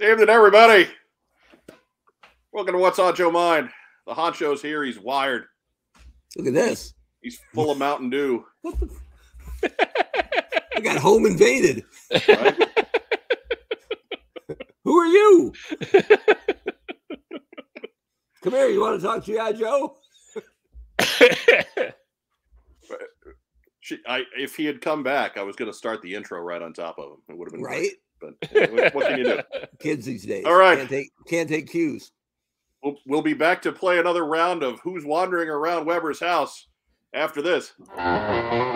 [0.00, 0.86] Evening, everybody.
[2.52, 3.68] Welcome to What's on Joe Mind.
[4.06, 4.84] The honcho's here.
[4.84, 5.46] He's wired.
[6.36, 6.94] Look at this.
[7.20, 8.44] He's full of Mountain Dew.
[8.62, 8.88] What the?
[10.76, 11.84] I got home invaded.
[12.28, 12.68] Right?
[14.84, 15.52] Who are you?
[18.44, 18.68] Come here.
[18.68, 19.96] You want to talk to GI Joe?
[23.80, 26.62] She, I, if he had come back, I was going to start the intro right
[26.62, 27.18] on top of him.
[27.30, 27.78] It would have been Right.
[27.78, 27.92] Great.
[28.20, 29.40] But anyway, what can you do?
[29.78, 30.44] Kids these days.
[30.44, 30.78] All right.
[30.78, 32.10] Can't take can't take cues.
[32.82, 36.68] We'll, we'll be back to play another round of Who's Wandering Around Weber's House
[37.12, 37.72] after this.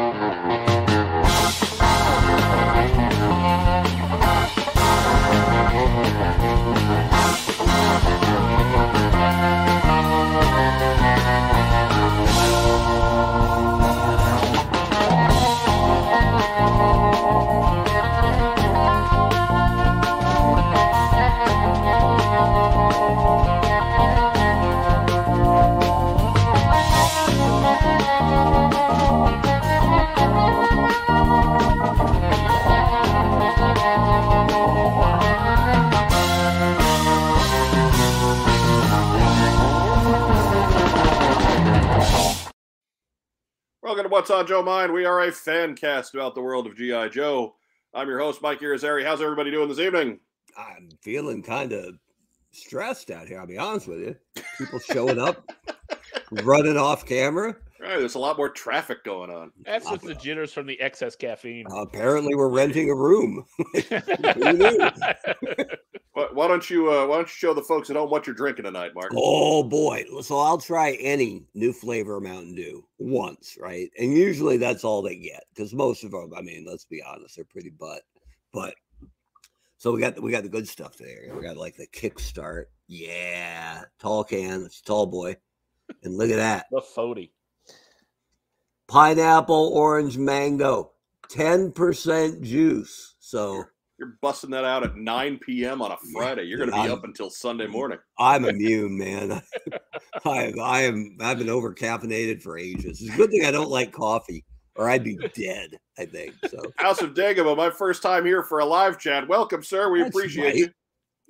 [43.93, 44.91] Welcome to What's on Joe Mind.
[44.91, 47.09] We are a fan cast about the world of G.I.
[47.09, 47.57] Joe.
[47.93, 49.05] I'm your host, Mike Irizarry.
[49.05, 50.19] How's everybody doing this evening?
[50.57, 51.99] I'm feeling kind of
[52.53, 53.39] stressed out here.
[53.39, 54.17] I'll be honest with you.
[54.57, 55.47] People showing up,
[56.43, 57.55] running off camera.
[57.83, 59.53] All right, there's a lot more traffic going on.
[59.63, 61.67] That's just the jitters from the excess caffeine.
[61.71, 63.45] apparently, we're renting a room.
[66.15, 66.27] Who knew?
[66.27, 68.37] Why, why don't you uh, Why don't you show the folks at home what you're
[68.37, 69.13] drinking tonight, Mark?
[69.17, 70.05] Oh boy.
[70.23, 73.91] So I'll try any new flavor of Mountain Dew once, right?
[73.99, 77.37] And usually that's all they get because most of them, I mean, let's be honest,
[77.37, 78.03] they're pretty butt.
[78.53, 78.75] But
[79.79, 81.35] so we got we got the good stuff there.
[81.35, 82.67] We got like the kickstart.
[82.87, 83.83] Yeah.
[83.99, 85.37] Tall can, it's tall boy.
[86.03, 86.67] And look at that.
[86.71, 87.31] The Fody.
[88.89, 90.93] Pineapple, orange, mango,
[91.29, 93.15] 10% juice.
[93.21, 93.65] So
[94.03, 95.81] You're busting that out at 9 p.m.
[95.81, 96.43] on a Friday.
[96.43, 98.01] You're going to be I'm- up until Sunday morning.
[98.19, 99.41] I'm immune, man.
[100.25, 103.01] I I am I've been over caffeinated for ages.
[103.01, 105.79] It's a good thing I don't like coffee, or I'd be dead.
[105.97, 106.73] I think so.
[106.79, 109.29] House of Dagobah, my first time here for a live chat.
[109.29, 109.89] Welcome, sir.
[109.89, 110.57] We That's appreciate right.
[110.57, 110.71] you.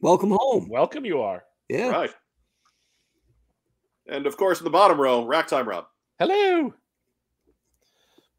[0.01, 0.67] Welcome home.
[0.71, 1.45] Welcome, you are.
[1.69, 2.11] Yeah, Right.
[4.07, 5.85] And of course, in the bottom row, Ragtime Rob.
[6.19, 6.73] Hello.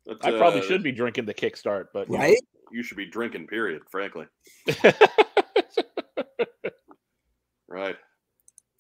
[0.07, 2.19] But, I probably uh, should be drinking the kickstart, but you know.
[2.23, 2.37] right.
[2.73, 4.25] You should be drinking, period, frankly.
[7.73, 7.95] Right.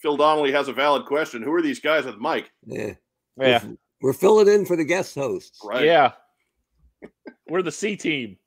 [0.03, 1.41] Phil Donnelly has a valid question.
[1.41, 2.51] Who are these guys with Mike?
[2.63, 2.93] Yeah,
[3.37, 5.59] yeah, We're, we're filling in for the guest hosts.
[5.63, 5.83] Right.
[5.85, 6.11] yeah.
[7.47, 8.37] We're the C team.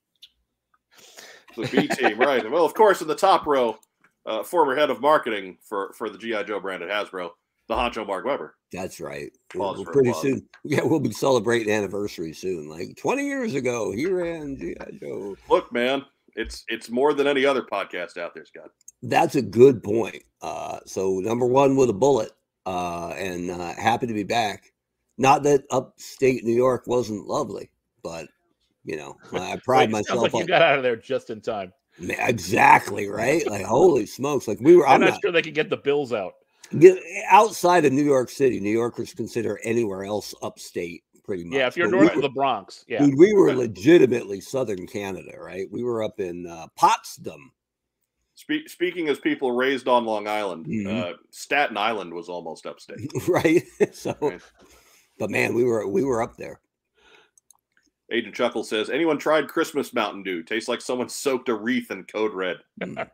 [1.56, 2.48] The B team, right.
[2.50, 3.76] Well, of course, in the top row,
[4.24, 6.44] uh, former head of marketing for, for the G.I.
[6.44, 7.30] Joe brand at Hasbro,
[7.68, 8.54] the honcho Mark Weber.
[8.72, 9.30] That's right.
[9.54, 10.46] Pause We'll pretty soon.
[10.64, 12.68] Yeah, we'll be celebrating anniversary soon.
[12.68, 15.36] Like 20 years ago, he ran GI Joe.
[15.48, 18.70] Look, man, it's it's more than any other podcast out there, Scott.
[19.02, 20.22] That's a good point.
[20.42, 22.32] Uh, so number one with a bullet,
[22.66, 24.72] uh, and uh, happy to be back.
[25.18, 27.70] Not that upstate New York wasn't lovely,
[28.02, 28.28] but
[28.84, 31.72] you know, I pride Wait, myself like you got out of there just in time.
[31.98, 33.46] Exactly right.
[33.48, 34.46] Like holy smokes!
[34.46, 34.86] Like we were.
[34.86, 36.34] I'm, I'm not, not sure they could get the bills out.
[36.78, 38.60] Get- outside of New York City.
[38.60, 41.54] New Yorkers consider anywhere else upstate pretty much.
[41.56, 43.04] Yeah, if you're But north we of the Bronx, yeah.
[43.04, 45.66] Dude, we were legitimately Southern Canada, right?
[45.70, 47.52] We were up in uh, Potsdam.
[48.34, 50.86] Spe- speaking as people raised on Long Island, Mhm.
[50.86, 53.10] uh, Staten Island was almost upstate.
[53.28, 53.62] right?
[53.92, 54.40] so, Right.
[55.18, 56.60] but man, we were we were up there.
[58.12, 60.42] Agent Chuckle says, "Anyone tried Christmas Mountain Dew?
[60.44, 62.58] Tastes like someone soaked a wreath in Code Red.
[62.80, 63.08] Mm.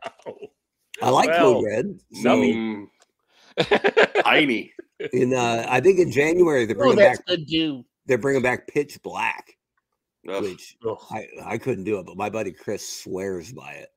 [1.01, 1.99] I like Well, Code Red.
[2.21, 2.87] So Mm,
[4.23, 4.73] tiny.
[5.13, 7.85] in uh, I think in January they're oh, bringing that's back good do.
[8.05, 9.57] they're bringing back Pitch Black,
[10.29, 10.97] Ugh, which Ugh.
[11.11, 13.89] I I couldn't do it, but my buddy Chris swears by it.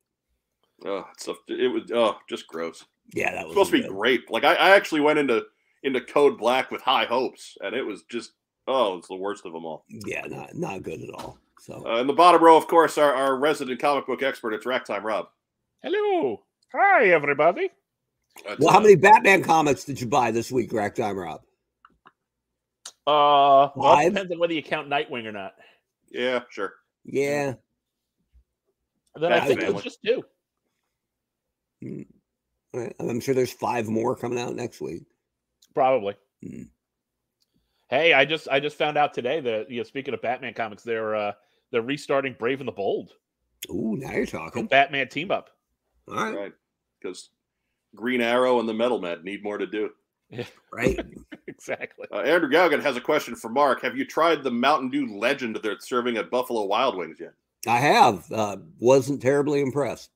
[0.87, 2.84] ugh, it's a, it was oh, just gross.
[3.15, 4.31] Yeah, that was supposed to be great.
[4.31, 5.45] Like I, I actually went into
[5.83, 8.33] into Code Black with high hopes, and it was just
[8.66, 9.84] oh, it's the worst of them all.
[9.89, 11.39] Yeah, not not good at all.
[11.60, 14.53] So Uh, in the bottom row, of course, our, our resident comic book expert.
[14.54, 15.28] It's Ragtime Rob.
[15.83, 16.42] Hello.
[16.72, 17.71] Hi, everybody.
[18.44, 21.41] That's, well, how many Batman comics did you buy this week, Ragtime Rob?
[23.06, 25.54] Uh, well, it depends on whether you count Nightwing or not.
[26.10, 26.74] Yeah, sure.
[27.04, 27.54] Yeah.
[29.15, 30.24] And then I think it was just two.
[32.74, 32.94] All right.
[32.98, 35.04] I'm sure there's five more coming out next week.
[35.74, 36.15] Probably.
[36.42, 36.65] Hmm.
[37.88, 40.83] Hey, I just I just found out today that you know, speaking of Batman comics,
[40.83, 41.33] they're uh
[41.71, 43.12] they're restarting Brave and the Bold.
[43.71, 44.66] Ooh, now you're talking.
[44.66, 45.50] Batman team up.
[46.09, 46.34] All right.
[46.34, 46.53] Right.
[47.00, 47.30] because
[47.97, 49.91] Green Arrow and the Metal Men need more to do.
[50.72, 50.98] right?
[51.47, 52.07] exactly.
[52.13, 53.83] Uh, Andrew Gaugan has a question for Mark.
[53.83, 57.33] Have you tried the Mountain Dew Legend they're serving at Buffalo Wild Wings yet?
[57.66, 58.31] I have.
[58.31, 60.10] Uh, wasn't terribly impressed.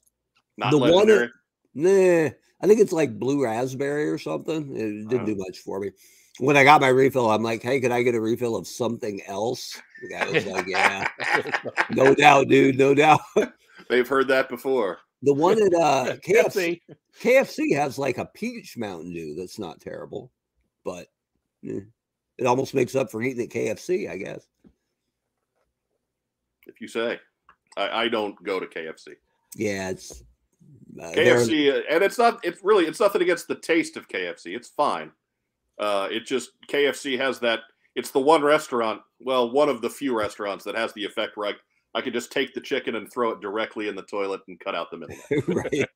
[0.56, 1.30] Not The one legendary.
[1.74, 2.30] Nah,
[2.62, 4.76] I think it's like blue raspberry or something.
[4.76, 5.26] It didn't Oh.
[5.26, 5.90] do much for me.
[6.38, 9.20] When I got my refill, I'm like, "Hey, could I get a refill of something
[9.26, 11.06] else?" The guy was like, "Yeah,
[11.90, 13.20] no doubt, dude, no doubt."
[13.90, 14.98] They've heard that before.
[15.22, 16.80] The one at uh, KFC,
[17.20, 17.76] KFC.
[17.76, 20.30] Has like a peach Mountain Dew that's not terrible,
[20.84, 21.08] but
[21.66, 21.80] eh,
[22.38, 24.46] it almost makes up for eating at KFC, I guess.
[26.66, 27.18] If you say,
[27.76, 29.14] I, I don't go to KFC.
[29.54, 30.22] Yeah, it's
[31.00, 32.40] uh, KFC, uh, and it's not.
[32.42, 32.86] It's really.
[32.86, 34.56] It's nothing against the taste of KFC.
[34.56, 35.12] It's fine.
[35.78, 37.60] Uh, it just KFC has that.
[37.94, 39.02] It's the one restaurant.
[39.20, 41.48] Well, one of the few restaurants that has the effect where
[41.94, 44.58] I, I could just take the chicken and throw it directly in the toilet and
[44.60, 45.16] cut out the middle.
[45.48, 45.88] right.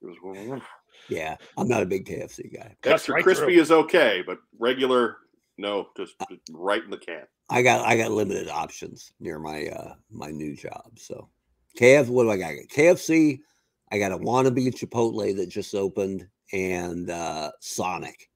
[0.00, 0.62] Was-
[1.08, 2.74] Yeah, I'm not a big KFC guy.
[2.84, 3.62] Extra right crispy through.
[3.62, 5.16] is okay, but regular,
[5.56, 7.24] no, just, just right in the can.
[7.50, 10.98] I got I got limited options near my uh my new job.
[10.98, 11.28] So
[11.80, 12.52] KF what do I got?
[12.70, 13.40] KFC,
[13.90, 18.28] I got a wannabe Chipotle that just opened and uh Sonic.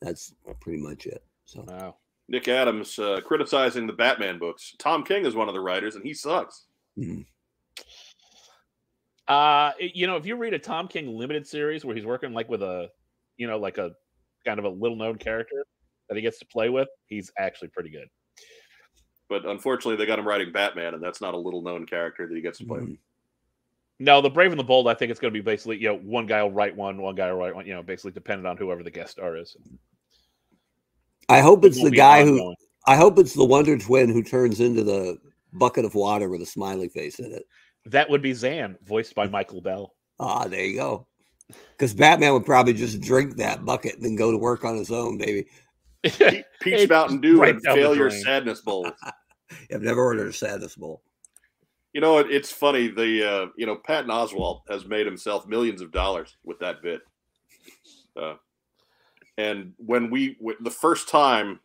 [0.00, 1.22] That's pretty much it.
[1.44, 1.96] So Wow.
[2.28, 4.74] Nick Adams uh, criticizing the Batman books.
[4.78, 6.64] Tom King is one of the writers, and he sucks.
[6.98, 7.24] mm,
[9.28, 12.48] Uh, you know, if you read a Tom King limited series where he's working like
[12.48, 12.88] with a,
[13.36, 13.92] you know, like a
[14.46, 15.64] kind of a little known character
[16.08, 18.08] that he gets to play with, he's actually pretty good.
[19.28, 22.34] But unfortunately, they got him writing Batman, and that's not a little known character that
[22.34, 22.88] he gets to play with.
[22.90, 22.98] mm.
[24.00, 25.98] No, the Brave and the Bold, I think it's going to be basically, you know,
[25.98, 28.56] one guy will write one, one guy will write one, you know, basically dependent on
[28.56, 29.56] whoever the guest star is.
[31.28, 32.56] I hope it's It the guy who ongoing.
[32.86, 35.18] I hope it's the Wonder Twin who turns into the
[35.52, 37.44] bucket of water with a smiley face in it.
[37.86, 39.94] That would be Zan, voiced by Michael Bell.
[40.18, 41.06] Ah, there you go.
[41.72, 44.90] Because Batman would probably just drink that bucket and then go to work on his
[44.90, 45.46] own, baby.
[46.02, 46.14] Peach
[46.64, 48.10] It's Mountain Dew right and Failure.
[48.10, 48.90] Sadness Bowl.
[49.72, 51.02] I've never ordered a sadness bowl.
[51.92, 52.88] You know, it, it's funny.
[52.88, 57.02] The uh, you know Patton Oswalt has made himself millions of dollars with that bit.
[58.16, 58.34] Uh,
[59.38, 61.60] and when we the first time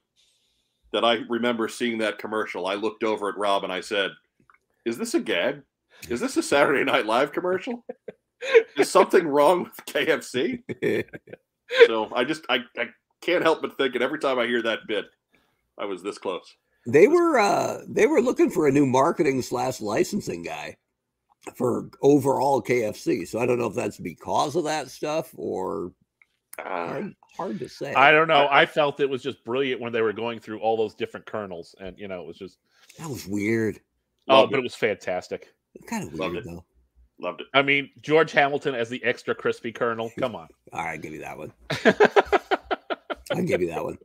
[0.91, 4.11] that I remember seeing that commercial, I looked over at Rob and I said,
[4.85, 5.61] "Is this a gag?
[6.09, 7.85] Is this a Saturday Night Live commercial?
[8.77, 10.63] Is something wrong with KFC?"
[11.85, 12.87] So I just I, I
[13.21, 15.05] can't help but thinking every time I hear that bit,
[15.77, 16.55] I was this close.
[16.87, 20.77] They were uh they were looking for a new marketing slash licensing guy
[21.55, 23.27] for overall KFC.
[23.27, 25.91] So I don't know if that's because of that stuff or
[26.65, 27.93] Uh, hard, hard to say.
[27.93, 28.47] I don't know.
[28.51, 31.75] I felt it was just brilliant when they were going through all those different colonels,
[31.79, 32.57] and you know, it was just
[32.97, 33.79] that was weird.
[34.27, 34.59] oh, Loved but it.
[34.59, 35.53] it was fantastic.
[35.87, 36.49] Kind of Loved weird it.
[36.49, 36.65] though.
[37.19, 37.47] loved it.
[37.53, 40.11] I mean, George Hamilton as the extra crispy colonel.
[40.19, 40.47] Come on.
[40.73, 41.53] All right, give you that one.
[43.31, 43.97] I'll give you that one.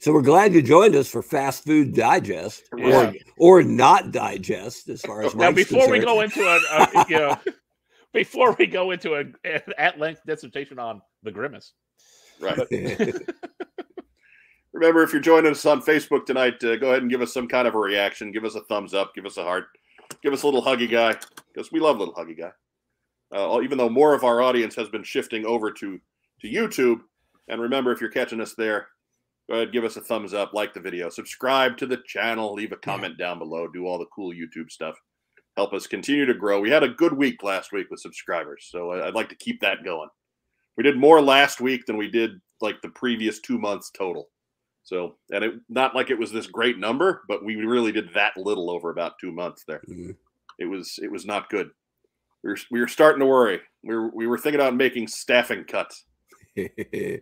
[0.00, 3.12] So we're glad you joined us for Fast Food Digest, Yeah.
[3.38, 7.06] or or not digest, as far as now, Mike's before we go into a, a
[7.08, 7.36] you know,
[8.12, 11.72] before we go into a, an at length dissertation on the grimace,
[12.40, 12.58] Right.
[14.72, 17.46] Remember, if you're joining us on Facebook tonight, uh, go ahead and give us some
[17.46, 18.32] kind of a reaction.
[18.32, 19.14] Give us a thumbs up.
[19.14, 19.66] Give us a heart.
[20.22, 21.14] Give us a little huggy guy
[21.52, 22.50] because we love little huggy guy.
[23.34, 26.00] Uh, even though more of our audience has been shifting over to
[26.40, 27.00] to YouTube,
[27.48, 28.88] and remember, if you're catching us there,
[29.48, 32.72] go ahead give us a thumbs up, like the video, subscribe to the channel, leave
[32.72, 34.96] a comment down below, do all the cool YouTube stuff.
[35.56, 36.60] Help us continue to grow.
[36.60, 39.84] We had a good week last week with subscribers, so I'd like to keep that
[39.84, 40.08] going.
[40.76, 44.30] We did more last week than we did like the previous two months total.
[44.82, 48.36] So, and it not like it was this great number, but we really did that
[48.36, 49.82] little over about two months there.
[49.88, 50.16] Mhm.
[50.58, 51.70] It was it was not good.
[52.42, 53.60] We were we were starting to worry.
[53.84, 56.04] We were we were thinking about making staffing cuts.
[56.56, 57.20] we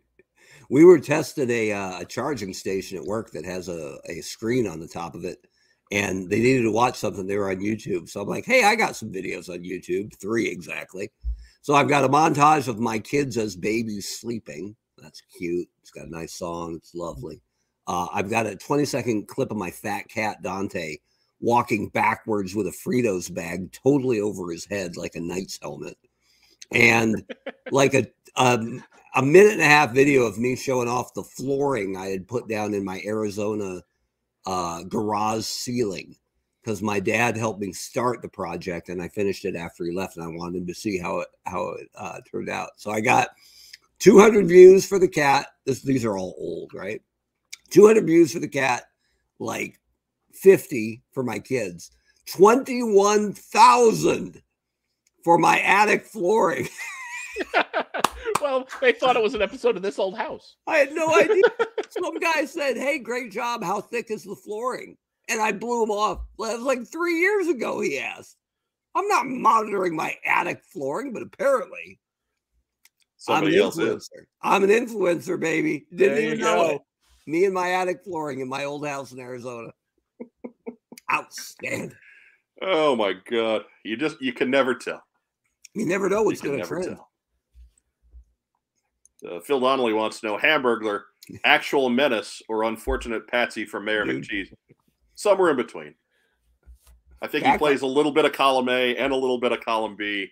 [0.70, 4.80] were testing a uh, a charging station at work that has a, a screen on
[4.80, 5.46] the top of it
[5.90, 8.08] and they needed to watch something they were on youtube.
[8.08, 11.10] So i'm like hey i got some videos on youtube three exactly.
[11.62, 14.76] So i've got a montage of my kids as babies sleeping.
[14.98, 15.68] That's cute.
[15.80, 16.76] It's got a nice song.
[16.76, 17.40] It's lovely.
[17.86, 20.96] Uh, i've got a 20 second clip of my fat cat dante
[21.40, 25.96] walking backwards with a fritos bag totally over his head like a knight's helmet.
[26.72, 27.24] And
[27.70, 28.06] like a
[28.36, 28.82] um,
[29.16, 32.48] a minute and a half video of me showing off the flooring I had put
[32.48, 33.82] down in my Arizona
[34.46, 36.16] uh, garage ceiling
[36.62, 40.16] because my dad helped me start the project and I finished it after he left
[40.16, 42.70] and I wanted him to see how it how it uh, turned out.
[42.76, 43.28] So I got
[44.00, 45.46] 200 views for the cat.
[45.64, 47.00] This, these are all old, right?
[47.70, 48.84] 200 views for the cat,
[49.38, 49.78] like
[50.32, 51.92] 50 for my kids,
[52.26, 54.42] 21,000
[55.22, 56.68] for my attic flooring.
[58.40, 60.56] well, they thought it was an episode of This Old House.
[60.66, 61.42] I had no idea.
[61.90, 63.62] Some guy said, "Hey, great job.
[63.64, 64.96] How thick is the flooring?"
[65.28, 66.20] And I blew him off.
[66.38, 67.80] Well, it was like three years ago.
[67.80, 68.36] He asked.
[68.96, 72.00] I'm not monitoring my attic flooring, but apparently
[73.18, 74.08] Somebody I'm an else is.
[74.08, 74.24] influencer.
[74.42, 75.86] I'm an influencer, baby.
[75.94, 76.70] Didn't There even you know go.
[76.70, 76.80] it.
[77.26, 79.70] Me and my attic flooring in my old house in Arizona.
[81.12, 81.92] Outstanding.
[82.62, 83.62] Oh my god.
[83.84, 85.02] You just you can never tell.
[85.74, 86.96] You never know what's can going to never trend.
[86.96, 87.09] tell.
[89.28, 91.02] Uh, Phil Donnelly wants to know Hamburglar,
[91.44, 94.24] actual menace or unfortunate Patsy from Mayor Dude.
[94.28, 94.52] McCheese.
[95.14, 95.94] Somewhere in between.
[97.22, 99.52] I think he Back- plays a little bit of column A and a little bit
[99.52, 100.28] of column B.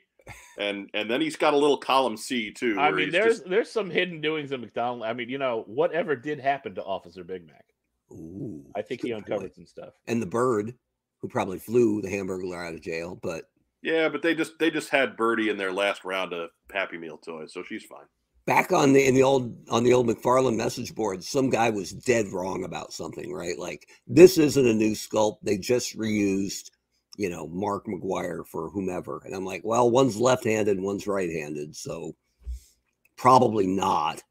[0.59, 2.79] And and then he's got a little column C too.
[2.79, 5.03] I mean, there's just- there's some hidden doings in McDonald.
[5.05, 7.65] I mean, you know, whatever did happen to Officer Big Mac,
[8.13, 9.55] Ooh, I think he good uncovered point.
[9.55, 9.95] some stuff.
[10.07, 10.75] And the bird,
[11.21, 13.45] who probably flew the Hamburglar out of jail, but
[13.83, 17.19] yeah, but they just they just had Birdie in their last round of Happy Meal
[17.19, 18.07] toys, so she's fine.
[18.49, 21.93] Back on the in the old on the old McFarlane message board, some guy was
[21.93, 23.59] dead wrong about something, right?
[23.59, 26.71] Like this isn't a new sculpt; they just reused,
[27.19, 29.21] you know, Mark McGwire for whomever.
[29.27, 32.17] And I'm like, well, one's left-handed, one's right-handed, so
[33.19, 34.23] probably not.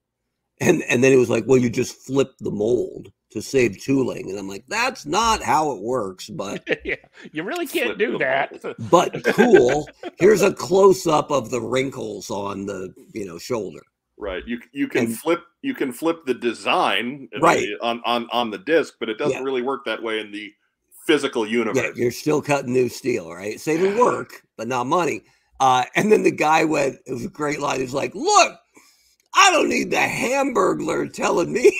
[0.59, 4.31] And and then it was like, well, you just flip the mold to save tooling,
[4.31, 6.95] and I'm like, that's not how it works, but yeah,
[7.31, 8.63] you really can't do that.
[8.89, 9.87] but cool.
[10.17, 13.83] Here's a close-up of the wrinkles on the you know shoulder.
[14.19, 14.43] Right.
[14.47, 17.67] You you can And- flip you can flip the design Right.
[17.81, 19.43] on on on the disc, but it doesn't Yeah.
[19.43, 20.53] really work that way in the
[21.05, 21.77] physical universe.
[21.77, 23.59] Yeah, you're still cutting new steel, right?
[23.59, 25.23] Saving work, but not money.
[25.59, 27.79] Uh, and then the guy went, it was a great line.
[27.79, 28.59] He's like, Look,
[29.35, 31.71] I don't need the hamburglar telling me.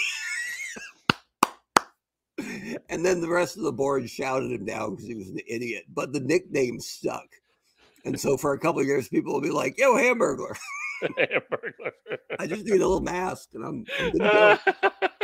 [2.89, 5.86] and then the rest of the board shouted him down because he was an idiot,
[5.94, 7.25] but the nickname stuck.
[8.06, 10.56] And so for a couple of years, people will be like, Yo, hamburglar,
[11.04, 11.92] Hamburglar.
[12.39, 14.60] I just need a little mask and I'm, I'm good to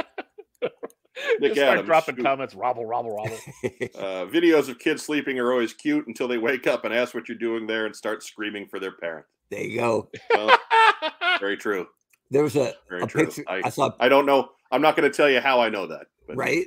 [1.40, 2.56] Nick Just start Adams, dropping who- comments.
[2.56, 3.38] Robble, robble, robble.
[3.96, 7.30] Uh, videos of kids sleeping are always cute until they wake up and ask what
[7.30, 9.26] you're doing there and start screaming for their parent.
[9.52, 10.10] there you go.
[10.34, 10.58] Well,
[11.40, 11.88] very true.
[12.32, 13.26] There was a, Very a true.
[13.26, 14.50] picture I- I saw I don't know.
[14.72, 16.08] I'm not going to tell you how I know that.
[16.28, 16.66] But right?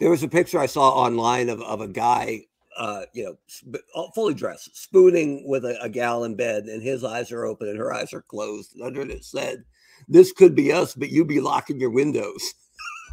[0.00, 2.42] There was a picture I saw online of, of a guy,
[2.76, 7.04] uh, you know, sp- fully dressed, spooning with a, a gal in bed, and his
[7.04, 8.74] eyes are open and her eyes are closed.
[8.74, 9.64] And under it, it said,
[10.08, 12.54] "This could be us, but you be locking your windows."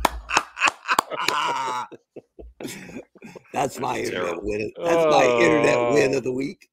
[3.54, 4.42] That's my That's internet terrible.
[4.44, 4.72] win.
[4.84, 6.18] That's my internet win Oh.
[6.18, 6.70] of the week.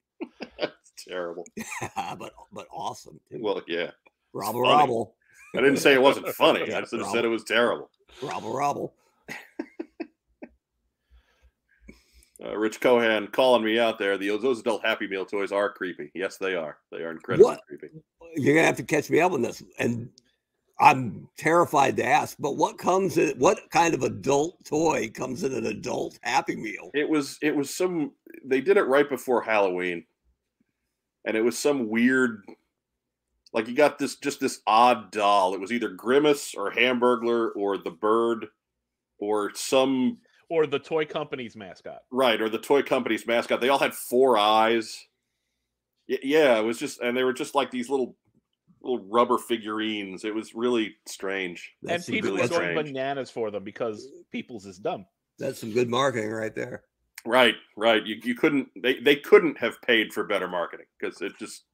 [0.59, 1.45] That's terrible.
[2.18, 3.21] but but awesome.
[3.30, 3.90] Well, yeah.
[4.33, 5.14] robble robble,
[5.57, 6.73] I didn't say it wasn't funny.
[6.73, 7.90] I just said it was terrible.
[8.23, 8.95] robble robble.
[12.45, 14.16] Uh, Rich Cohan calling me out there.
[14.16, 16.11] The, those adult Happy Meal toys are creepy.
[16.14, 16.78] Yes, they are.
[16.92, 17.61] They are incredibly What?
[17.66, 17.88] creepy.
[18.37, 20.11] you're gonna have to catch me up on this and
[20.80, 25.52] i'm terrified to ask but what comes in what kind of adult toy comes in
[25.54, 28.12] an adult happy meal It was it was some
[28.45, 30.04] they did it right before Halloween.
[31.25, 32.45] And it was some weird
[33.52, 35.54] like you got this just this odd doll.
[35.54, 38.47] It was either Grimace or Hamburglar or the bird
[39.18, 40.18] or some
[40.50, 42.00] or the toy company's mascot.
[42.11, 43.61] right or the toy company's mascot.
[43.61, 45.07] They all had four eyes.
[46.09, 48.17] Y- Yeah, it was just and they were just like these little
[48.81, 50.25] little rubber figurines.
[50.25, 51.73] It was really strange.
[51.83, 55.05] and that's some, people were that's going bananas for them because people's is dumb.
[55.38, 56.85] that's some good marketing right there
[57.26, 58.07] Right, right.
[58.07, 61.64] You you couldn't they they couldn't have paid for better marketing because it just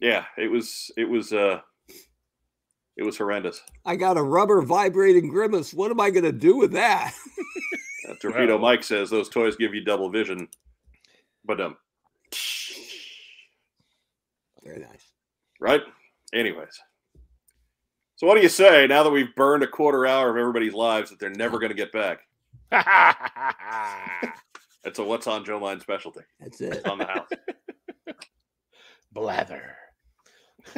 [0.00, 1.60] yeah, it was it was uh
[2.96, 3.60] it was horrendous.
[3.84, 7.12] i got a rubber vibrating grimace what am i gonna do with that
[8.08, 8.58] Uh, Torpedo Well.
[8.60, 10.46] Mike says those toys give you double vision.
[11.44, 11.76] But um
[14.64, 15.10] very nice
[15.60, 15.80] right?
[16.32, 16.78] Anyways.
[18.16, 21.10] So what do you say now that we've burned a quarter hour of everybody's lives
[21.10, 22.20] that they're never going to get back?
[24.84, 26.20] That's a what's on Joe Line specialty.
[26.40, 27.28] that's it It's on the house.
[29.12, 29.76] Blather.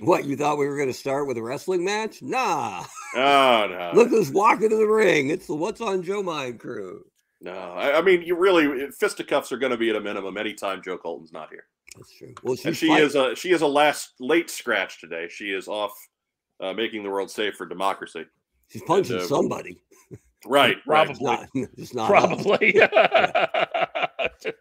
[0.00, 2.84] what you thought we were gonna start with a wrestling match nah
[3.14, 3.92] Oh no.
[3.94, 7.04] look who's walking to the ring it's the what's on joe mind crew
[7.40, 10.80] No, I, I mean, you really fisticuffs are going to be at a minimum anytime
[10.82, 11.64] Joe Colton's not here.
[11.96, 15.00] that's true well And she's she fight- is a she is a last late scratch
[15.00, 15.28] today.
[15.30, 15.92] She is off
[16.60, 18.24] uh, making the world safe for democracy.
[18.68, 19.80] she's punching uh, somebody
[20.46, 21.08] Right, right.
[21.08, 21.48] It's Probably.
[21.62, 22.42] not, it's not us.
[22.44, 22.74] Probably.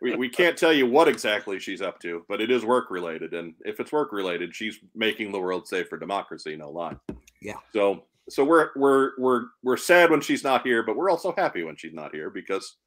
[0.02, 3.34] We, we can't tell you what exactly she's up to, but it is work related.
[3.34, 6.56] And if it's work related, she's making the world safe for democracy.
[6.56, 6.96] No lie.
[7.42, 7.58] Yeah.
[7.74, 11.64] So so we're we're we're we're sad when she's not here, but we're also happy
[11.64, 12.78] when she's not here because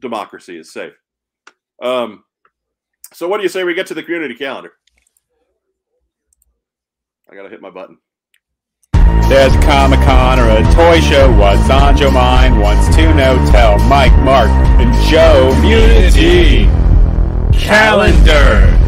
[0.00, 0.94] democracy is safe.
[1.82, 2.24] Um.
[3.12, 4.72] So, what do you say we get to the community calendar?
[7.30, 7.98] I gotta hit my button.
[9.32, 11.32] There's a Comic Con or a toy show.
[11.38, 12.60] What's on your mind?
[12.60, 13.42] Wants to know?
[13.50, 15.50] Tell Mike, Mark, and Joe.
[15.54, 16.66] Community
[17.58, 18.78] calendar.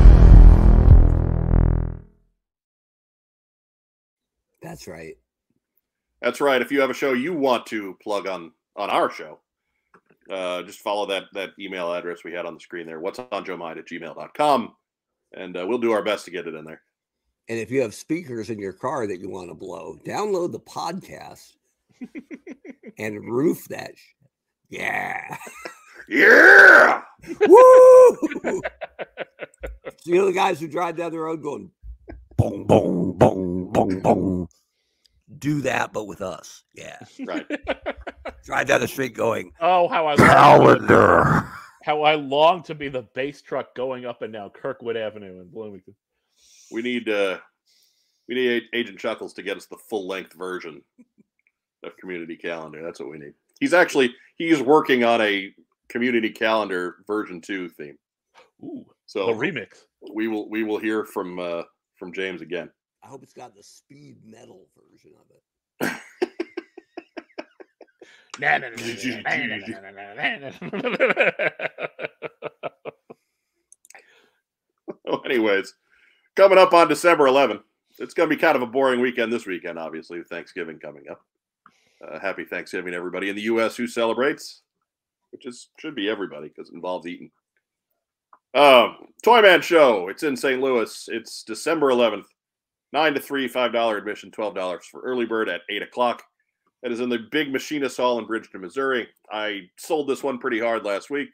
[4.61, 5.17] That's right.
[6.21, 6.61] That's right.
[6.61, 9.41] If you have a show you want to plug on on our show,
[10.31, 13.01] uh, just follow that that email address we had on the screen there.
[13.01, 14.75] What's on Joe Mind at gmail.com.
[15.33, 16.83] And uh, we'll do our best to get it in there.
[17.49, 20.61] And if you have speakers in your car that you want to blow, download the
[20.61, 21.53] podcast
[22.99, 23.93] and roof that.
[23.97, 24.13] Sh-
[24.71, 25.37] yeah.
[26.09, 27.03] Yeah.
[27.47, 28.17] Woo!
[28.43, 28.61] so
[30.05, 31.71] you know the guys who drive down the road going
[32.37, 34.49] boom, boom, boom, boom, boom.
[35.39, 36.65] Do that, but with us.
[36.75, 36.99] Yeah.
[37.25, 37.47] Right.
[38.45, 41.49] Drive down the street going Oh, how I calendar.
[41.83, 45.49] how I long to be the bass truck going up and down Kirkwood Avenue in
[45.49, 45.95] Bloomington.
[46.75, 47.39] We need uh,
[48.29, 50.83] we need Agent Chuckles to get us the full length version
[51.85, 52.83] of Community Calendar.
[52.83, 53.35] That's what we need.
[53.61, 55.55] He's actually he's working on a
[55.89, 57.97] Community Calendar version two theme.
[58.65, 59.85] Ooh, so a remix.
[60.13, 61.63] We will we will hear from uh,
[61.95, 62.71] from James again.
[63.05, 65.27] I hope it's got the speed metal version of
[65.81, 66.01] it.
[75.25, 75.75] Anyways,
[76.37, 77.63] coming up on December 11th,
[77.99, 81.21] it's going to be kind of a boring weekend this weekend, obviously, Thanksgiving coming up.
[82.07, 83.77] Uh, happy Thanksgiving, everybody in the U.S.
[83.77, 84.63] who celebrates,
[85.31, 87.31] which is should be everybody because it involves eating.
[88.55, 90.09] Um, Toyman Show.
[90.09, 90.61] It's in St.
[90.61, 91.09] Louis.
[91.11, 92.27] It's December 11th,
[92.93, 96.23] nine to three, five dollar admission, twelve dollars for early bird at eight o'clock.
[96.83, 99.09] That is in the Big Machinist Hall in Bridgeton, Missouri.
[99.33, 101.31] I sold this one pretty hard last week,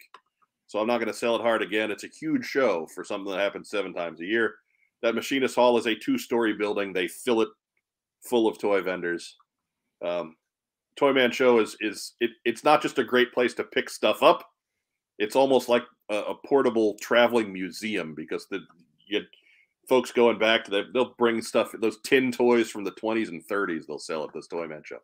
[0.68, 1.90] so I'm not going to sell it hard again.
[1.90, 4.54] It's a huge show for something that happens seven times a year.
[5.02, 6.92] That Machinist Hall is a two-story building.
[6.92, 7.48] They fill it
[8.22, 9.36] full of toy vendors.
[10.04, 10.36] Um,
[10.96, 14.44] Toyman Show is is it, it's not just a great place to pick stuff up.
[15.18, 18.60] It's almost like a, a portable traveling museum because the
[19.06, 19.22] you
[19.88, 23.44] folks going back to the they'll bring stuff those tin toys from the 20s and
[23.46, 24.98] 30s they'll sell at this Toyman Show,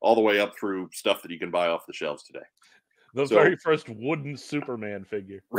[0.00, 2.44] all the way up through stuff that you can buy off the shelves today.
[3.14, 5.42] The So- very first wooden Superman figure.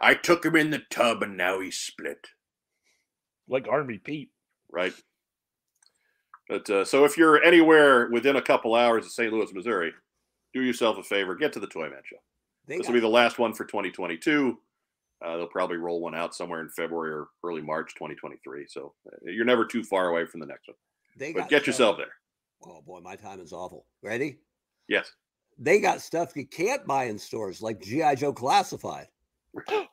[0.00, 2.28] I took him in the tub and now he's split.
[3.48, 4.30] Like Army Pete.
[4.70, 4.94] right?
[6.48, 9.32] But uh, so if you're anywhere within a couple hours of St.
[9.32, 9.92] Louis, Missouri,
[10.52, 12.16] do yourself a favor, get to the Toyman Show.
[12.66, 14.58] They This will be the last one for 2022.
[15.24, 18.66] Uh, they'll probably roll one out somewhere in February or early March 2023.
[18.68, 20.76] So uh, you're never too far away from the next one.
[21.16, 22.12] they But get stuff- yourself there.
[22.66, 23.86] Oh boy, my time is awful.
[24.02, 24.38] Ready?
[24.88, 25.12] Yes.
[25.58, 29.06] They got stuff you can't buy in stores like GI Joe Classified.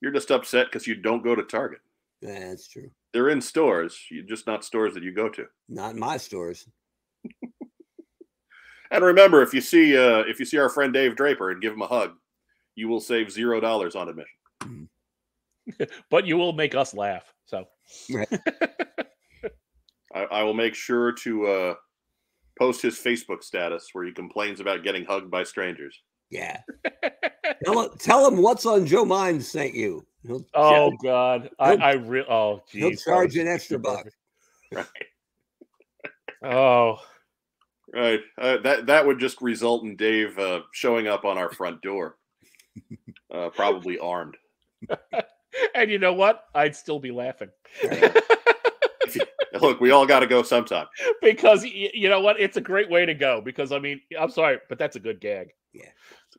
[0.00, 1.80] You're just upset because you don't go to Target.
[2.20, 2.90] Yeah, that's true.
[3.12, 5.46] They're in stores, you just not stores that you go to.
[5.68, 6.68] Not my stores.
[8.90, 11.72] And remember, if you see uh, if you see our friend Dave Draper and give
[11.72, 12.12] him a hug,
[12.74, 14.88] you will save zero dollars on admission.
[16.10, 17.30] But you will make us laugh.
[17.44, 17.66] So
[20.14, 21.74] I, I will make sure to uh,
[22.58, 26.02] post his Facebook status where he complains about getting hugged by strangers.
[26.30, 26.60] Yeah.
[27.64, 30.04] tell, him- tell him what's on Joe Mind sent you.
[30.26, 34.06] He'll, Oh God, I, He'll- I re- oh he'll charge an extra buck.
[34.72, 34.86] Right.
[36.42, 36.98] Oh,
[37.94, 38.20] Right.
[38.36, 42.18] Uh, that that would just result in Dave uh, showing up on our front door,
[43.34, 44.36] uh, probably armed.
[45.74, 46.44] and you know what?
[46.54, 47.48] I'd still be laughing
[49.60, 50.86] Look, we all got to go sometime.
[51.22, 52.38] because y- you know what?
[52.38, 53.40] It's a great way to go.
[53.40, 55.48] Because I mean, I'm sorry, but that's a good gag.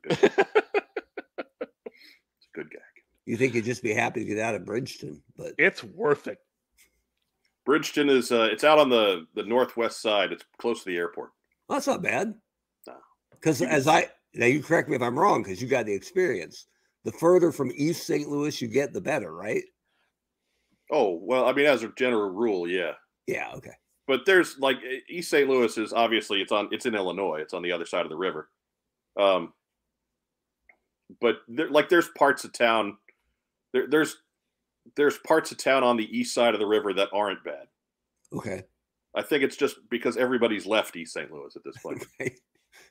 [0.04, 0.36] It's a good,
[1.58, 2.80] it's a good gag.
[3.26, 6.38] You think you'd just be happy to get out of Bridgeton, but it's worth it.
[7.64, 10.32] Bridgeton is uh, it's out on the the northwest side.
[10.32, 11.30] It's close to the airport.
[11.68, 12.34] well, that's not bad.
[12.86, 12.94] No.
[13.32, 15.94] Because You as I now you correct me if I'm wrong, because you got the
[15.94, 16.66] experience.
[17.04, 18.28] The further from East St.
[18.28, 19.62] Louis you get, the better, right?
[20.90, 22.92] Oh well, I mean, as a general rule, yeah.
[23.26, 23.52] Yeah.
[23.54, 23.70] Okay.
[24.08, 25.48] but there's like East St.
[25.48, 27.40] Louis is obviously it's on it's in Illinois.
[27.40, 28.48] It's on the other side of the river.
[29.18, 29.52] Um,
[31.20, 32.96] but there, like there's parts of town
[33.72, 34.16] there, there's
[34.96, 37.66] there's parts of town on the east side of the river that aren't bad.
[38.32, 38.64] Okay.
[39.14, 41.30] I think it's just because everybody's left East St.
[41.32, 42.04] Louis at this point,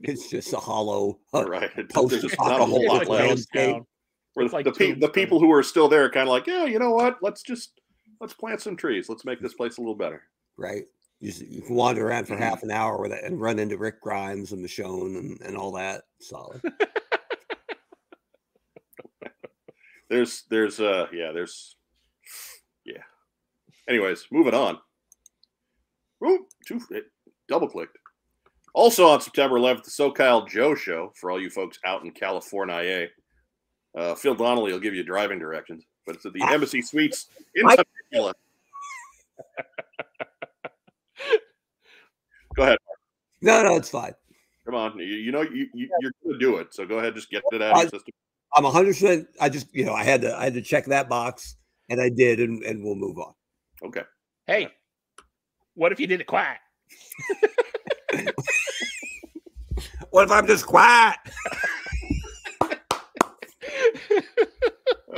[0.02, 1.20] it's just a hollow.
[1.34, 1.72] uh, right?
[1.90, 3.28] Post There's just not a whole lot like like left.
[3.28, 3.84] landscape.
[4.34, 6.46] Where the, like the, pe- the people who are still there are kind of like,
[6.46, 7.18] yeah, you know what?
[7.22, 7.80] Let's just
[8.22, 9.08] let's plant some trees.
[9.10, 10.22] Let's make this place a little better.
[10.58, 10.84] right?
[11.22, 12.40] You, you can wander around for Mhm.
[12.40, 15.72] half an hour with it and run into Rick Grimes and Michonne and, and all
[15.74, 16.04] that.
[16.22, 16.62] Solid.
[20.10, 21.76] there's there's uh yeah there's
[22.86, 23.02] yeah.
[23.88, 24.78] Anyways, moving on.
[26.26, 27.06] Ooh, two it
[27.48, 27.98] double clicked.
[28.74, 33.08] Also on September 11th, the SoCal Joe Show for all you folks out in California.
[33.98, 36.54] Uh, Phil Donnelly will give you driving directions, but it's at the Ah.
[36.54, 38.34] Embassy Suites in Temecula.
[42.56, 42.78] Go ahead.
[43.42, 44.14] No, no, it's fine.
[44.66, 45.00] Come on.
[45.00, 47.16] You, you know you, you you're going to do it, so go ahead.
[47.16, 48.14] Just get it out of I- your system.
[48.56, 48.88] I'm 100.
[48.88, 51.56] percent I just, you know, I had to, I had to check that box,
[51.90, 53.34] and I did, and, and we'll move on.
[53.84, 54.04] Okay.
[54.48, 54.70] Hey,
[55.76, 56.58] what if you did it quiet?
[60.12, 61.18] What if I'm just quiet?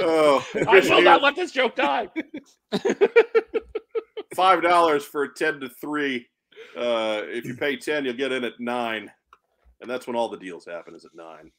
[0.03, 2.07] Oh, I will not let this joke die.
[4.35, 6.27] five dollars for ten to three.
[6.75, 9.11] Uh, if you pay ten, you'll get in at nine,
[9.79, 10.95] and that's when all the deals happen.
[10.95, 11.51] Is at nine.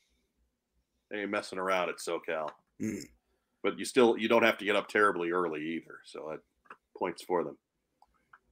[1.13, 2.49] They ain't messing around at SoCal,
[2.81, 3.05] Mm.
[3.63, 5.99] but you still you don't have to get up terribly early either.
[6.07, 6.41] So that
[6.99, 7.57] points for them.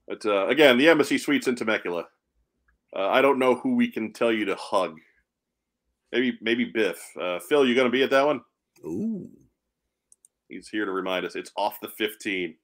[0.07, 2.07] But uh, again, the Embassy Suites in Temecula.
[2.95, 4.99] Uh, I don't know who we can tell you to hug.
[6.13, 7.01] Maybe maybe Biff.
[7.19, 8.43] Uh, Phil, you going to be at that one?
[8.85, 9.29] Ooh,
[10.49, 12.57] He's here to remind us it's off the 15.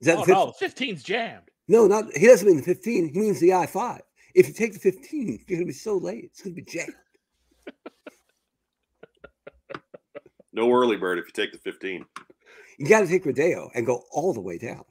[0.00, 0.94] is that Oh the no, 15?
[0.94, 1.48] 15's jammed.
[1.68, 3.12] no, not he doesn't mean the 15.
[3.14, 4.00] He means the I-5.
[4.34, 6.24] If you take the 15, you're gonna be so late.
[6.24, 6.94] It's gonna be jammed.
[10.52, 12.04] No early bird if you take the 15.
[12.78, 14.84] You got to take Rodeo and go all the way down.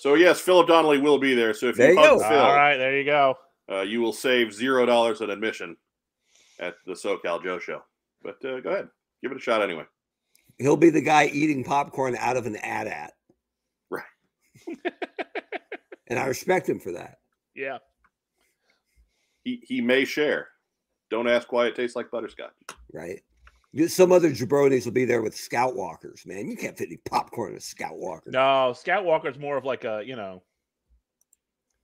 [0.00, 1.52] So yes, Philip Donnelly will be there.
[1.54, 2.28] So if There you you hug go.
[2.28, 3.34] Phil, All right, there you go.
[3.70, 5.76] uh, you will save zero dollars on admission
[6.60, 7.82] at the SoCal Joe Show.
[8.22, 8.88] But uh, go ahead,
[9.22, 9.84] give it a shot anyway.
[10.58, 13.12] He'll be the guy eating popcorn out of an AT-AT.
[13.90, 14.02] Right.
[16.08, 17.18] and I respect him for that.
[17.54, 17.78] Yeah.
[19.48, 20.48] He he may share.
[21.10, 22.52] Don't ask why it tastes like butterscotch.
[22.92, 23.20] right?
[23.86, 26.48] Some other jabronis will be there with scout walkers, man.
[26.50, 28.30] You can't fit any popcorn in a scout walker.
[28.30, 30.42] No, Scout Walker's more of like a, you know,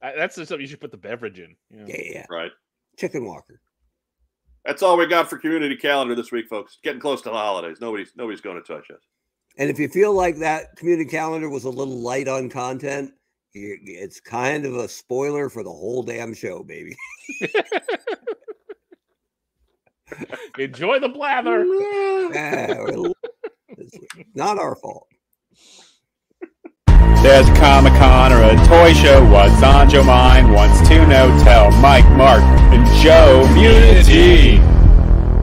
[0.03, 1.55] that's just something you should put the beverage in.
[1.71, 1.85] you know.
[1.87, 2.27] Yeah, yeah, yeah.
[2.31, 2.51] Right.
[2.99, 3.61] Chicken walker.
[4.67, 6.79] That's all we got for community calendar this week, folks.
[6.83, 7.79] Getting close to the holidays.
[7.81, 9.01] Nobody's nobody's going to touch us.
[9.59, 13.15] And if you feel like that community calendar was a little light on content, you-
[13.55, 16.97] it's kind of a spoiler for the whole damn show, baby.
[20.59, 21.65] Enjoy the blather.
[21.65, 22.85] Yeah,
[23.69, 23.99] it's
[24.35, 25.09] not our fault.
[27.23, 29.25] There's a Comic Con or a toy show.
[29.31, 30.53] What's on your mind?
[30.53, 31.35] Wants to know?
[31.43, 33.43] Tell Mike, Mark, and Joe.
[33.57, 34.59] Unity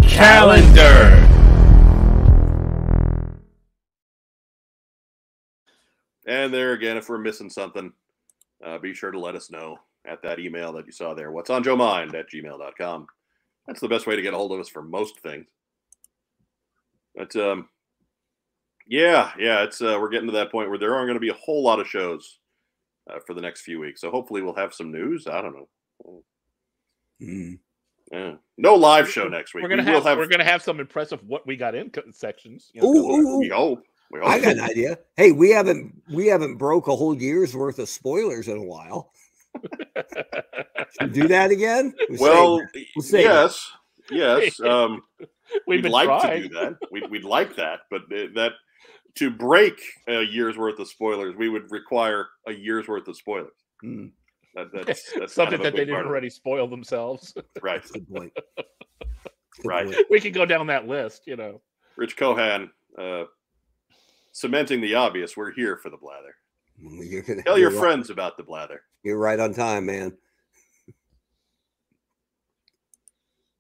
[0.07, 1.27] calendar.
[6.27, 7.91] And there again, if we're missing something,
[8.63, 11.31] uh, be sure to let us know at that email that you saw there.
[11.31, 13.07] What's on Joe Mind at gmail.com.
[13.67, 15.47] That's the best way to get a hold of us for most things.
[17.15, 17.69] But um,
[18.87, 21.29] yeah, yeah, it's uh, we're getting to that point where there aren't going to be
[21.29, 22.39] a whole lot of shows
[23.09, 24.01] uh, for the next few weeks.
[24.01, 25.27] So hopefully we'll have some news.
[25.27, 26.23] I don't know.
[27.21, 27.59] Mm.
[28.11, 28.33] Yeah.
[28.57, 29.63] No live show next week.
[29.63, 32.71] We're gonna we will have, we're gonna have some impressive what we got in sections.
[32.73, 33.83] you know, Ooh, ooh, We hope.
[34.11, 34.27] We hope.
[34.29, 34.99] I got an idea.
[35.17, 39.11] Hey, we haven't we haven't broke a whole year's worth of spoilers in a while.
[40.99, 41.93] Should we do that again?
[42.09, 42.85] We'll well, that.
[42.95, 43.71] We'll save yes,
[44.09, 44.59] yes.
[44.59, 46.43] Um, We've we'd been like trying.
[46.43, 46.77] to do that.
[46.91, 48.51] We'd, we'd like that, but that
[49.15, 53.51] to break a year's worth of spoilers, we would require a year's worth of spoilers.
[53.81, 54.05] Hmm,
[54.55, 56.09] That, that's, that's kind Something of that they didn't part of it.
[56.11, 57.33] already spoil themselves.
[57.61, 57.83] Right.
[57.91, 58.31] good point.
[58.55, 58.65] Good
[59.65, 59.85] Right.
[59.91, 60.05] point.
[60.09, 61.59] we could go down that list, you know.
[61.97, 63.25] Rich Cohan uh,
[64.31, 65.35] cementing the obvious.
[65.37, 66.35] We're here for the blather.
[66.77, 68.81] You're gonna, Tell your you're right- friends about the blather.
[69.03, 70.17] You're right on time, man.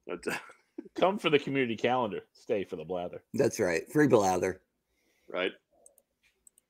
[0.07, 0.35] But, uh,
[0.99, 2.21] Come for the community calendar.
[2.33, 3.23] Stay for the blather.
[3.33, 3.89] That's right.
[3.91, 4.61] Free blather.
[5.29, 5.51] right.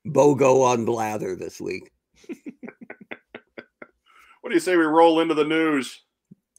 [0.07, 1.91] BOGO on blather this week.
[4.41, 6.01] What do you say we roll into the news?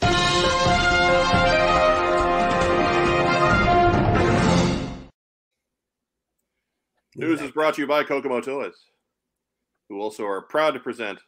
[7.15, 8.75] News is brought to you by Kokomo Toys,
[9.89, 11.19] who also are proud to present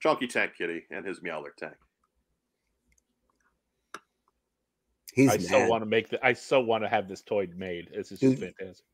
[0.00, 1.74] Chunky Tank Kitty and his Meowler Tank.
[5.14, 6.24] He's I so want to make the.
[6.26, 7.88] I so want to have this toy made.
[7.94, 8.40] This is Dude.
[8.40, 8.84] fantastic.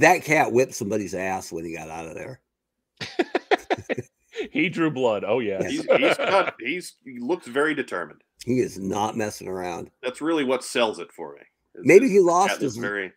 [0.00, 2.40] that cat whipped somebody's ass when he got out of there.
[4.50, 5.24] he drew blood.
[5.26, 5.58] Oh yeah.
[5.60, 5.70] Yes.
[5.70, 8.22] He's, he's got, he's, he looks very determined.
[8.42, 9.90] He is not messing around.
[10.02, 11.42] That's really what sells it for me.
[11.82, 13.12] Maybe he lost his very,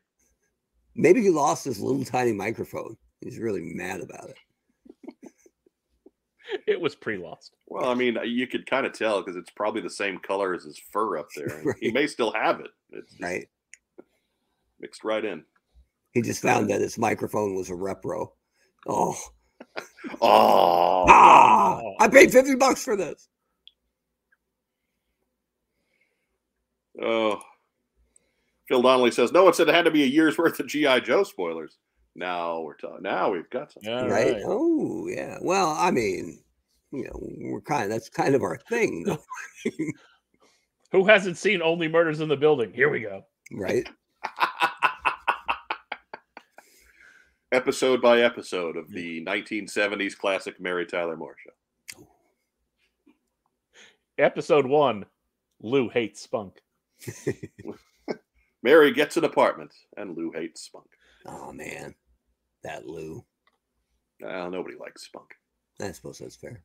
[0.96, 2.98] maybe he lost his little tiny microphone.
[3.22, 4.38] He's really mad about it.
[6.66, 7.54] It was pre-lost.
[7.68, 10.64] Well, I mean, you could kind of tell because it's probably the same color as
[10.64, 11.60] his fur up there.
[11.60, 12.72] and He may still have it.
[12.90, 13.48] It's Right.
[14.80, 15.44] mixed right in.
[16.12, 18.32] He just found that his microphone was a repro.
[18.88, 19.16] Oh,
[20.22, 21.82] Oh, ah!
[22.00, 23.28] I paid fifty bucks for this.
[27.00, 27.40] oh.
[28.70, 31.02] Phil Donnelly says, "No one said it had to be a year's worth of GI
[31.02, 31.78] Joe spoilers."
[32.16, 33.02] Now we're talking.
[33.02, 33.82] Now we've got some.
[33.84, 34.34] Yeah, right?
[34.34, 34.44] right.
[34.46, 35.40] Oh, yeah.
[35.42, 36.40] Well, I mean,
[36.92, 37.20] you know,
[37.52, 39.24] we're kind of that's kind of our thing, though,
[40.92, 42.72] Who hasn't seen Only Murders in the Building?
[42.72, 43.26] Here we go.
[43.52, 43.88] right?
[47.52, 51.52] episode by episode of the 1970s classic Mary Tyler Moore show.
[54.18, 55.06] Episode one.
[55.62, 56.62] Lou hates Spunk.
[58.62, 60.88] Mary gets an apartment, and Lou hates Spunk.
[61.26, 61.96] Oh man,
[62.64, 63.24] that Lou.
[64.22, 65.30] Well, nobody likes Spunk.
[65.82, 66.64] I suppose that's fair.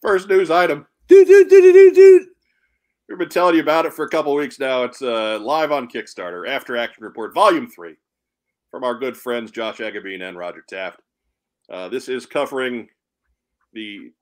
[0.00, 0.86] First news item.
[1.06, 2.28] Dude, dude, dude, dude, dude, dude.
[3.08, 4.84] We've been telling you about it for a couple weeks now.
[4.84, 6.48] It's uh, live on Kickstarter.
[6.48, 7.96] After Action Report, Volume Three,
[8.70, 11.02] from our good friends Josh Agabine and Roger Taft.
[11.70, 12.88] Uh, this is covering
[13.72, 14.12] the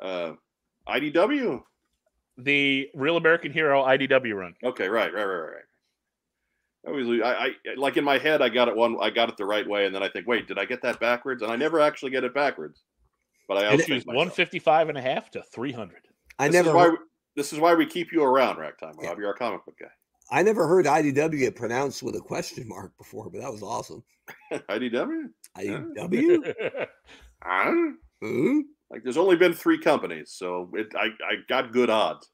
[0.00, 0.32] uh,
[0.88, 1.62] IDW.
[2.36, 4.54] The Real American Hero IDW run.
[4.64, 5.50] Okay, right, right, right, right.
[5.54, 5.62] right.
[6.86, 9.36] I always, I, I like in my head, I got it one, I got it
[9.36, 11.42] the right way, and then I think, wait, did I get that backwards?
[11.42, 12.82] And I never actually get it backwards.
[13.48, 15.98] But I And always it- Issues think 155 and a half to 300.
[16.38, 16.98] I this never, Is why heard, we,
[17.34, 19.02] this is why we keep you around, Ragtime Rob.
[19.02, 19.14] Yeah.
[19.18, 19.86] You're our comic book guy.
[20.30, 24.04] I never heard IDW pronounced with a question mark before, but that was awesome.
[24.52, 25.24] IDW?
[25.56, 26.86] IDW?
[27.42, 27.72] Huh?
[28.22, 28.60] Hmm?
[28.90, 32.30] Like, there's only been three companies, so it, I, I got good odds.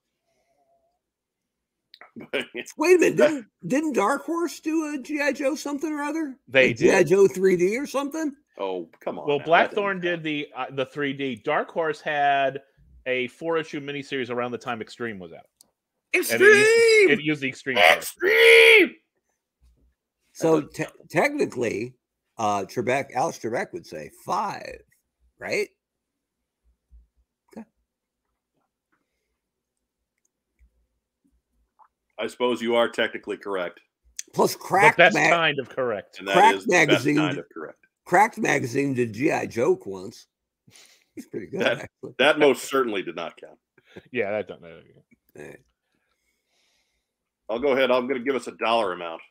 [2.32, 6.36] Wait a minute, didn't, didn't Dark Horse do a GI Joe something or other?
[6.46, 7.04] They Like GI.
[7.04, 8.32] Joe 3D or something?
[8.58, 9.26] oh, come on.
[9.26, 11.42] Well, now, Blackthorne did the uh, the 3D.
[11.42, 12.60] Dark Horse had
[13.06, 15.46] a four issue miniseries around the time Extreme was out.
[16.14, 17.76] And it used, it used the Extreme.
[17.78, 17.88] count.
[17.88, 17.98] cover.
[17.98, 18.94] Extreme!
[20.34, 21.94] So te- technically,
[22.38, 24.78] uh Trebek, Alex Trebek would say five,
[25.40, 25.68] right?
[32.18, 33.80] I suppose you are technically correct,
[34.32, 36.18] Plus, But Cracked, that's Mag- kind of correct.
[36.18, 37.78] and that Crack is the best magazine kind of correct.
[38.04, 40.26] Cracked magazine did GI Joke once.
[41.16, 42.14] It's pretty good, That- actually.
[42.18, 43.58] That most certainly did not count.
[44.10, 44.80] Yeah, that don't know.
[45.36, 45.52] Eh,
[47.48, 47.90] I'll go ahead.
[47.92, 49.22] I'm going to give us a dollar amount.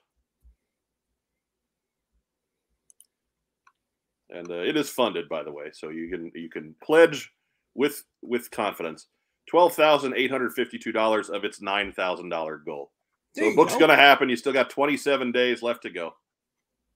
[4.30, 7.32] And uh, it is funded, by the way, so you can you can pledge
[7.76, 9.08] with with confidence.
[9.50, 12.92] Twelve thousand eight hundred fifty-two dollars of its nine thousand dollar goal.
[13.36, 13.80] So the book's go.
[13.80, 14.30] going to happen.
[14.30, 16.14] You still got 27 days left to go.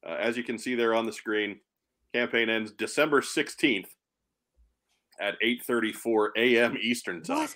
[0.08, 1.60] Uh, as you can see there on the screen,
[2.14, 3.88] campaign ends December 16th
[5.20, 6.78] at 8:34 a.m.
[6.80, 7.38] Eastern time.
[7.40, 7.56] What?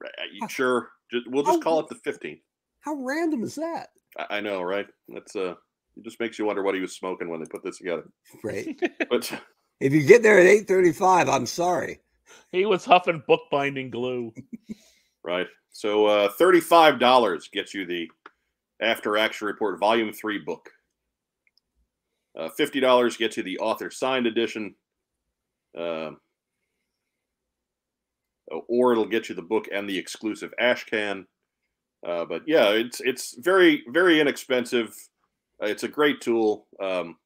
[0.00, 0.90] Right, uh, you sure?
[1.12, 1.60] Just, we'll just Oh.
[1.60, 2.40] call it the 15th.
[2.80, 3.88] How random is that?
[4.18, 4.86] I, I know, right?
[5.08, 5.54] That's uh,
[5.96, 8.04] it just makes you wonder what he was smoking when they put this together.
[8.42, 8.80] Right.
[9.10, 9.30] But
[9.80, 11.98] if you get there at 8:35, I'm sorry.
[12.52, 14.32] He was huffing bookbinding glue.
[15.24, 18.10] right, so uh, thirty-five dollars gets you the
[18.80, 20.70] After Action Report Volume Three book.
[22.38, 24.74] Uh, Fifty dollars gets you the author signed edition.
[25.76, 26.18] Um,
[28.68, 31.26] or it'll get you the book and the exclusive ash can.
[32.06, 34.94] Uh, but yeah, it's it's very very inexpensive.
[35.62, 36.66] Uh, it's a great tool.
[36.82, 37.16] Um,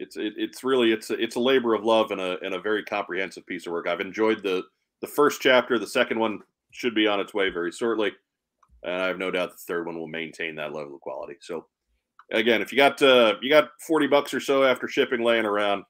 [0.00, 2.60] it's it, it's really it's a, it's a labor of love and a and a
[2.60, 3.86] very comprehensive piece of work.
[3.86, 4.64] I've enjoyed the
[5.00, 5.78] the first chapter.
[5.78, 6.40] The second one
[6.72, 8.12] should be on its way very shortly,
[8.82, 11.36] and I have no doubt the third one will maintain that level of quality.
[11.40, 11.66] So,
[12.32, 15.84] again, if you got uh, you got forty bucks or so after shipping laying around,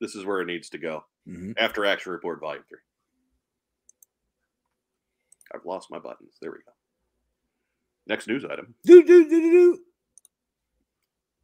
[0.00, 1.04] this is where it needs to go.
[1.28, 1.54] Mhm.
[1.58, 2.78] After Action Report Volume Three.
[5.54, 6.34] I've lost my buttons.
[6.40, 6.72] There we go.
[8.06, 8.74] Next news item.
[8.84, 9.78] Do do do do do.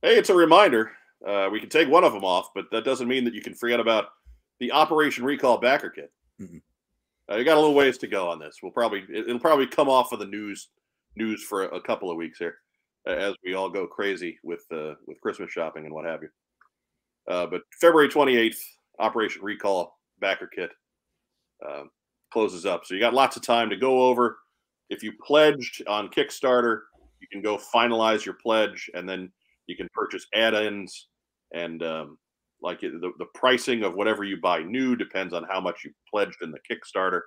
[0.02, 0.92] Hey, it's a reminder.
[1.26, 3.54] Uh, we can take one of them off, but that doesn't mean that you can
[3.54, 4.06] forget about
[4.58, 6.12] the Operation Recall Backer Kit.
[6.40, 6.62] Mhm.
[7.30, 8.58] Uh, you got a little ways to go on this.
[8.62, 10.68] We'll probably it- it'll probably come off of the news
[11.16, 12.58] news for a, a couple of weeks here,
[13.06, 16.28] uh, as we all go crazy with uh, with Christmas shopping and what have you.
[17.28, 18.62] Uh, but February twenty eighth,
[18.98, 20.70] Operation Recall Backer Kit
[21.66, 21.90] um,
[22.32, 24.38] closes up, so you got lots of time to go over.
[24.88, 26.82] If you pledged on Kickstarter,
[27.20, 29.30] you can go finalize your pledge, and then
[29.66, 31.08] you can purchase add-ins
[31.52, 32.18] and um,
[32.62, 36.42] like the, the pricing of whatever you buy new depends on how much you pledged
[36.42, 37.22] in the kickstarter.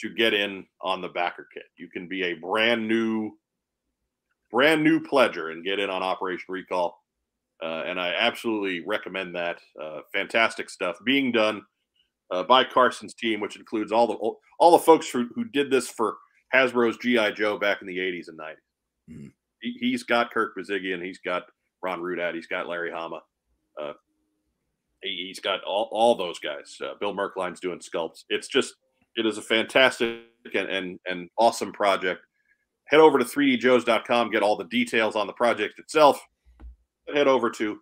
[0.00, 1.62] to get in on the backer kit.
[1.78, 3.32] You can be a brand new,
[4.50, 6.98] brand new pledger and get in on Operation Recall.
[7.62, 9.58] Uh, and I absolutely recommend that.
[9.80, 11.62] Uh, fantastic stuff being done
[12.32, 14.14] uh, by Carson's team, which includes all the
[14.58, 16.16] all the folks who, who did this for
[16.54, 18.54] Hasbro's GI Joe back in the 80s and 90s.
[19.10, 19.32] Mhm.
[19.60, 21.44] He, he's got Kirk Bozigian, he's got
[21.82, 23.22] Ron Rudat, he's got Larry Hama.
[25.02, 26.76] He, he's got all, all those guys.
[26.82, 28.24] Uh, Bill Merkline's doing sculpts.
[28.28, 28.74] It's just
[29.16, 30.18] it is a fantastic
[30.54, 32.20] and and, and awesome project.
[32.86, 36.20] Head over to 3djoes.com, get all the details on the project itself.
[37.14, 37.78] Head over to,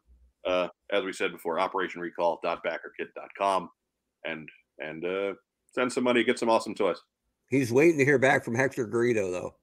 [0.47, 3.71] uh, as we said before, operationrecall.backerkit.com
[4.27, 5.33] and and uh,
[5.73, 6.99] send some money, get some awesome toys.
[7.51, 9.55] He's waiting to hear back from Hector Garrido, though.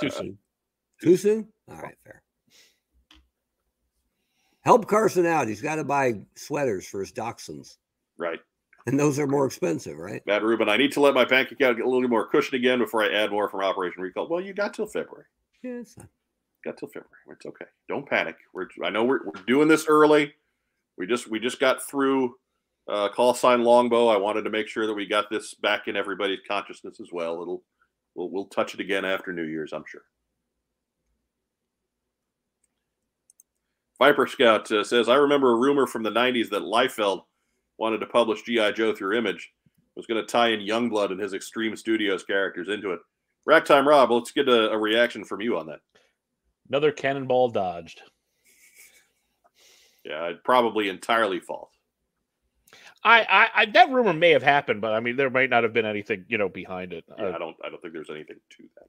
[0.00, 0.38] Too Uh, soon.
[1.02, 1.48] Too soon?
[1.68, 2.22] All right, fair.
[4.62, 5.48] Help Carson out.
[5.48, 7.76] He's got to buy sweaters for his dachshunds,
[8.18, 8.40] Right.
[8.86, 10.24] and those are more expensive, right?
[10.26, 12.78] Matt Rubin, I need to let my bank account get a little more cushion again
[12.78, 14.28] before I add more from Operation Recall.
[14.28, 15.24] Well, you got till February.
[15.62, 16.08] Yeah, it's fine.
[16.64, 17.08] Got till February.
[17.30, 17.64] It's okay.
[17.88, 18.36] Don't panic.
[18.52, 20.34] We're I know we're, we're doing this early.
[20.98, 22.34] We just we just got through
[22.86, 24.08] uh, call sign longbow.
[24.08, 27.40] I wanted to make sure that we got this back in everybody's consciousness as well.
[27.40, 27.62] It'll
[28.14, 30.02] we'll we'll touch it again after New Year's, I'm sure.
[34.00, 37.22] Viper Scout uh, says, I remember a rumor from the 90s that Liefeld
[37.78, 38.72] wanted to publish G.I.
[38.72, 39.52] Joe through Image,
[39.94, 43.00] was going to tie in Youngblood and his Extreme Studios characters into it.
[43.44, 45.80] Ragtime Rob, let's get a, a reaction from you on that.
[46.68, 48.00] Another cannonball dodged.
[50.04, 51.70] Yeah, probably entirely false.
[53.04, 55.72] I, I, I that rumor may have happened, but I mean, there might not have
[55.72, 57.04] been anything, you know, behind it.
[57.18, 57.56] Yeah, Uh, I don't.
[57.64, 58.86] I don't think there's anything to that.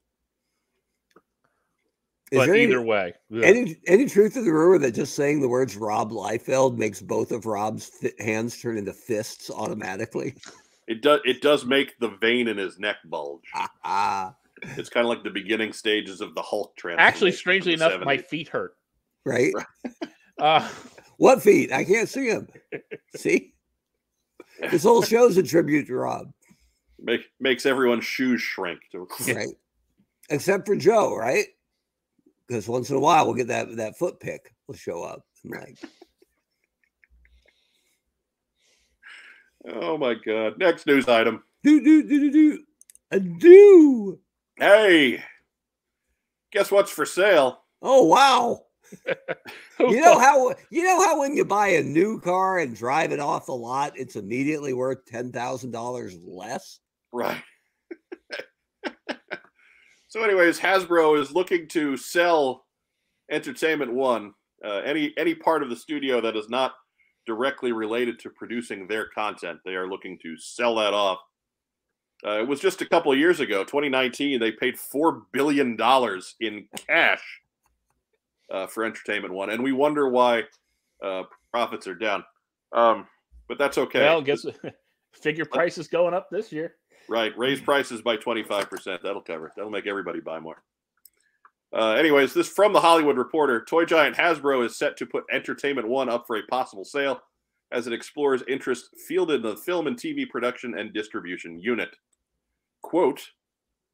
[2.32, 3.44] Is but there any, either way, ugh.
[3.44, 7.32] any any truth to the rumor that just saying the words Rob Liefeld makes both
[7.32, 10.36] of Rob's fi- hands turn into fists automatically?
[10.88, 11.20] It does.
[11.26, 13.44] It does make the vein in his neck bulge.
[13.84, 14.36] Ah,
[14.78, 17.08] It's kind of like the beginning stages of the Hulk transformation.
[17.08, 18.26] actually, strangely the enough, my 70s.
[18.28, 18.76] feet hurt.
[19.26, 19.54] right?
[20.39, 20.67] Uh,
[21.17, 21.72] What feet?
[21.72, 22.48] I can't see him.
[23.15, 23.54] See,
[24.72, 26.32] this whole show's a tribute to Rob,
[27.00, 28.80] Make, makes everyone's shoes shrink.
[28.94, 29.54] To, right?
[30.32, 31.46] Except for Joe, right?
[32.52, 35.22] Because once in a while we'll get that that foot pick will show up.
[35.46, 35.78] and like,
[39.74, 40.58] Oh my god!
[40.58, 41.44] Next news item.
[41.64, 42.64] do do do do do,
[43.12, 44.20] a do.
[44.58, 45.24] Hey,
[46.52, 47.64] guess what's for sale?
[47.82, 48.66] Oh wow!
[49.80, 53.20] You know how you know how when you buy a new car and drive it
[53.22, 56.80] off the lot, it's immediately worth ten thousand dollars less.
[57.14, 57.42] Right.
[60.12, 62.65] So, anyways, Hasbro is looking to sell
[63.32, 64.34] Entertainment One.
[64.62, 66.74] Uh, any any part of the studio that is not
[67.26, 71.19] directly related to producing their content, they are looking to sell that off.
[72.28, 74.38] Uh, it was just a couple of years ago, 2019.
[74.38, 77.24] They paid four billion dollars in cash
[78.52, 80.43] uh, for Entertainment One, and we wonder why
[81.02, 82.26] uh, profits are down.
[82.74, 83.08] Um,
[83.47, 84.02] but that's okay.
[84.02, 84.45] Well, guess
[85.13, 86.76] figure prices going up this year.
[87.12, 87.38] Right.
[87.38, 89.02] Raise prices by 25%.
[89.02, 89.52] That'll cover it.
[89.58, 90.63] That'll make everybody buy more.
[91.74, 93.65] Uh, anyways, this from the Hollywood Reporter.
[93.65, 97.19] Toy giant Hasbro is set to put Entertainment One up for a possible sale
[97.74, 101.97] as it explores interest fielded in the film and TV production and distribution unit.
[102.82, 103.32] Quote,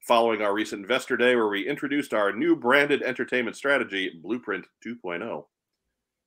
[0.02, 5.44] following our recent investor day where we introduced our new branded entertainment strategy, Blueprint 2.0,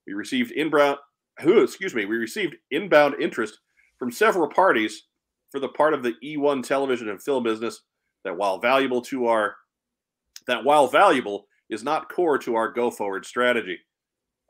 [0.09, 0.99] we received inbound,
[1.39, 3.61] excuse me, we received inbound interest
[3.97, 5.05] from several parties
[5.51, 7.81] for the part of the E1 television and film business
[8.25, 9.57] that while valuable to our
[10.47, 13.79] that while valuable is not core to our go forward strategy.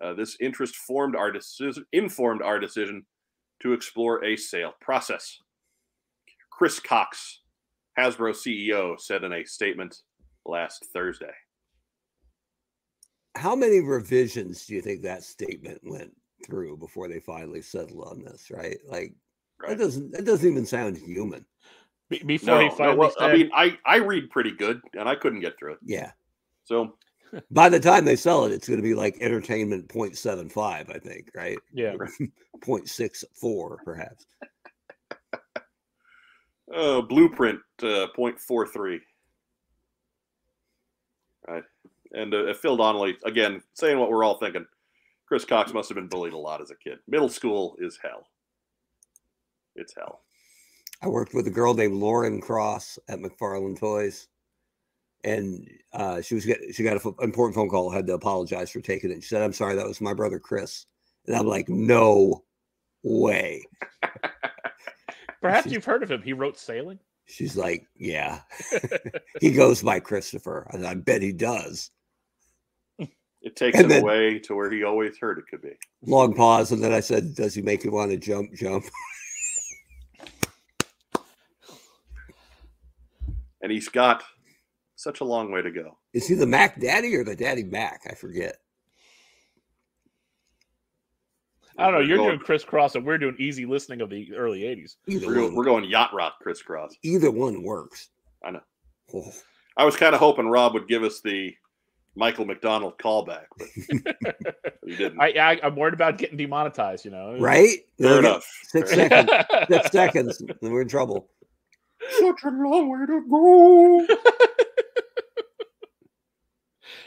[0.03, 3.05] Uh, this interest formed our decision informed our decision
[3.61, 5.39] to explore a sale process.
[6.51, 7.41] Chris Cox,
[7.99, 9.99] Hasbro CEO, said in a statement
[10.47, 11.33] last Thursday.
[13.37, 16.13] How many revisions do you think that statement went
[16.47, 18.51] through before they finally settled on this?
[18.51, 19.15] Right, like
[19.61, 19.71] Right.
[19.77, 21.45] that doesn't that doesn't even sound human.
[22.09, 25.09] Be- before No, he no, well, said, I mean, I, I read pretty good, and
[25.09, 25.79] I couldn't get through it.
[25.85, 26.11] Yeah.
[26.65, 26.97] So
[27.51, 30.59] By the time they sell it, it's going to be like entertainment 0.75,
[30.95, 31.59] I think, right?
[31.73, 31.95] yeah,
[32.65, 34.27] 0.64, perhaps.
[36.75, 39.01] Uh, blueprint uh, 0.43.
[41.49, 41.65] Right.
[42.13, 44.67] And uh, Phil Donnelly, again, saying what we're all thinking.
[45.27, 46.99] Chris Cox must have been bullied a lot as a kid.
[47.07, 48.27] Middle school is hell.
[49.77, 50.23] It's hell.
[51.03, 54.29] I worked with a girl named Lauren Cross at McFarlane Toys,
[55.25, 57.91] and uh, she was get, she got an important phone call.
[57.91, 59.23] Had to apologize for taking it.
[59.23, 60.85] She said, "I'm sorry, that was my brother Chris,"
[61.27, 62.45] and I'm like, "No
[63.03, 63.65] way."
[65.41, 66.23] Perhaps She's- you've heard of him.
[66.23, 66.99] He wrote Sailing.
[67.27, 68.41] She's like, "Yeah."
[69.41, 71.91] he goes by Christopher, and I bet he does.
[73.43, 75.73] It takes And him then- away to where he always heard it could be.
[76.05, 78.53] Long pause, and then I said, "Does he make you want to jump?
[78.55, 78.85] Jump?"
[83.63, 84.23] And he's got
[84.97, 85.99] such a long way to go.
[86.13, 88.03] Is he the Mac Daddy or the Daddy Mac?
[88.11, 88.57] I forget.
[91.79, 92.01] I don't know.
[92.01, 94.97] You're going- doing crisscross, and we're doing easy listening of the early '80s.
[95.07, 96.95] Either We're, go- one, we're going yacht rock crisscross.
[97.03, 98.11] either one works.
[98.45, 98.61] I know.
[99.15, 99.33] Oh,
[99.77, 101.55] I was kind of hoping Rob would give us the
[102.17, 103.69] Michael McDonald callback, but
[104.85, 105.21] he didn't.
[105.21, 107.05] I, I I'm worried about getting demonetized.
[107.05, 107.79] You know, right?
[107.99, 108.47] Fair Look enough.
[108.65, 109.47] Six Fair seconds.
[109.71, 111.29] Six seconds, then we're in trouble.
[112.19, 114.07] Such a long way to go.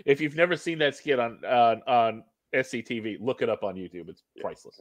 [0.06, 2.24] if you've never seen that skit on on on
[2.54, 4.10] SCTV, look it up on YouTube.
[4.10, 4.80] It's priceless.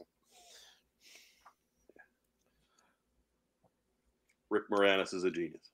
[4.49, 5.71] Rick Moranis is a genius.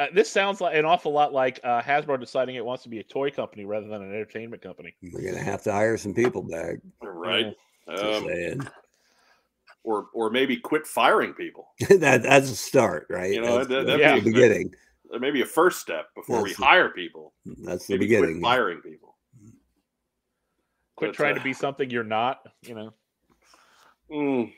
[0.00, 3.00] Uh, this sounds like an awful lot like uh, Hasbro deciding it wants to be
[3.00, 4.94] a toy company rather than an entertainment company.
[5.12, 6.76] We're gonna have to hire some people back.
[7.02, 7.54] Right.
[7.90, 8.60] Just Um, saying.
[9.84, 11.68] Or or maybe quit firing people.
[11.88, 13.32] that that's a start, right?
[13.32, 14.74] You know, that's, that- that's that'd the be- beginning.
[15.18, 17.32] Maybe a first step before we the- hire people.
[17.64, 18.34] That's the Maybe beginning.
[18.34, 19.16] quit firing people.
[20.96, 22.40] Quit But, trying uh, to be something you're not.
[22.62, 22.94] You know.
[24.10, 24.52] Mm,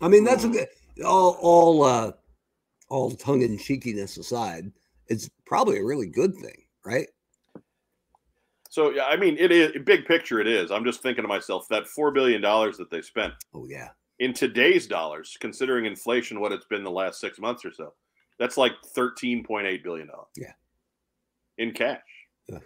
[0.00, 0.52] I mean, that's a Mm.
[0.52, 0.68] good
[1.04, 2.12] all all uh
[2.88, 4.70] all tongue in cheekiness aside,
[5.08, 7.08] it's probably a really good thing, right?
[8.70, 10.40] So yeah, I mean, it is big picture.
[10.40, 10.70] It is.
[10.70, 13.88] I'm just thinking to myself that four billion dollars that they spent Oh yeah.
[14.18, 17.92] In today's dollars, considering inflation, what it's been the last six months or so,
[18.38, 20.28] that's like thirteen point eight billion dollars.
[20.36, 20.52] Yeah.
[21.58, 22.00] in cash.
[22.48, 22.58] Yeah.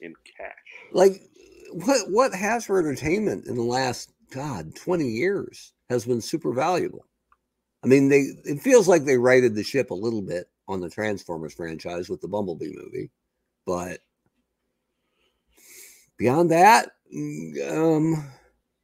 [0.00, 0.54] In cash.
[0.92, 1.22] Like
[1.72, 7.04] what what has for Entertainment in the last God 20 years has been super valuable.
[7.84, 10.90] I mean, they it feels like they righted the ship a little bit on the
[10.90, 13.10] Transformers franchise with the Bumblebee movie,
[13.66, 14.00] but
[16.18, 18.30] beyond that, mm, um,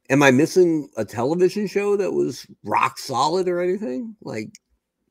[0.09, 4.15] am I missing a television show that was rock solid or anything?
[4.21, 4.49] Like,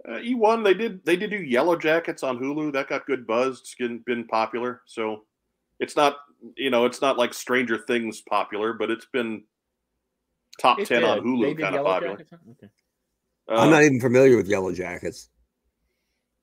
[0.08, 2.72] Uh, E1, they did they did do Yellow Jackets on Hulu.
[2.72, 3.60] That got good buzz.
[3.60, 4.82] It's been, been popular.
[4.86, 5.24] So
[5.80, 6.16] it's not
[6.56, 9.44] you know it's not like Stranger Things popular, but it's been
[10.58, 11.24] top It ten on did.
[11.24, 12.16] They Hulu kind of popular.
[12.18, 12.32] Jackets?
[12.50, 12.68] Okay.
[13.48, 15.28] I'm Uh, not even familiar with Yellow Jackets.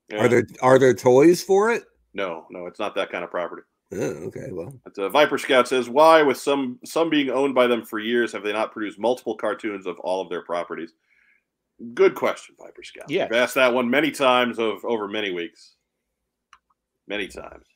[0.08, 0.24] yeah.
[0.24, 1.84] Are there are there toys for it?
[2.14, 3.62] No, no, it's not that kind of property.
[3.92, 7.66] Oh, okay, well, But, uh, Viper Scout says, "Why, with some some being owned by
[7.66, 10.94] them for years, have they not produced multiple cartoons of all of their properties?"
[11.94, 13.10] Good question, Viper Scout.
[13.10, 13.24] Yeah.
[13.24, 15.74] I've asked that one many times of over many weeks,
[17.08, 17.66] many times.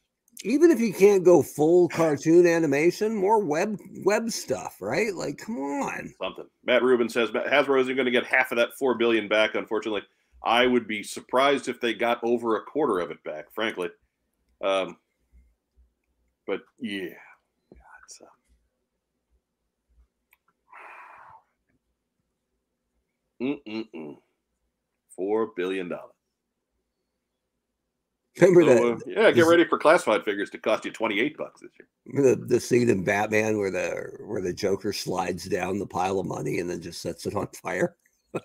[0.45, 5.15] even if you can't go full cartoon animation, more web web stuff, right?
[5.15, 6.15] Like, come on.
[6.21, 6.47] Something.
[6.65, 9.55] Matt Rubin says Hasbro isn't going to get half of that four billion back.
[9.55, 10.03] Unfortunately,
[10.45, 13.47] I would be surprised if they got over a quarter of it back.
[13.55, 13.89] Frankly,
[14.63, 14.99] um,
[16.47, 17.09] but yeah,
[17.73, 18.27] yeah it's, uh,
[23.43, 24.17] Mm-mm-mm.
[25.15, 26.13] Four billion dollars.
[28.41, 31.37] Remember So, uh, yeah, get is- ready for classified figures to cost you twenty eight
[31.37, 32.35] bucks this year.
[32.37, 36.27] the, the scene in Batman where the where the Joker slides down the pile of
[36.27, 37.97] money and then just sets it on fire?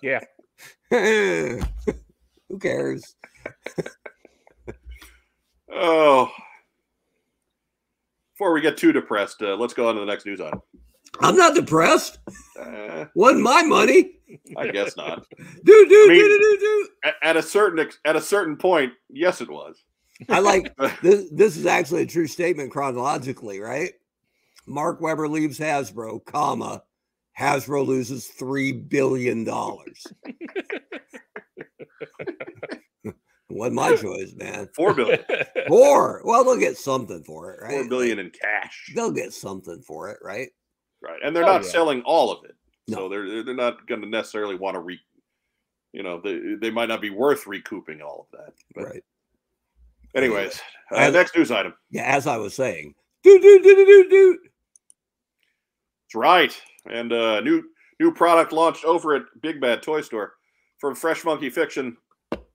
[0.02, 0.20] Yeah.
[0.90, 3.14] Who cares?
[5.74, 6.30] Oh,
[8.42, 10.60] before we get too depressed, uh, let's go on to the next news item.
[11.20, 12.18] I'm not depressed.
[12.58, 14.18] Uh, Wasn't my money.
[14.56, 15.24] I guess not.
[15.38, 16.88] Do do do mean- do do do.
[17.04, 19.84] At, at a certain at a certain point, yes, it was.
[20.28, 21.30] I like this.
[21.30, 23.92] This is actually a true statement chronologically, right?
[24.66, 26.82] Mark Weber leaves Hasbro, comma
[27.38, 30.04] Hasbro loses three billion dollars.
[33.54, 34.68] Wasn't my choice, man.
[34.74, 35.20] Four billion.
[35.68, 36.22] Four.
[36.24, 37.70] Well, they'll get something for it, right?
[37.72, 38.90] Four billion in cash.
[38.94, 40.48] They'll get something for it, right?
[41.02, 41.68] Right, and they're Oh, not yeah.
[41.70, 42.54] selling all of it,
[42.88, 42.96] No.
[42.96, 44.98] so they're they're- they're not going to necessarily want to re.
[45.92, 48.54] You know, they they might not be worth recouping all of that.
[48.74, 49.04] But Right.
[50.14, 51.74] anyways, uh, next news item.
[51.90, 52.94] Yeah, as I was saying.
[53.22, 54.38] Do do do do do do.
[56.04, 56.62] That's right.
[56.90, 57.64] And uh, new
[58.00, 60.34] new product launched over at Big Bad Toy Store
[60.78, 61.96] from Fresh Monkey Fiction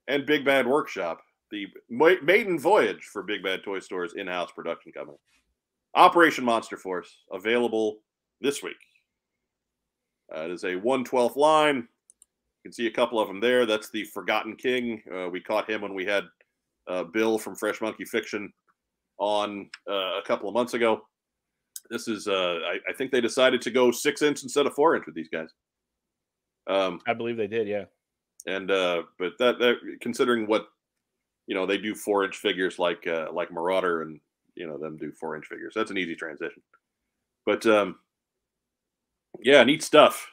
[0.07, 1.21] and Big Bad Workshop.
[1.51, 5.17] The maiden voyage for Big Bad Toy Store's in-house production company.
[5.95, 7.99] Operation Monster Force available
[8.41, 8.75] this week.
[10.35, 11.75] Uh, it is a 112th line.
[11.77, 11.83] You
[12.63, 13.65] can see a couple of them there.
[13.65, 15.01] That's the Forgotten King.
[15.13, 16.25] Uh, we caught him when we had
[16.87, 18.51] uh, Bill from Fresh Monkey Fiction
[19.19, 21.01] on uh, a couple of months ago.
[21.89, 24.95] This is, uh, I, I think they decided to go six inch instead of four
[24.95, 25.49] inch with these guys.
[26.67, 27.67] Um, I believe they did.
[27.67, 27.85] Yeah.
[28.47, 30.67] And uh, but that, that considering what
[31.45, 34.19] you know they do four inch figures like uh, like Marauder and
[34.55, 35.73] you know them do four inch figures.
[35.75, 36.63] That's an easy transition.
[37.45, 37.97] But um,
[39.41, 40.29] yeah, neat stuff.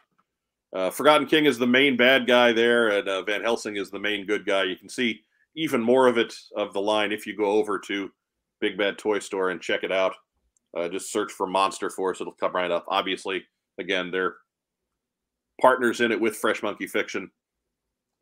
[0.73, 3.99] Uh, Forgotten King is the main bad guy there, and uh, Van Helsing is the
[3.99, 4.65] main good guy.
[4.65, 5.21] You can see
[5.55, 8.11] even more of it of the line if you go over to
[8.61, 10.15] Big Bad Toy Store and check it out.
[10.77, 12.85] Uh, just search for Monster Force; it'll come right up.
[12.89, 13.45] Obviously,
[13.79, 14.37] again, they're
[15.61, 17.31] partners in it with Fresh Monkey Fiction,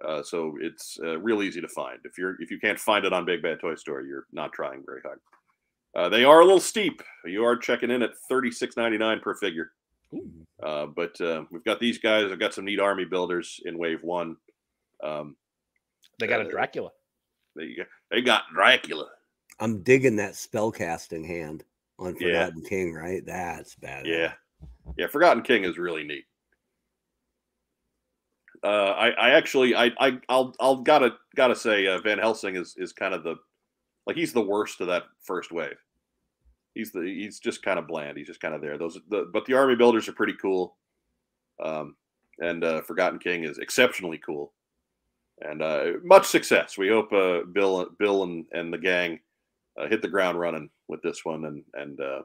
[0.05, 1.99] uh, so it's uh, real easy to find.
[2.05, 4.83] If you're if you can't find it on Big Bad Toy Store, you're not trying
[4.85, 5.21] very hard.
[5.95, 7.03] Uh, they are a little steep.
[7.25, 9.73] You are checking in at thirty six ninety nine per figure.
[10.63, 12.31] Uh, but uh, we've got these guys.
[12.31, 14.37] I've got some neat army builders in wave one.
[15.03, 15.37] Um,
[16.19, 16.91] They got a Uh, Dracula.
[17.57, 17.77] they,
[18.11, 19.09] they got Dracula.
[19.61, 21.65] I'm digging that spell casting hand
[21.99, 22.45] on Yeah.
[22.47, 23.25] Forgotten King, right?
[23.25, 24.07] That's bad.
[24.07, 24.33] Yeah,
[24.99, 25.07] yeah.
[25.07, 26.25] Forgotten King is really neat.
[28.65, 32.75] Uh, I, I actually, I, I, I'll, I'll gotta, gotta say, uh, Van Helsing is,
[32.77, 33.37] is kind of the,
[34.07, 35.77] like he's the worst of that first wave.
[36.75, 38.17] He's the, he's just kind of bland.
[38.17, 38.79] He's just kind of there.
[38.79, 40.77] Those, the, but the army builders are pretty cool.
[41.63, 41.97] Um,
[42.39, 44.53] and uh, Forgotten King is exceptionally cool.
[45.41, 46.79] And uh, much success.
[46.79, 49.19] We hope uh, Bill, Bill, and, and the gang
[49.77, 52.23] uh, hit the ground running with this one, and and uh,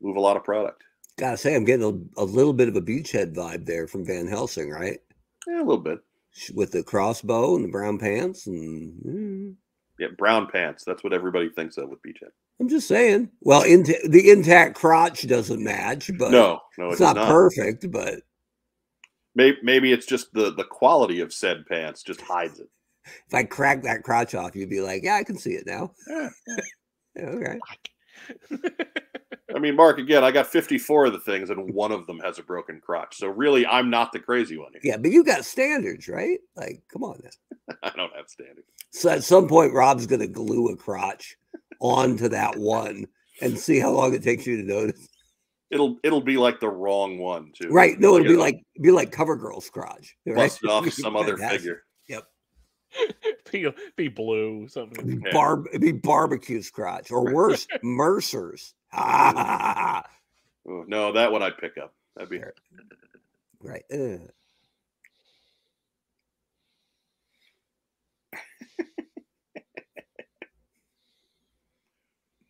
[0.00, 0.82] move a lot of product.
[1.16, 4.26] Gotta say, I'm getting a, a little bit of a beachhead vibe there from Van
[4.26, 4.98] Helsing, right?
[5.46, 6.00] Yeah, a little bit.
[6.52, 9.54] With the crossbow and the brown pants, and mm,
[9.98, 10.82] Yeah, brown pants.
[10.84, 12.30] That's what everybody thinks of with Beachhead.
[12.60, 13.30] I'm just saying.
[13.40, 17.90] Well, int- the intact crotch doesn't match, but no, no, it's it does not, perfect.
[17.92, 18.22] But
[19.34, 22.68] Maybe, maybe it's just the the quality of said pants just hides it.
[23.26, 25.92] if I crack that crotch off, you'd be like, "Yeah, I can see it now."
[26.08, 26.28] Yeah.
[27.16, 27.58] Yeah, okay.
[29.54, 32.38] I mean, Mark, again, I got 54 of the things, and one of them has
[32.38, 33.16] a broken crotch.
[33.16, 34.80] So really, I'm not the crazy one here.
[34.84, 36.38] Yeah, but you got standards, right?
[36.56, 37.76] Like, come on now.
[37.82, 38.66] I don't have standards.
[38.90, 41.36] So at some point, Rob's gonna glue a crotch
[41.80, 43.06] onto that one
[43.40, 45.08] and see how long it takes you to notice.
[45.70, 47.68] It'll it'll be like the wrong one too.
[47.68, 47.98] Right?
[47.98, 50.16] No, it'll be like be like CoverGirl's crotch.
[50.26, 50.36] Right?
[50.36, 51.60] busted off some other Fantastic.
[51.60, 51.82] figure.
[53.50, 55.22] be, be blue, something.
[55.24, 55.32] Yeah.
[55.32, 58.74] Barb, be barbecue's crotch, or worse, Mercer's.
[58.96, 60.04] Ah,
[60.66, 61.92] Oh, no, that one I'd pick up.
[62.14, 62.40] That'd be
[63.60, 63.82] right.
[63.92, 64.30] Ugh.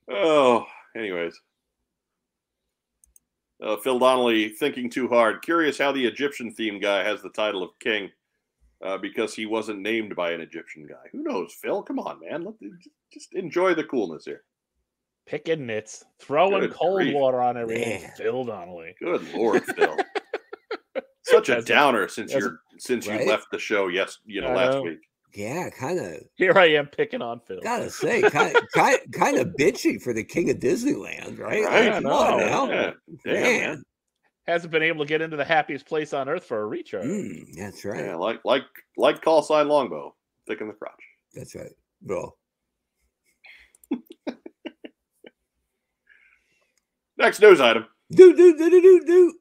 [0.09, 0.67] Oh,
[0.97, 1.41] anyways.
[3.63, 5.43] Uh, Phil Donnelly thinking too hard.
[5.43, 8.11] Curious how the Egyptian theme guy has the title of king
[8.85, 11.09] uh, because he wasn't named by an Egyptian guy.
[11.13, 11.83] Who knows, Phil?
[11.83, 12.45] Come on, man.
[12.45, 12.55] Let,
[13.13, 14.43] just enjoy the coolness here.
[15.27, 17.15] Picking nits, throwing Good cold grief.
[17.15, 18.03] water on everything.
[18.03, 18.11] Man.
[18.17, 18.95] Phil Donnelly.
[19.01, 19.97] Good lord, Phil.
[21.23, 23.89] Such a That's a- downer since that's a- you're since you left the show.
[23.89, 24.83] Yes, you know I last know.
[24.83, 24.99] week.
[25.35, 26.21] Yeah, kind of.
[26.35, 27.61] Here I am picking on Phil.
[27.63, 31.65] Gotta say, kind kind kind of bitchy for the king of Disneyland, right?
[31.65, 32.91] Right, Like, come on now, Yeah,
[33.25, 33.43] damn, man.
[33.71, 33.83] man.
[34.47, 37.07] Hasn't been able to get into the happiest place on earth for a recharge.
[37.07, 38.05] Mm, that's right.
[38.05, 38.65] Yeah, like like
[38.99, 40.15] like call sign longbow,
[40.47, 40.93] thick in the crotch.
[41.33, 41.73] That's right,
[42.03, 42.37] bro.
[47.17, 47.87] Next news item.
[48.11, 49.35] Do do do do do do.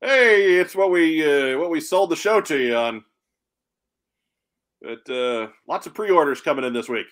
[0.00, 3.04] Hey, it's what we uh, what we sold the show to you on.
[4.82, 7.06] But uh, lots of pre-orders coming in this week.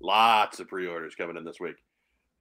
[0.00, 1.76] Lots of pre-orders coming in this week.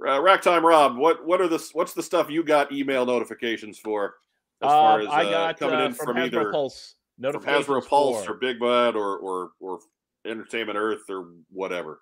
[0.06, 4.16] Uh, Ragtime Rob, what what are the what's the stuff you got email notifications for?
[4.64, 6.96] As far Um, as I uh, got coming uh, in from, from, Hasbro either Pulse
[7.16, 9.80] from notifications Hasbro Pulse for- or Big Bad or or or
[10.26, 12.02] Entertainment Earth or whatever.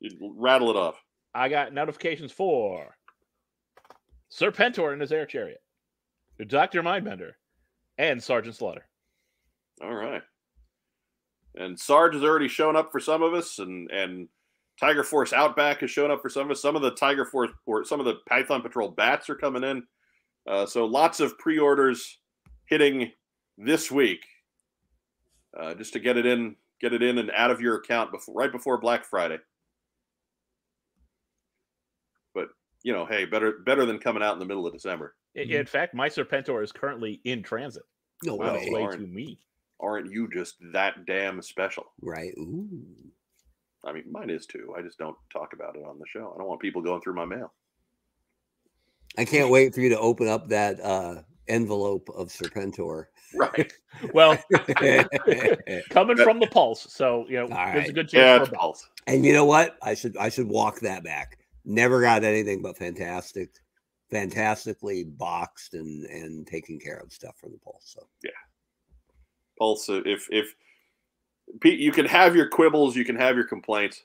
[0.00, 0.96] You rattle it off.
[1.34, 2.96] I got notifications for
[4.32, 5.62] Serpentor in his air chariot,
[6.46, 7.32] Doctor Mindbender,
[7.98, 8.86] and Sergeant Slaughter.
[9.82, 10.22] All right.
[11.56, 14.28] And Sarge has already shown up for some of us, and and
[14.78, 16.62] Tiger Force Outback has shown up for some of us.
[16.62, 19.82] Some of the Tiger Force or some of the Python Patrol bats are coming in.
[20.48, 22.18] Uh, so lots of pre-orders
[22.64, 23.12] hitting
[23.58, 24.24] this week,
[25.58, 28.34] uh, just to get it in, get it in and out of your account before
[28.34, 29.38] right before Black Friday.
[32.32, 32.48] But
[32.82, 35.14] you know, hey, better better than coming out in the middle of December.
[35.36, 35.50] I- Mhm.
[35.60, 37.84] In fact, my Serpentor is currently in transit
[38.24, 38.70] No Wow, way.
[38.70, 39.00] way Lauren.
[39.00, 39.38] to me.
[39.78, 41.92] Aren't you just that damn special?
[42.02, 42.34] Right.
[42.38, 42.68] Ooh.
[43.84, 44.74] I mean, mine is too.
[44.76, 46.32] I just don't talk about it on the show.
[46.34, 47.52] I don't want people going through my mail.
[49.16, 53.06] I can't wait for you to open up that uh, envelope of Serpentor.
[53.34, 53.72] Right.
[54.14, 54.38] Well,
[55.90, 58.52] coming from the pulse, so you know, All there's a good chance Yeah, for it's
[58.52, 58.88] a pulse.
[59.06, 59.76] and you know what?
[59.82, 61.38] I should I should walk that back.
[61.64, 63.50] Never got anything but fantastic,
[64.10, 67.92] fantastically boxed and and taken care of stuff from the pulse.
[67.94, 68.30] So yeah,
[69.58, 69.88] Pulse.
[69.88, 70.54] uh, If if
[71.60, 74.04] Pete, you can have your quibbles, you can have your complaints,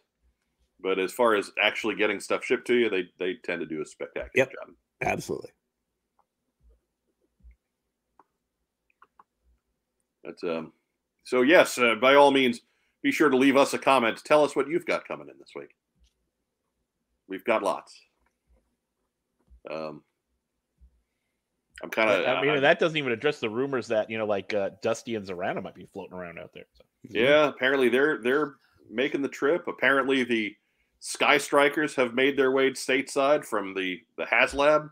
[0.82, 3.82] but as far as actually getting stuff shipped to you, they they tend to do
[3.82, 4.52] a spectacular Yep.
[4.52, 4.76] job.
[5.02, 5.52] absolutely.
[10.24, 10.74] That's um,
[11.24, 12.62] so yes, uh, by all means,
[13.04, 14.22] be sure to leave us a comment.
[14.26, 15.76] Tell us what you've got coming in this week.
[17.28, 18.00] We've got lots.
[19.70, 20.04] Um,
[21.84, 22.26] I'm kind of.
[22.26, 25.26] I mean, that doesn't even address the rumors that you know, like uh, Dusty and
[25.26, 26.66] Zarana might be floating around out there.
[26.74, 26.84] So.
[27.10, 28.56] Yeah, apparently they're they're
[28.90, 29.68] making the trip.
[29.68, 30.56] Apparently the
[31.00, 34.90] Sky Strikers have made their way stateside from the the HasLab.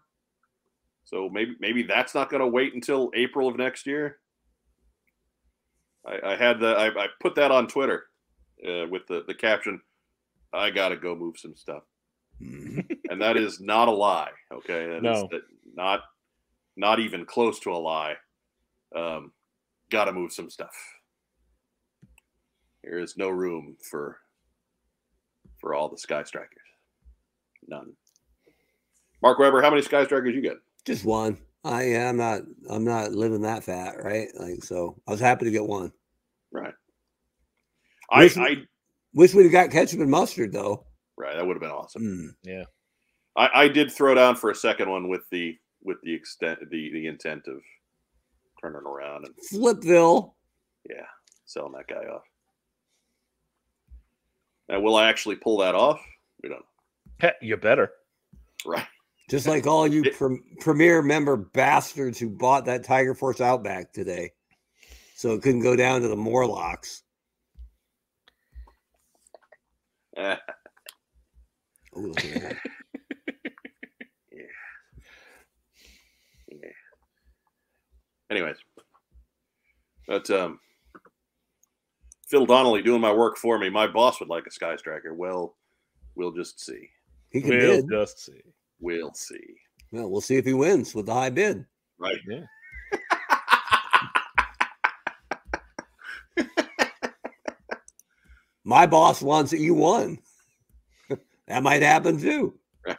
[1.06, 4.18] So maybe maybe that's not going to wait until April of next year.
[6.06, 8.06] I, I had the I, I put that on Twitter
[8.68, 9.82] uh, with the the caption,
[10.54, 11.84] "I got to go move some stuff,".
[13.10, 14.32] And that is not a lie.
[14.52, 15.28] Okay, that is No.
[15.32, 15.42] that-
[15.76, 16.02] not
[16.76, 18.16] not even close to a lie.
[18.96, 19.32] Um,
[19.90, 20.76] got to move some stuff.
[22.84, 24.20] There is no room for
[25.60, 26.58] for all the Sky Strikers.
[27.68, 27.94] None.
[29.22, 30.58] Mark Weber, how many Sky Strikers you get?
[30.86, 31.38] Just one.
[31.64, 34.28] I yeah, I'm not I'm not living that fat, right?
[34.38, 35.92] Like so I was happy to get one.
[36.52, 36.74] Right.
[38.12, 38.56] I, Listen- I
[39.16, 40.86] Wish we'd have got ketchup and mustard though.
[41.18, 41.36] Right.
[41.36, 42.36] That would have been awesome.
[42.46, 42.66] Mm.
[43.36, 46.92] I, I did throw down for a second one with the with the extent the
[46.94, 47.62] the intent of
[48.62, 50.34] turning around and Flipville.
[50.90, 51.06] yeah,
[51.46, 52.24] selling that guy off.
[54.70, 56.00] Now, will I actually pull that off?
[56.42, 56.60] We don't
[57.22, 57.32] know.
[57.42, 57.92] You better.
[58.66, 58.88] Right.
[59.30, 63.92] Just like all you It- prem- premier member bastards who bought that Tiger Force Outback
[63.94, 64.32] today.
[65.16, 67.04] So it couldn't go down to the Morlocks.
[71.96, 72.58] Oh, look at that.
[74.32, 74.40] yeah.
[78.32, 78.56] Anyways,
[80.08, 80.60] but um,
[82.28, 83.70] Phil Donnelly doing my work for me.
[83.70, 85.14] My boss would like a Sky Striker.
[85.14, 85.56] Well,
[86.16, 86.90] we'll just see.
[87.30, 87.90] He can We'll bid.
[87.92, 88.42] just see.
[88.80, 89.56] We'll see.
[89.92, 91.66] Well, we'll see if he wins with the high bid.
[92.00, 92.18] Right.
[92.28, 92.46] Yeah.
[98.64, 99.60] My boss wants it.
[99.60, 100.18] You won.
[101.48, 102.58] That might happen too.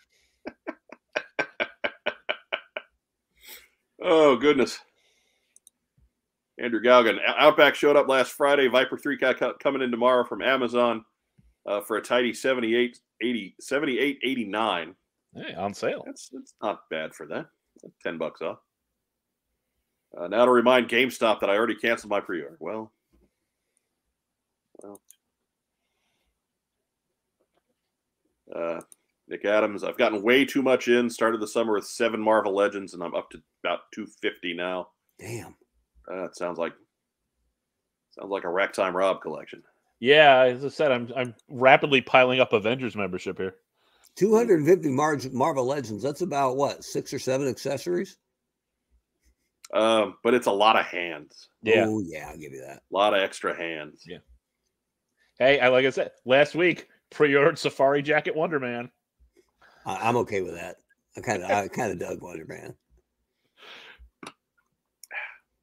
[4.07, 4.79] Oh goodness.
[6.59, 7.19] Andrew Galgan.
[7.39, 8.69] Outback showed up last Friday.
[8.69, 11.05] Viper 3 got coming in tomorrow from Amazon
[11.67, 14.95] uh, for a tidy 78 80 78 89.
[15.35, 16.03] Hey, on sale.
[16.07, 17.47] That's that's not bad for that.
[18.03, 18.59] 10 bucks off.
[20.17, 22.57] Uh, now to remind GameStop that I already canceled my pre-order.
[22.61, 22.93] Well,
[24.83, 25.01] well.
[28.55, 28.81] Uh,
[29.29, 31.09] Nick Adams, I've gotten way too much in.
[31.11, 34.89] Started the summer with seven Marvel Legends, and I'm up to about 250 now.
[35.19, 35.57] Damn.
[36.11, 36.73] Uh, it sounds like
[38.19, 39.63] sounds like a Ragtime Rob collection.
[40.01, 43.55] Yeah, as I said, I'm I'm rapidly piling up Avengers membership here.
[44.17, 46.03] 250 Mar- Marvel Legends.
[46.03, 48.17] That's about what, six or seven accessories?
[49.73, 51.87] Um, but it's a lot of hands, Yeah.
[51.89, 52.77] Oh, yeah, I'll give you that.
[52.77, 54.05] a lot of extra hands.
[54.07, 54.19] Yeah.
[55.39, 58.91] Hey, I like I said last week, pre-ordered Safari Jacket Wonder Man.
[59.87, 60.77] I- I'm okay with that.
[61.17, 62.75] I kind of, I kind of dug Wonder Man.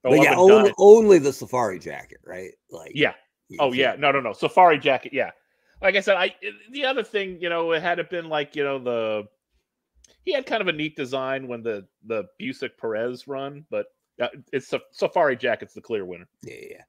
[0.04, 2.52] Oh, but yeah, only, only the safari jacket, right?
[2.72, 3.14] Like, Yeah.
[3.60, 4.32] Oh yeah, no, no, no.
[4.34, 5.32] Safari jacket, yeah.
[5.82, 6.34] Like I said, I
[6.72, 9.28] the other thing, you know, it had it been like you know the
[10.24, 13.88] he had kind of a neat design when the the Busiek Perez run, but
[14.22, 16.28] uh, it's Sa- Safari jacket's the clear winner.
[16.44, 16.84] yeah, yeah.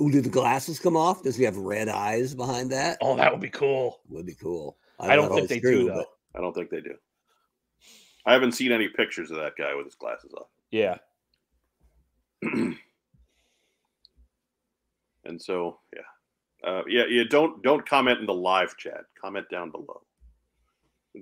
[0.00, 1.22] Ooh, do the glasses come off?
[1.22, 2.98] Does he have red eyes behind that?
[3.00, 4.00] Oh, that would be cool.
[4.08, 4.76] would be cool.
[5.00, 6.06] I don't know think they it's do true, though.
[6.34, 6.94] I don't think they do.
[8.26, 10.48] I haven't seen any pictures of that guy with his glasses off.
[10.70, 10.98] Yeah,
[15.28, 17.24] And so, yeah, uh, yeah, yeah.
[17.28, 19.04] Don't don't comment in the live chat.
[19.20, 20.02] Comment down below.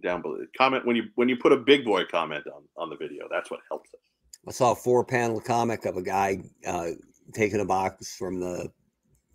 [0.03, 0.39] Down below.
[0.57, 3.27] Comment when you when you put a big boy comment on on the video.
[3.31, 4.01] That's what helps us.
[4.47, 6.91] I saw a four panel comic of a guy uh,
[7.33, 8.71] taking a box from the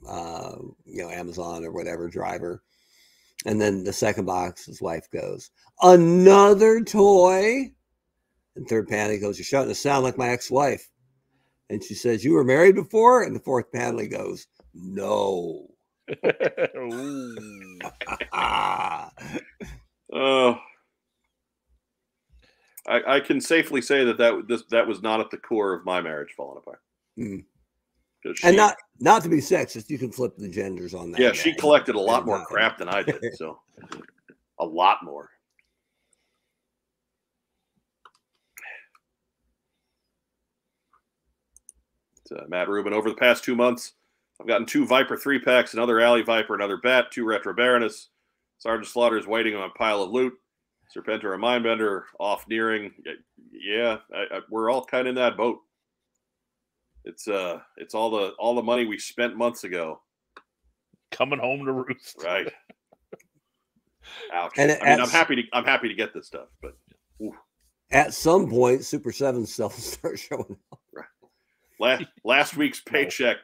[0.07, 2.63] uh, you know Amazon or whatever driver,
[3.45, 7.71] and then the second box, his wife goes, "Another toy."
[8.55, 10.89] And third panel, he goes, "You're starting to sound like my ex-wife."
[11.69, 15.67] And she says, "You were married before?" And the fourth panel, he goes, "No."
[20.13, 20.59] Oh,
[22.87, 25.85] I, I can safely say that that this that was not at the core of
[25.85, 26.81] my marriage falling apart.
[27.17, 27.45] Mm.
[28.23, 31.19] 'Cause and not not to be sexist, you can flip the genders on that.
[31.19, 33.19] yeah, she collected a lot more crap than I did.
[33.35, 33.59] So,
[34.59, 35.31] a lot more.
[42.31, 43.93] Uh, Matt Rubin, over the past two months,
[44.39, 48.07] I've gotten two Viper three packs, another Alley Viper, another Bat, two Retro Baroness.
[48.57, 50.33] Sergeant Slaughter is waiting on a pile of loot.
[50.95, 52.91] Serpentor and Mindbender off nearing.
[53.51, 55.59] Yeah, I, I, we're all kind of in that boat.
[57.03, 60.01] It's uh, it's all the all the money we spent months ago
[61.11, 62.23] Coming home to roost.
[62.23, 62.51] Right.
[64.33, 64.53] Ouch.
[64.57, 66.75] And I mean, I'm happy to I'm happy to get this stuff, but
[67.91, 70.79] At some point, Super Seven stuff will start showing up.
[71.79, 73.37] last last week's paycheck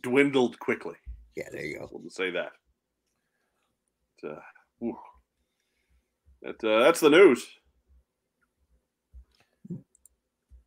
[0.00, 0.94] dwindled quickly.
[1.36, 1.88] Yeah, there you go.
[1.90, 2.52] We'll say that.
[4.22, 4.92] But, uh,
[6.42, 7.46] that uh, that's the news.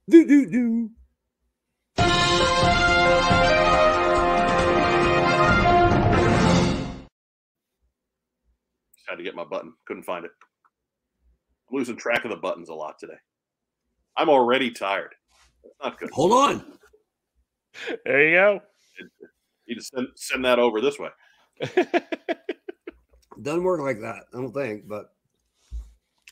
[0.10, 0.90] Do do do.
[1.98, 2.08] Just
[9.08, 9.74] had to get my button.
[9.86, 10.32] Couldn't find it.
[11.70, 13.18] I'm losing track of the buttons a lot today.
[14.18, 15.14] I'm already tired.
[15.64, 16.10] That's not good.
[16.12, 16.66] Hold on.
[18.06, 18.62] There you go.
[19.66, 21.10] You just send send that over this way.
[23.42, 24.88] Doesn't work like that, I don't think.
[24.88, 25.08] But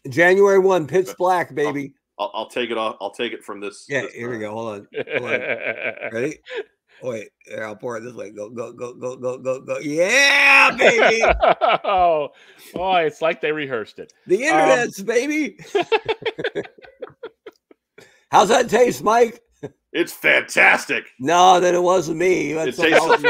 [0.09, 1.95] January one, pitch black, baby.
[2.21, 2.97] I'll, I'll take it off.
[3.01, 3.87] I'll take it from this.
[3.89, 4.51] Yeah, this, here we go.
[4.51, 4.87] Hold on.
[6.13, 6.37] Ready?
[7.01, 8.29] Wait, here, I'll pour it this way.
[8.29, 9.79] Go, go, go, go, go, go, go.
[9.79, 11.23] Yeah, baby.
[11.83, 12.29] oh,
[12.75, 14.13] oh, it's like they rehearsed it.
[14.27, 15.57] The internet's um, baby.
[18.31, 19.41] How's that taste, Mike?
[19.91, 21.05] It's fantastic.
[21.19, 22.51] No, then it wasn't me.
[22.51, 23.23] It tastes.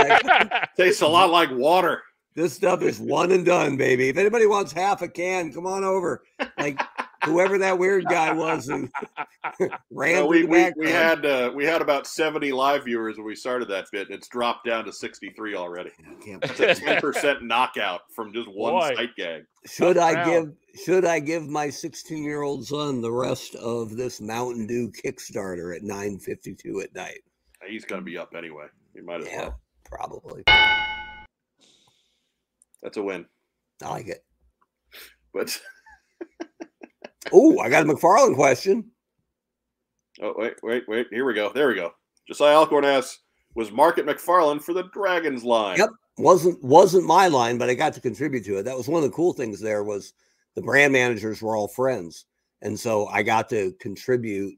[0.75, 2.03] Tastes a lot like water.
[2.35, 4.09] This stuff is one and done, baby.
[4.09, 6.23] If anybody wants half a can, come on over.
[6.57, 6.81] Like
[7.25, 8.89] whoever that weird guy was who
[9.91, 13.35] ran No, we, we, we had uh, we had about seventy live viewers when we
[13.35, 14.07] started that bit.
[14.07, 15.91] and It's dropped down to sixty three already.
[15.99, 18.93] I can't It's a ten percent knockout from just one Boy.
[18.95, 19.43] sight gag.
[19.65, 20.25] Should I Wow.
[20.25, 20.51] give
[20.85, 25.75] should I give my 16 year old son the rest of this Mountain Dew Kickstarter
[25.75, 27.19] at 9:52 at night?
[27.67, 28.67] He's going to be up anyway.
[28.95, 29.59] You might as Yeah, well.
[29.85, 30.43] probably.
[32.81, 33.25] That's a win.
[33.83, 34.23] I like it.
[35.33, 35.59] But
[37.31, 38.91] Oh, I got a McFarlane question.
[40.21, 41.07] oh wait, wait, wait.
[41.11, 41.51] Here we go.
[41.53, 41.93] There we go.
[42.27, 43.19] Josiah Alcorn asks,
[43.55, 45.77] was Market McFarlane for the Dragons line?
[45.77, 45.89] Yep.
[46.17, 48.63] wasn't wasn't my line, but I got to contribute to it.
[48.63, 49.59] That was one of the cool things.
[49.59, 50.13] There was
[50.55, 52.25] the brand managers were all friends,
[52.61, 54.57] and so I got to contribute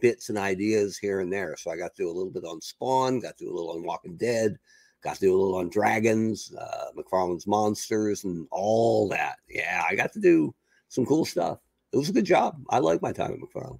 [0.00, 1.56] bits and ideas here and there.
[1.56, 3.72] So I got to do a little bit on Spawn, got to do a little
[3.72, 4.58] on Walking Dead,
[5.02, 9.36] got to do a little on Dragons, uh, McFarlane's Monsters, and all that.
[9.48, 10.54] Yeah, I got to do
[10.88, 11.58] some cool stuff.
[11.92, 12.60] It was a good job.
[12.70, 13.78] I like my time at McFarlane.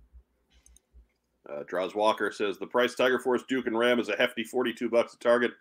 [1.49, 4.89] Uh, Draws Walker says the price Tiger Force Duke and Ram is a hefty 42
[4.91, 5.53] bucks a target.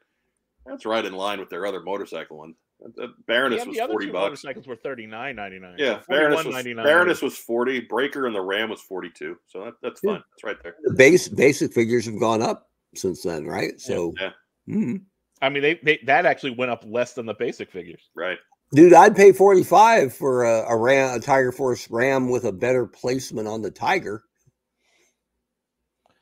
[0.65, 2.55] That's right in line with their other motorcycle one.
[2.83, 4.23] Uh, uh, Baroness Yeah, was the other 40 two bucks.
[4.23, 5.75] motorcycles were thirty nine ninety nine.
[5.77, 7.81] Yeah, Baroness was, Baroness was 40.
[7.81, 9.37] Breaker and the Ram was 42.
[9.47, 10.11] So that, that's Yeah.
[10.13, 10.23] fine.
[10.31, 10.75] That's right there.
[10.83, 13.79] The base basic figures have gone up since then, right?
[13.79, 14.31] So, Yeah,
[14.67, 15.03] mhm.
[15.41, 18.09] I mean, they, they that actually went up less than the basic figures.
[18.15, 18.37] right.
[18.73, 22.51] Dude, I'd pay forty five for a, a ram, a Tiger Force Ram with a
[22.51, 24.23] better placement on the Tiger,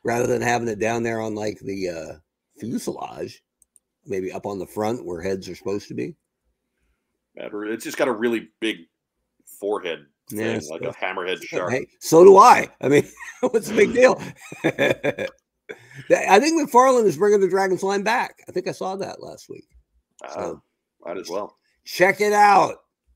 [0.04, 2.12] rather than having it down there on like the uh,
[2.60, 3.42] fuselage,
[4.04, 6.14] maybe up on the front where heads are supposed to be.
[7.34, 8.76] Matter- It's just got a really big
[9.58, 11.72] forehead thing, Yeah, like a hammerhead shark.
[11.72, 12.68] Hey, so do I.
[12.80, 13.08] I mean,
[13.40, 14.22] what's the big deal?
[16.10, 18.36] I think McFarlane is bringing the Dragons line back.
[18.48, 19.66] I think I saw that last week.
[20.24, 20.54] Uh,
[21.04, 21.55] might as well.
[21.86, 22.74] Check it out.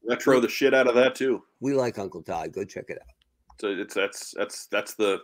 [0.08, 1.42] Retro the shit out of that too.
[1.60, 2.52] We like Uncle Todd.
[2.52, 3.14] Go check it out.
[3.60, 5.20] So it's that's that's that's the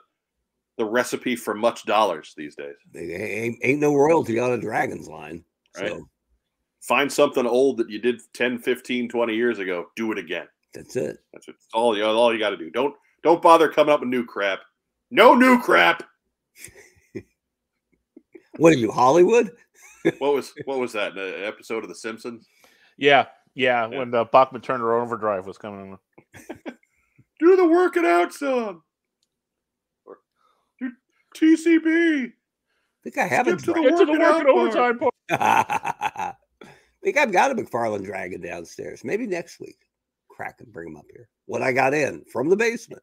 [0.76, 2.74] the recipe for much dollars these days.
[2.92, 5.42] There Ain't, ain't no royalty on a Dragons line.
[5.78, 5.88] Right.
[5.92, 6.08] So
[6.82, 9.86] Find something old that you did 10, 15, 20 years ago.
[9.96, 10.46] Do it again.
[10.72, 11.16] that's it.
[11.32, 12.70] That's all you all you got to do.
[12.70, 12.94] Don't
[13.24, 14.60] don't bother coming up with new crap.
[15.10, 16.02] No new crap.
[18.58, 19.50] What are you, Hollywood?
[20.18, 21.12] What was what was that?
[21.18, 22.48] An episode of The Simpsons?
[22.96, 23.88] Yeah, yeah.
[23.88, 23.98] Yeah.
[23.98, 25.98] When the Bachman Turner Overdrive was coming on.
[27.38, 28.82] Do the working out song.
[30.80, 30.90] Do
[31.36, 32.26] TCB.
[32.26, 32.30] I
[33.04, 34.98] think I have a Skip to the dra- Get to the working work out overtime
[34.98, 35.14] part.
[35.30, 36.32] I
[37.04, 39.04] think I've got a McFarlane Dragon downstairs.
[39.04, 39.78] Maybe next week.
[40.30, 41.28] Crack and bring him up here.
[41.46, 43.02] What I got in from the basement.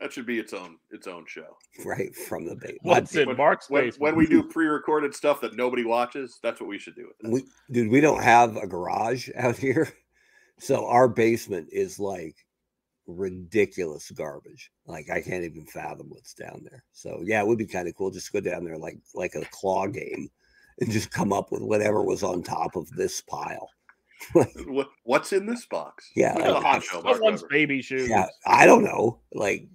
[0.00, 1.56] That should be its own its own show.
[1.84, 2.78] right from the bait.
[2.82, 4.00] What's in When- Mark's When, basement?
[4.02, 7.30] when we do pre-recorded stuff that nobody watches, that's what we should do with that.
[7.30, 9.88] we dude we don't have a garage out here
[10.58, 12.34] so our basement is like
[13.06, 17.66] ridiculous garbage like i can't even fathom what's down there so yeah it would be
[17.66, 20.30] kind of cool just to go down there like like a claw game
[20.80, 23.68] and just come up with whatever was on top of this pile
[24.66, 26.10] What, what's in this box?
[26.14, 27.48] Yeah, Look at the like- hot show, Mark Someone's Weber.
[27.50, 28.08] baby shoes.
[28.08, 29.66] yeah i don't know like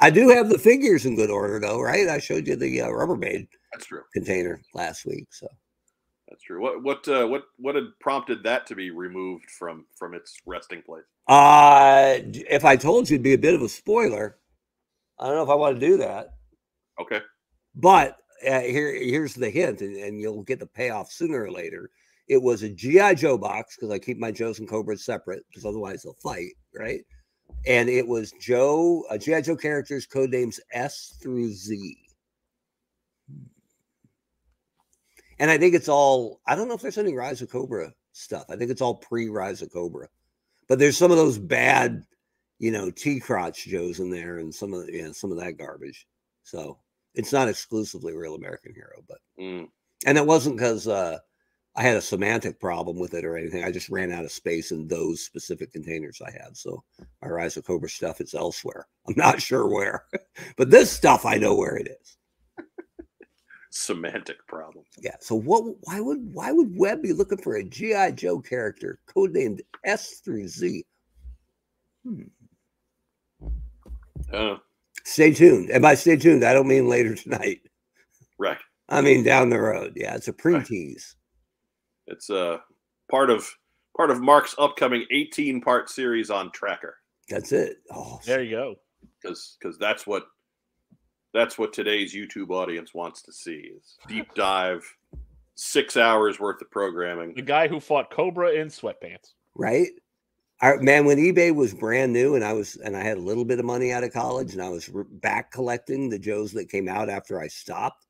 [0.00, 2.88] i do have the figures in good order though right i showed you the uh,
[2.88, 4.02] rubbermaid That's true.
[4.12, 5.46] container last week so
[6.28, 6.60] That's true.
[6.62, 10.82] What what uh, what what had prompted that to be removed from from its resting
[10.82, 11.04] place?
[11.28, 14.38] uh if i told you it'd be a bit of a spoiler
[15.18, 16.34] i don't know if i want to do that
[17.00, 17.20] Okay.
[17.74, 21.90] But uh, here, here's the hint, and, and you'll get the payoff sooner or later.
[22.28, 25.64] It was a GI Joe box because I keep my Joes and Cobras separate because
[25.64, 27.00] otherwise they'll fight, right?
[27.66, 31.96] And it was Joe, uh, GI Joe characters, code names S through Z.
[35.38, 36.40] And I think it's all.
[36.46, 38.44] I don't know if there's any Rise of Cobra stuff.
[38.50, 40.08] I think it's all pre Rise of Cobra,
[40.68, 42.04] but there's some of those bad,
[42.58, 45.56] you know, T crotch Joes in there, and some of the, you some of that
[45.56, 46.06] garbage.
[46.42, 46.78] So
[47.14, 49.68] it's not exclusively Real American Hero, but Mm.
[50.06, 51.18] and it wasn't because uh,
[51.80, 53.64] I had a semantic problem with it or anything.
[53.64, 56.54] I just ran out of space in those specific containers I have.
[56.54, 56.84] So
[57.22, 58.86] my Rise of Cobra stuff is elsewhere.
[59.08, 60.04] I'm not sure where,
[60.58, 62.18] but this stuff I know where it is.
[63.70, 64.84] Semantic problem.
[64.98, 65.16] Yeah.
[65.20, 65.64] So what?
[65.84, 70.48] Why would why would Webb be looking for a GI Joe character codenamed S through
[70.48, 70.84] Z?
[72.04, 72.22] Hmm.
[74.30, 74.56] Uh,
[75.04, 75.70] Stay tuned.
[75.70, 77.60] And by stay tuned, I don't mean later tonight.
[78.38, 78.58] right.
[78.90, 79.94] I mean down the road.
[79.96, 80.66] Yeah, it's a pre Right.
[82.10, 82.16] Tease.
[82.16, 82.58] It's uh
[83.10, 83.48] part of
[83.96, 86.96] part of Mark's upcoming 18 part series on Tracker
[87.28, 87.78] That's it.
[87.92, 88.74] Oh, There you go.
[89.22, 90.24] because because that's what
[91.32, 94.84] that's what today's YouTube audience wants to see is deep dive,
[95.54, 97.34] six hours worth of programming.
[97.34, 99.34] The guy who fought Cobra in sweatpants.
[99.54, 99.88] right?
[100.62, 103.46] I, man, when eBay was brand new and I was and I had a little
[103.46, 106.68] bit of money out of college and I was re- back collecting the Joes that
[106.68, 108.06] came out after I stopped,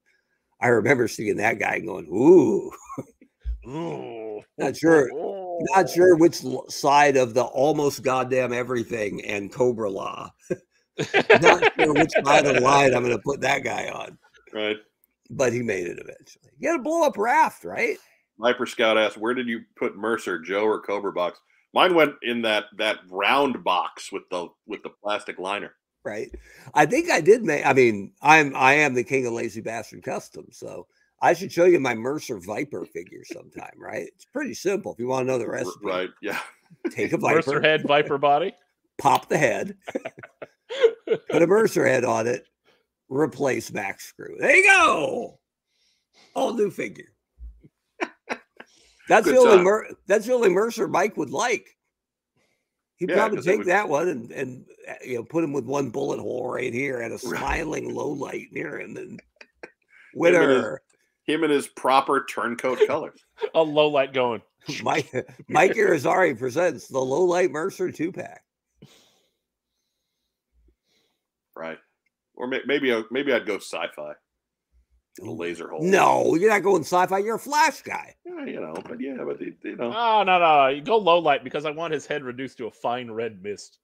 [0.61, 2.73] I remember seeing that guy going, "Ooh, Ooh.
[3.65, 5.11] Not sure-
[5.75, 10.31] not sure which side of the almost goddamn everything and Cobra-La,
[11.41, 14.19] not sure which side of the line I'm going to put that guy on."
[14.53, 14.79] Right.
[15.31, 16.51] But he made it eventually.
[16.59, 17.97] You got to blow up raft, right?
[18.39, 21.39] Viper Scout asked, "Where did you put Mercer, Joe, or Cobra box?"
[21.75, 25.75] Mine went in that that round box with the with the plastic liner.
[26.05, 26.31] right?
[26.75, 27.65] I think I did make.
[27.67, 30.87] I mean, I'm I am the king of lazy bastard custom, so
[31.23, 34.09] I should show you my Mercer Viper figure sometime, right?
[34.15, 34.93] It's pretty simple.
[34.93, 36.11] If you want to know the R- recipe, Right.
[36.23, 36.39] Yeah.
[36.93, 38.55] take a Mercer Viper, head, Viper body.
[38.99, 39.77] pop the head,
[41.31, 42.47] put a Mercer head on it,
[43.09, 44.37] replace back screw.
[44.39, 45.39] There you go.
[46.35, 47.13] All new figure.
[49.09, 49.65] That's Good the only.
[49.65, 51.67] Mer- that's the only Mercer Mike would like.
[52.97, 55.43] He'd Yeah, probably 'cause it take would- that one and and uh, you know put
[55.43, 58.99] him with one bullet hole right here and a smiling low light near him and
[58.99, 59.71] and his-
[60.15, 60.83] winner.
[61.31, 63.25] Him in his proper turncoat colors.
[63.55, 64.43] A low light going.
[64.83, 65.11] Mike
[65.49, 68.43] Mike Irizarry presents the low light Mercer two pack.
[71.57, 71.79] Right.
[72.35, 74.13] Or may, maybe I- maybe I'd go sci-fi.
[75.17, 75.83] The laser hole.
[75.83, 77.19] No, you're not going sci-fi.
[77.19, 78.15] You're a flash guy.
[78.25, 80.69] Yeah, you know, but yeah, but you you know, Oh no no!
[80.69, 83.79] You go low light because I want his head reduced to a fine red mist.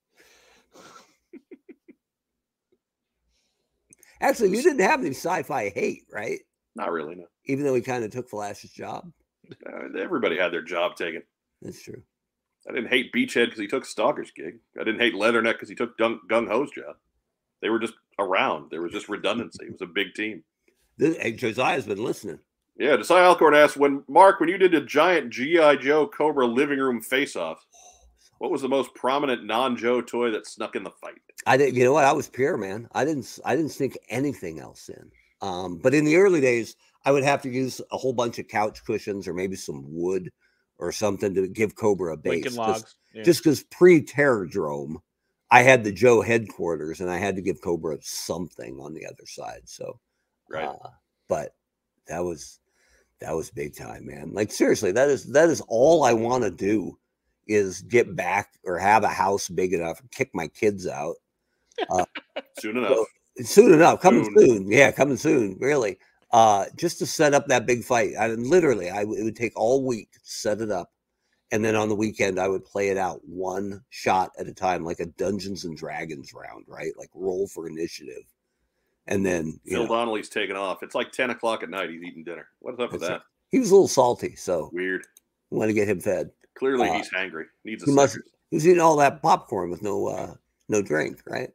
[4.20, 6.38] Actually, you didn't have any sci-fi hate, right?
[6.74, 7.16] not really.
[7.16, 7.24] No.
[7.46, 9.10] Even though he kind of took Flash's job.
[9.64, 11.22] Uh, everybody had their job taken.
[11.62, 12.02] That's true.
[12.68, 14.58] I didn't hate Beachhead because he took Stalker's gig.
[14.78, 16.96] I didn't hate Leatherneck because he took Gung, Gung Ho's job.
[17.62, 18.70] They were just around.
[18.70, 19.66] There was just redundancy.
[19.66, 20.42] It was a big team.
[20.98, 22.40] This, hey, Josiah's been listening.
[22.78, 26.78] Yeah, Josiah Alcorn asked when Mark, when you did a giant GI Joe Cobra living
[26.78, 27.64] room face-off,
[28.38, 31.14] what was the most prominent non-Joe toy that snuck in the fight?
[31.46, 31.74] I didn't.
[31.74, 32.04] You know what?
[32.04, 32.88] I was pure, man.
[32.92, 33.38] I didn't.
[33.44, 35.10] I didn't sneak anything else in.
[35.40, 36.76] Um, but in the early days,
[37.06, 40.30] I would have to use a whole bunch of couch cushions or maybe some wood
[40.78, 42.32] or something to give Cobra a base.
[42.44, 42.96] Lincoln 'cause- logs.
[43.14, 43.22] Yeah.
[43.22, 44.96] Just because pre-Terrordrome,
[45.50, 49.24] I had the Joe headquarters and I had to give Cobra something on the other
[49.26, 49.62] side.
[49.64, 50.00] So,
[50.50, 50.64] Right.
[50.66, 50.90] uh,
[51.28, 51.54] but
[52.08, 52.58] that was
[53.20, 54.32] that was big time, man.
[54.34, 56.98] Like seriously, that is that is all I want to do
[57.46, 61.16] is get back or have a house big enough, kick my kids out
[61.90, 62.04] Uh,
[62.58, 63.06] Soon enough.
[63.42, 64.38] soon enough, coming Soon.
[64.48, 64.70] soon.
[64.70, 65.56] Yeah, coming soon.
[65.60, 65.98] Really,
[66.36, 68.12] uh, just to set up that big fight.
[68.18, 70.92] I literally, I it would take all week to set it up,
[71.52, 74.84] And then on the weekend, I would play it out one shot at a time,
[74.84, 76.92] like a Dungeons and Dragons round, right?
[76.98, 78.24] Like roll for initiative.
[79.06, 80.82] And then Phil know, Donnelly's taking off.
[80.82, 81.88] It's like 10 o'clock at night.
[81.90, 82.48] He's eating dinner.
[82.58, 83.22] What's up with that?
[83.50, 85.06] he was a little salty, so Weird.
[85.50, 86.30] want to get him fed.
[86.54, 87.44] Clearly, Uh, he's hangry.
[87.64, 88.32] Needs a he must- Snickers.
[88.50, 90.34] He was eating all that popcorn with no uh
[90.68, 91.50] no drink, right?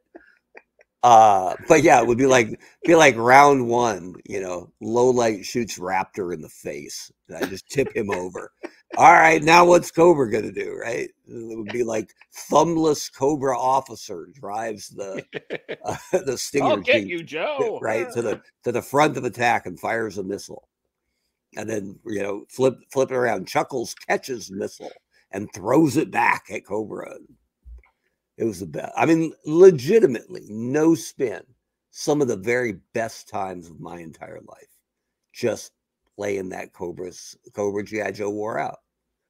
[1.02, 5.44] Uh but yeah, it would be like be like round one, you know, low light
[5.44, 7.10] shoots Raptor in the face.
[7.28, 8.52] And I just tip him over.
[8.98, 11.08] All right, now what's Cobra gonna do, right?
[11.26, 12.14] It would be like
[12.50, 15.24] thumbless Cobra officer drives the
[15.84, 15.96] uh,
[16.26, 17.78] the stinger I'll get jeep, you, Joe.
[17.80, 20.68] right to the to the front of attack and fires a missile.
[21.56, 23.48] And then you know, flip flip it around.
[23.48, 24.92] Chuckles catches missile
[25.32, 27.16] and throws it back at Cobra.
[28.42, 28.92] It was the best.
[28.96, 31.42] I mean, legitimately, no spin.
[31.92, 34.66] Some of the very best times of my entire life.
[35.32, 35.70] Just
[36.16, 38.80] playing that Cobra's Cobra GI Joe wore out.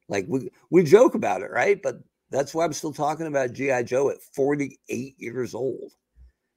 [0.08, 1.78] Like we we joke about it, right?
[1.82, 1.96] But
[2.30, 5.92] that's why I'm still talking about GI Joe at 48 years old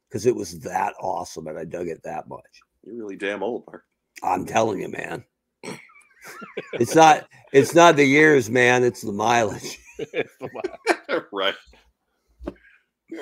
[0.08, 2.62] because it was that awesome and I dug it that much.
[2.86, 3.84] You're really damn old, Mark.
[4.24, 5.26] I'm telling you, man.
[6.72, 8.86] it's not it's not the years, man.
[8.86, 9.78] It's the mileage.
[9.98, 11.56] It's the la- right.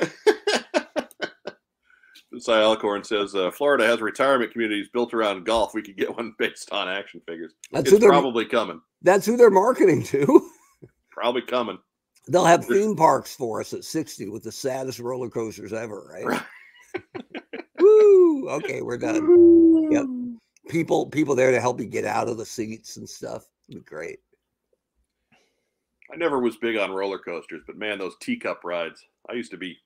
[2.39, 5.73] Cy Alcorn says uh, Florida has retirement communities built around golf.
[5.73, 7.53] We could get one based on action figures.
[7.71, 8.81] That's it's probably coming.
[9.01, 10.49] that's who they're marketing to.
[11.11, 11.77] Probably coming.
[12.27, 16.25] They'll have theme parks for us at 60 with the saddest roller coasters ever, right?
[16.25, 16.41] Right.
[17.79, 18.49] Woo!
[18.49, 19.91] Okay, we're done.
[19.91, 20.05] Yep.
[20.69, 23.45] People people there to help you get out of the seats and stuff.
[23.85, 24.19] Great.
[26.11, 29.03] I never was big on roller coasters, but man, those teacup rides.
[29.29, 29.77] I used to be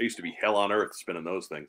[0.00, 1.68] I used to be hell on earth spinning those things.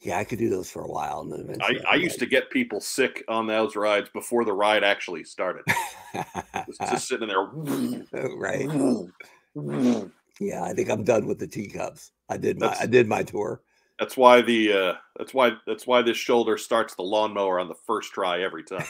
[0.00, 1.20] Yeah, I could do those for a while.
[1.20, 4.52] And then I, eventually I used to get people sick on those rides before the
[4.52, 5.62] ride actually started.
[6.66, 7.46] Just, just sitting there.
[8.36, 8.68] right.
[10.40, 12.12] Yeah, I think I'm done with the teacups.
[12.30, 13.60] I did my That's- I did my tour.
[13.98, 17.74] That's why the uh, that's why that's why this shoulder starts the lawnmower on the
[17.86, 18.86] first try every time.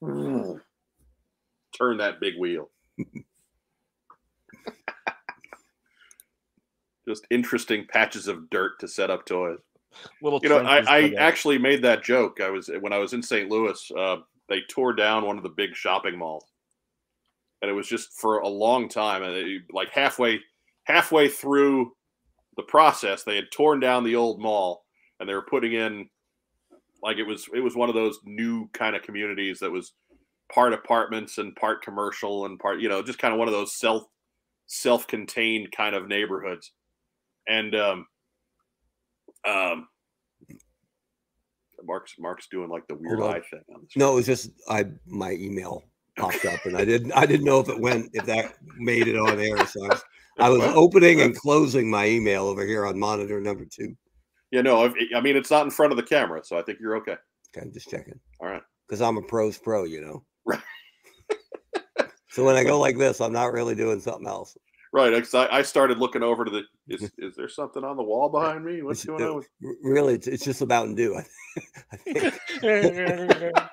[1.76, 2.70] Turn that big wheel.
[7.08, 9.58] Just interesting patches of dirt to set up toys.
[10.22, 12.40] Little You know, I, I actually made that joke.
[12.40, 13.50] I was when I was in St.
[13.50, 13.90] Louis.
[13.96, 14.18] Uh,
[14.48, 16.44] they tore down one of the big shopping malls,
[17.62, 19.22] and it was just for a long time.
[19.22, 20.40] And it, like halfway
[20.84, 21.92] halfway through
[22.56, 24.84] the process, they had torn down the old mall,
[25.18, 26.08] and they were putting in
[27.02, 29.92] like it was it was one of those new kind of communities that was
[30.52, 33.76] part apartments and part commercial and part you know just kind of one of those
[33.78, 34.04] self
[34.66, 36.72] self-contained kind of neighborhoods
[37.48, 38.06] and um
[39.46, 39.88] um
[41.84, 44.00] mark's mark's doing like the weird eye thing on the screen.
[44.06, 45.84] No, it was just I my email
[46.16, 49.16] popped up and I didn't I didn't know if it went if that made it
[49.16, 49.66] on air.
[49.66, 50.02] So I was,
[50.38, 53.96] I was opening and closing my email over here on monitor number two.
[54.50, 56.78] yeah no if, i mean it's not in front of the camera so i think
[56.80, 57.16] you're okay
[57.56, 58.18] Okay, just checking.
[58.40, 60.22] all right Because I'm a pros pro, you know.
[60.50, 62.08] Right.
[62.30, 64.56] so when I go like this, I'm not really doing something else.
[64.92, 68.02] right 'cause I, I started looking over to the is, is there something on the
[68.02, 69.48] wall behind me what's It's- going on with
[69.82, 71.14] Really, it's, it's just about and do.
[71.16, 71.24] I,
[71.92, 72.34] I think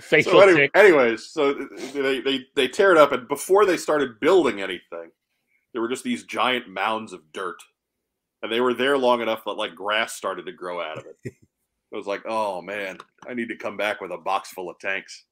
[0.00, 1.54] Facial so anyway, anyways, so
[1.94, 5.10] they, they they tear it up, and before they started building anything,
[5.72, 7.56] there were just these giant mounds of dirt,
[8.42, 11.32] and they were there long enough that like grass started to grow out of it.
[11.96, 14.78] it was like, oh man, I need to come back with a box full of
[14.78, 15.24] tanks.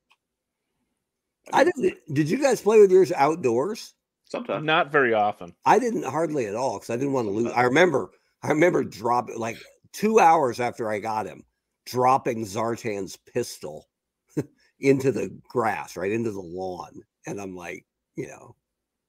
[1.53, 1.99] I didn't.
[2.13, 3.95] Did you guys play with yours outdoors?
[4.25, 5.55] Sometimes Not very often.
[5.67, 7.53] I didn't hardly at all because I didn't want to lose.
[7.53, 8.11] I remember,
[8.43, 9.59] I remember dropping like
[9.93, 11.45] two hours after I got him,
[11.85, 13.87] dropping Zartan's pistol
[14.81, 17.85] into the grass, right into the lawn, and I'm like,
[18.17, 18.57] you know,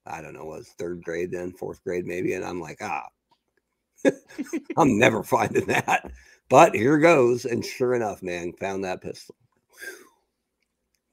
[0.04, 3.06] I don't know, what was third grade then, fourth grade maybe, and I'm like, ah,
[4.76, 6.10] I'm never finding that.
[6.48, 9.34] But here goes, and sure enough, man, found that pistol.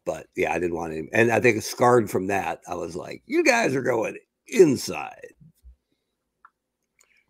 [0.06, 2.62] But yeah, I didn't want him, and I think scarred from that.
[2.68, 4.18] I was like, you guys are going
[4.48, 5.34] inside.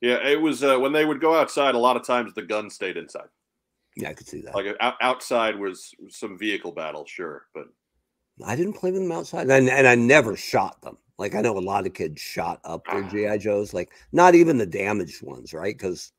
[0.01, 1.75] yeah, it was uh, when they would go outside.
[1.75, 3.27] A lot of times the gun stayed inside.
[3.95, 4.55] Yeah, I could see that.
[4.55, 7.67] Like out, outside was some vehicle battle, sure, but
[8.43, 10.97] I didn't play with them outside, and I, and I never shot them.
[11.19, 14.57] Like I know a lot of kids shot up their GI Joes, like not even
[14.57, 15.77] the damaged ones, right?
[15.77, 16.11] Because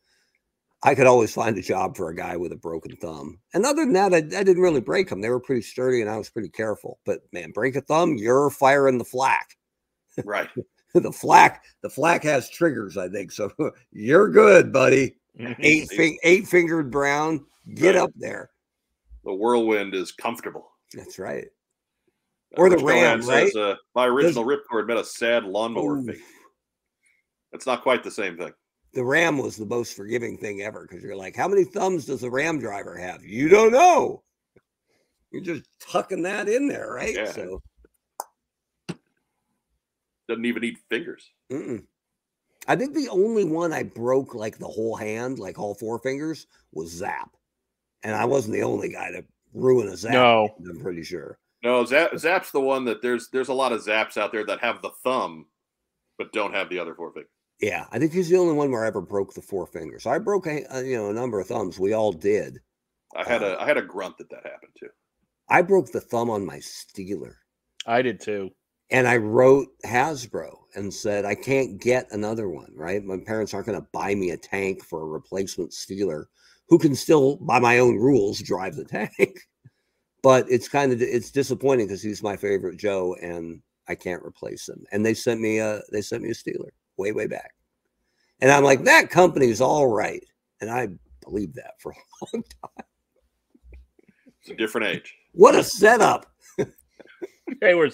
[0.86, 3.38] I could always find a job for a guy with a broken thumb.
[3.54, 5.22] And other than that, I, I didn't really break them.
[5.22, 6.98] They were pretty sturdy, and I was pretty careful.
[7.06, 9.56] But man, break a thumb, you're firing the flak.
[10.24, 10.48] right.
[10.94, 13.32] the flak, the flak has triggers, I think.
[13.32, 13.50] So
[13.92, 15.16] you're good, buddy.
[15.58, 18.02] Eight fing- eight fingered brown, get Right.
[18.04, 18.50] up there.
[19.24, 20.70] The whirlwind is comfortable.
[20.92, 21.46] That's right.
[22.56, 26.06] Or the Ram, says, uh, my original ripcord met a sad lawnmower Oof.
[26.06, 26.20] fate.
[27.52, 28.52] It's not quite the same thing.
[28.94, 32.22] The Ram was the most forgiving thing ever because you're like, how many thumbs does
[32.22, 33.24] a Ram driver have?
[33.24, 34.22] You don't know.
[35.30, 37.14] You're just tucking that in there, right?
[37.14, 37.32] Yeah.
[37.32, 37.60] So,
[40.28, 41.30] Doesn't even need fingers.
[41.52, 41.84] mm-mm.
[42.66, 46.46] I think the only one I broke like the whole hand, like all four fingers,
[46.72, 47.30] was Zap,
[48.02, 49.22] and I wasn't the only guy to
[49.52, 50.12] ruin a Zap.
[50.14, 50.48] No.
[50.66, 51.38] I'm pretty sure.
[51.62, 54.60] No, Zap, Zap's the one that there's there's a lot of Zaps out there that
[54.60, 55.44] have the thumb,
[56.16, 57.28] but don't have the other four fingers.
[57.60, 60.06] Yeah, I think he's the only one where I ever broke the four fingers.
[60.06, 61.78] I broke a, a you know a number of thumbs.
[61.78, 62.58] We all did.
[63.16, 64.88] I had Uh, a I had a grunt that that happened to.
[65.48, 67.34] I broke the thumb on my Steeler.
[67.86, 68.50] I did too.
[68.90, 72.72] and I wrote Hasbro and said I can't get another one.
[72.74, 76.24] Right, my parents aren't going to buy me a tank for a replacement Steeler,
[76.68, 78.84] who can still, by my own rules, drive the
[79.18, 79.38] tank.
[80.22, 84.68] but it's kind of it's disappointing because he's my favorite Joe, and I can't replace
[84.68, 84.84] him.
[84.92, 87.52] And they sent me a they sent me a Steeler way way back,
[88.40, 90.24] and I'm like that company's all right,
[90.60, 90.88] and I
[91.22, 91.94] believed that for a
[92.34, 92.86] long time.
[94.40, 95.14] It's a different age.
[95.32, 96.26] What a setup!
[97.60, 97.90] They were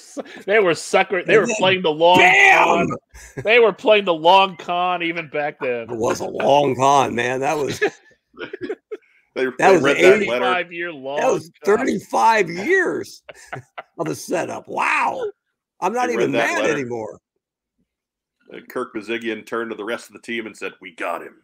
[0.47, 1.25] they were sucker.
[1.25, 2.87] They And were playing the long Bam!
[2.87, 2.89] con.
[3.45, 5.91] They were playing the long con even back then.
[5.91, 7.41] It was a long con, man.
[7.41, 10.73] That was They, That they was read the that letter.
[10.73, 11.19] Year long.
[11.21, 11.79] That was con.
[11.79, 13.23] 35 years
[13.99, 14.69] of a setup.
[14.69, 15.21] Wow.
[15.81, 16.73] I'm not They even mad letter.
[16.73, 17.19] anymore.
[18.51, 21.43] And Kirk Bozigian turned to the rest of the team and said, "We got him."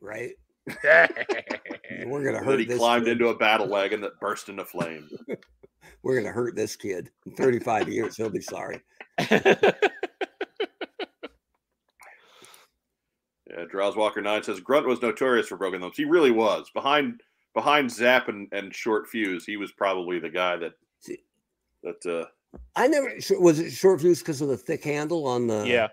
[0.00, 0.34] Right.
[0.66, 3.12] We're gonna And then hurt he this climbed kid.
[3.12, 5.08] into a battle wagon that burst into flame.
[6.02, 7.10] We're gonna hurt this kid.
[7.26, 8.80] In 35 years, he'll be sorry.
[13.50, 15.96] Yeah, Draws Walker Nine says Grunt was notorious for broken thumbs.
[15.96, 16.70] He really was.
[16.70, 17.20] Behind
[17.54, 21.22] behind Zap and, and Short Fuse, he was probably the guy that See-
[21.82, 22.24] that uh
[22.74, 25.88] I never was it short fuse because of the thick handle on the yeah.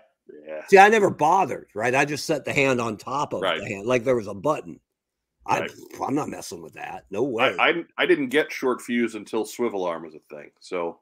[0.46, 0.66] Yeah.
[0.68, 1.94] See, I never bothered, right?
[1.94, 3.60] I just set the hand on top of Right.
[3.60, 4.80] the hand, like there was a button.
[5.44, 5.70] I, Right.
[6.06, 7.04] I'm not messing with that.
[7.10, 7.56] No way.
[7.58, 10.50] I, I I didn't get Short Fuse until Swivel Arm was a thing.
[10.60, 11.00] So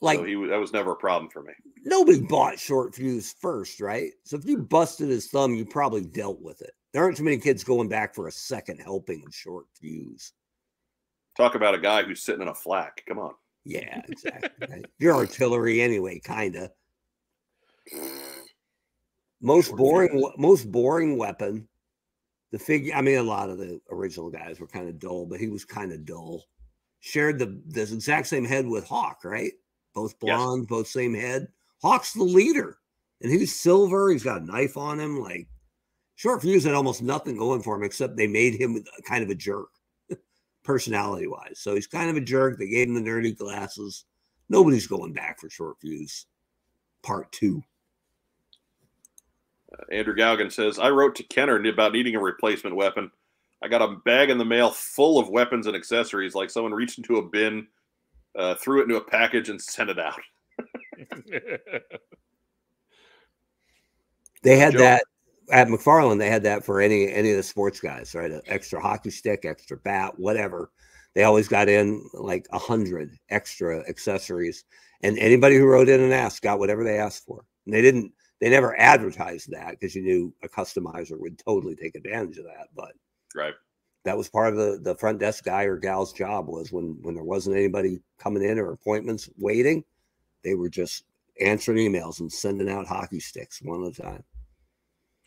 [0.00, 1.52] like so he that was never a problem for me.
[1.84, 4.12] nobody bought short fuse first, right?
[4.24, 6.72] So if you busted his thumb, you probably dealt with it.
[6.92, 10.32] There aren't too many kids going back for a second helping of short fuse.
[11.36, 13.02] Talk about a guy who's sitting in a flak.
[13.06, 13.34] Come on.
[13.64, 14.68] Yeah, exactly.
[14.70, 14.86] right?
[14.98, 16.70] You're artillery anyway, kinda.
[19.40, 21.68] Most boring, most boring weapon.
[22.52, 22.94] The figure.
[22.94, 25.64] I mean, a lot of the original guys were kind of dull, but he was
[25.64, 26.44] kind of dull.
[27.00, 29.52] Shared the the exact same head with Hawk, right?
[29.94, 30.36] Both Yes.
[30.36, 31.48] blonde, both same head.
[31.82, 32.78] Hawk's the leader,
[33.20, 34.10] and he's silver.
[34.10, 35.20] He's got a knife on him.
[35.20, 35.48] Like
[36.14, 39.28] short fuse had almost nothing going for him except they made him uh, kind of
[39.30, 39.68] a jerk,
[40.64, 41.58] personality wise.
[41.58, 42.58] So he's kind of a jerk.
[42.58, 44.04] They gave him the nerdy glasses.
[44.48, 46.26] Nobody's going back for short fuse.
[47.02, 47.62] Part two.
[49.90, 53.10] Andrew Gaugan says, I wrote to Kenner about needing a replacement weapon.
[53.62, 56.98] I got a bag in the mail full of weapons and accessories, like someone reached
[56.98, 57.66] into a bin,
[58.36, 60.20] uh, threw it into a package, and sent it out.
[64.46, 64.78] They had Joe?
[64.78, 65.02] that
[65.50, 66.20] at McFarlane.
[66.20, 68.30] They had that for any any of the sports guys, right?
[68.30, 70.70] An extra hockey stick, extra bat, whatever.
[71.14, 74.64] They always got in like a hundred extra accessories,
[75.02, 77.44] and anybody who wrote in and asked got whatever they asked for.
[77.64, 78.12] And they didn't.
[78.40, 82.68] They never advertised that because you knew a customizer would totally take advantage of that.
[82.74, 82.92] But
[83.34, 83.54] Right.
[84.04, 87.14] that was part of the the front desk guy or gal's job was when when
[87.14, 89.84] there wasn't anybody coming in or appointments waiting,
[90.42, 91.04] they were just
[91.40, 94.24] answering emails and sending out hockey sticks one at a time.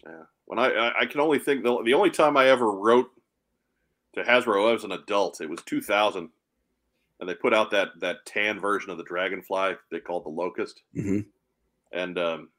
[0.06, 0.24] Yeah.
[0.46, 3.12] When I I- can only think the, the only time I ever wrote
[4.14, 5.40] to Hasbro I was an adult.
[5.42, 6.30] It was 2000,
[7.20, 10.82] and they put out that that tan version of the Dragonfly they called the Locust,
[10.96, 11.26] Mhm.
[11.92, 12.50] and um,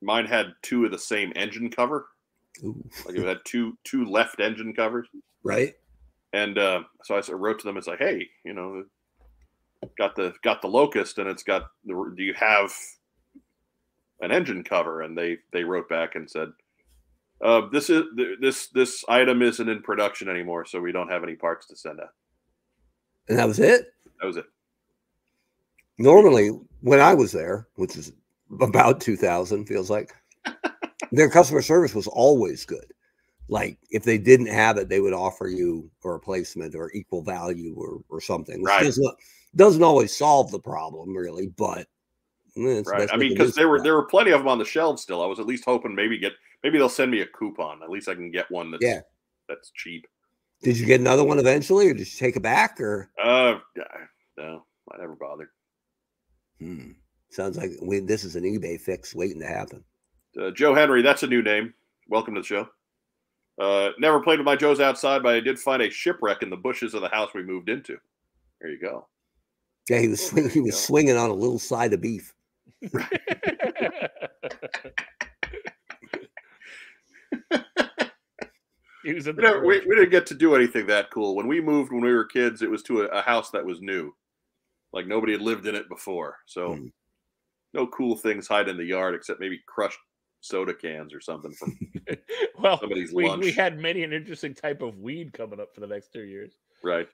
[0.00, 2.06] mine had two of the same engine cover.
[2.64, 2.82] Ooh.
[3.06, 5.08] Like it had two two left engine covers.
[5.42, 5.74] right?
[6.32, 7.76] And uh, so I wrote to them.
[7.76, 8.84] It's like, hey, you know,
[9.96, 12.12] got the got the locust, and it's got the.
[12.16, 12.72] Do you have
[14.20, 15.02] an engine cover?
[15.02, 16.48] And they they wrote back and said,
[17.42, 18.02] uh, this is
[18.40, 22.00] this this item isn't in production anymore, so we don't have any parts to send
[22.00, 22.12] out.
[23.28, 23.92] And that was it.
[24.20, 24.46] That was it.
[25.98, 26.50] Normally,
[26.80, 28.12] when I was there, which is
[28.60, 30.14] about 2000, feels like
[31.12, 32.92] their customer service was always good.
[33.48, 37.74] Like if they didn't have it, they would offer you a replacement or equal value
[37.76, 38.62] or, or something.
[38.62, 38.84] Right.
[38.84, 39.16] Doesn't,
[39.56, 41.80] doesn't always solve the problem, really, but
[42.56, 43.08] eh, it's Right.
[43.10, 45.22] I mean, because there were there were plenty of them on the shelves still.
[45.22, 47.82] I was at least hoping maybe get maybe they'll send me a coupon.
[47.82, 49.00] At least I can get one that's Yeah.
[49.48, 50.06] that's cheap.
[50.62, 52.80] Did you get another one eventually, or did you take it back?
[52.80, 53.60] Or Uh,
[54.36, 55.48] no, I never bothered.
[56.58, 56.90] Hmm.
[57.30, 59.84] Sounds like we, this is an eBay fix waiting to happen.
[60.40, 61.74] Uh, Joe Henry, that's a new name.
[62.08, 62.68] Welcome to the show.
[63.60, 66.56] Uh, never played with my Joes outside, but I did find a shipwreck in the
[66.56, 67.98] bushes of the house we moved into.
[68.60, 69.08] There you go.
[69.90, 70.80] Yeah, he was swing, he was Yeah.
[70.80, 72.34] swinging on a little side of beef.
[79.04, 81.34] he was in the You know, we, we didn't get to do anything that cool.
[81.36, 83.80] When we moved when we were kids, it was to a, a house that was
[83.80, 84.14] new.
[84.92, 86.36] Like nobody had lived in it before.
[86.46, 86.86] So Hmm.
[87.74, 89.98] No cool things hide in the yard except maybe crushed
[90.40, 91.76] soda cans or something from
[92.58, 93.42] well, somebody's we, lunch.
[93.44, 96.54] we had many an interesting type of weed coming up for the next two years.
[96.82, 97.08] right.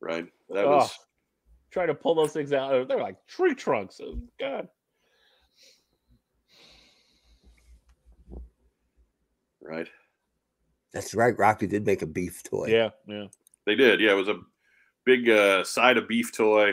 [0.00, 0.26] Right.
[0.50, 0.90] That Oh, was
[1.72, 2.86] trying to pull those things out.
[2.88, 4.00] They're like tree trunks.
[4.02, 4.68] Oh, God.
[9.60, 9.88] right.
[10.92, 11.36] That's right.
[11.38, 12.66] Rocky did make a beef toy.
[12.68, 13.26] Yeah, yeah.
[13.66, 14.00] They did.
[14.00, 14.40] Yeah, it was a
[15.04, 16.72] big uh, side of beef toy.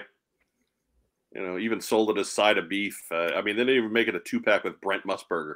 [1.36, 2.98] You know, even sold it as side of beef.
[3.12, 5.56] Uh, I mean, they didn't even make it a two pack with Brent Musburger.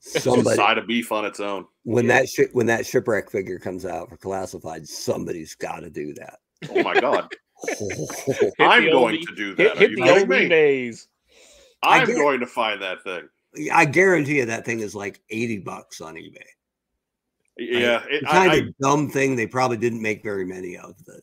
[0.00, 1.66] Somebody side of beef on its own.
[1.84, 2.20] when Yeah.
[2.20, 6.38] that shi when that shipwreck figure comes out for classified, somebody's got to do that.
[6.70, 7.32] Oh my god!
[7.66, 9.76] Hit I'm going old to do that.
[9.76, 10.48] Are hit the old me?
[10.48, 11.06] eBays.
[11.82, 13.28] I I'm get- going to find that thing.
[13.72, 16.36] I guarantee you that thing is like eighty bucks on eBay.
[17.58, 20.76] Yeah, it, The I, kind I, of dumb thing they probably didn't make very many
[20.76, 21.02] of.
[21.06, 21.22] That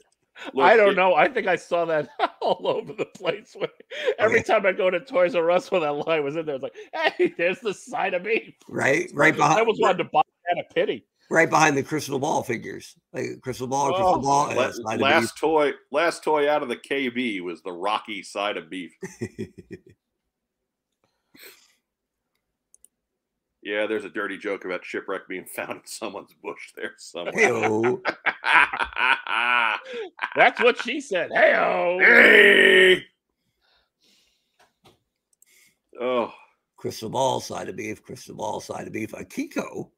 [0.54, 1.14] look, I don't it- know.
[1.16, 2.10] I think I saw that
[2.42, 3.56] all over the place.
[3.56, 4.44] When- oh, Every Okay.
[4.54, 6.76] time I go to Toys R Us when that line was in there, it's like,
[6.94, 8.54] hey, there's the side of beef.
[8.68, 11.06] right, right I behind, almost wanted to buy that at a pity.
[11.30, 14.48] right behind the crystal ball figures, like crystal ball, oh, crystal Oh, ball.
[14.50, 18.58] and la- a last toy, last toy out of the KB was the Rocky side
[18.58, 18.92] of beef.
[23.64, 27.34] Yeah, there's a dirty joke about shipwreck being found in someone's bush there somewhere.
[27.34, 28.02] Hey-o.
[30.36, 31.32] That's what she said.
[31.34, 31.54] Hey,
[32.00, 33.04] hey!
[36.00, 36.34] Oh,
[36.78, 39.14] crystal ball, side of beef, crystal ball, side of beef.
[39.14, 39.92] A Kiko.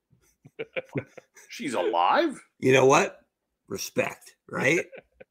[1.50, 2.40] she's alive.
[2.60, 3.22] You know what?
[3.68, 4.86] Respect, right?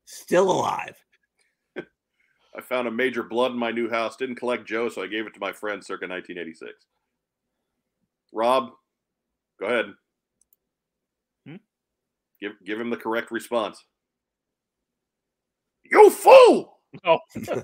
[0.06, 0.96] Still alive.
[2.56, 4.16] I found a Major Bludd in my new house.
[4.16, 6.86] Didn't collect Joe, so I gave it to my friend circa 1986.
[8.34, 8.70] Rob,
[9.60, 9.86] go ahead.
[11.46, 11.56] Hmm?
[12.40, 13.82] Give give him the correct response.
[15.84, 16.80] You fool!
[17.04, 17.18] Oh,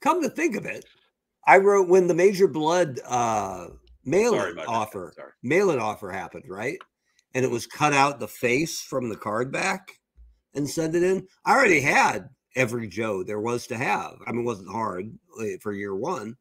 [0.00, 0.84] Come to think of it,
[1.46, 3.70] I wrote when the Major Bludd uh Sorry
[4.04, 5.32] mail-in offer Sorry.
[5.42, 6.78] mail-in offer happened, right?
[7.34, 9.92] And it was cut out the face from the card back
[10.54, 11.26] and send it in.
[11.44, 14.14] I already had every Joe there was to have.
[14.26, 15.12] I mean, it wasn't hard
[15.60, 16.36] for year one.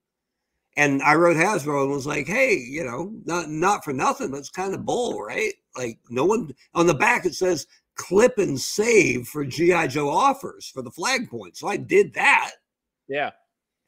[0.78, 4.38] And I wrote Hasbro and was like, hey, you know, not not for nothing, but
[4.38, 5.54] it's kind of bull, right?
[5.76, 10.70] Like no one on the back it says clip and save for GI Joe offers
[10.72, 11.58] for the flag point.
[11.58, 12.52] So I did that.
[13.10, 13.32] yeah.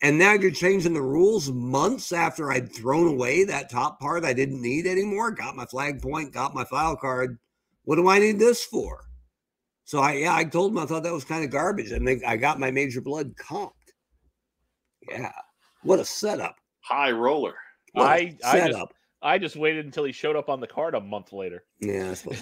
[0.02, 4.34] And now you're changing the rules months after I'd thrown away that top part I
[4.34, 5.32] didn't need anymore.
[5.32, 7.38] Got my flag point, got my file card.
[7.84, 9.02] What do I need this for?
[9.84, 11.91] So I yeah, I told him I thought that was kind of garbage.
[11.91, 13.72] And they, I got my Major Bludd comped.
[15.10, 15.32] Yeah.
[15.84, 16.59] What a setup.
[16.90, 17.53] High roller.
[17.94, 18.94] What a I I just setup.
[19.22, 21.64] I just waited until he showed up on the card a month later.
[21.80, 22.41] yeah, that's true.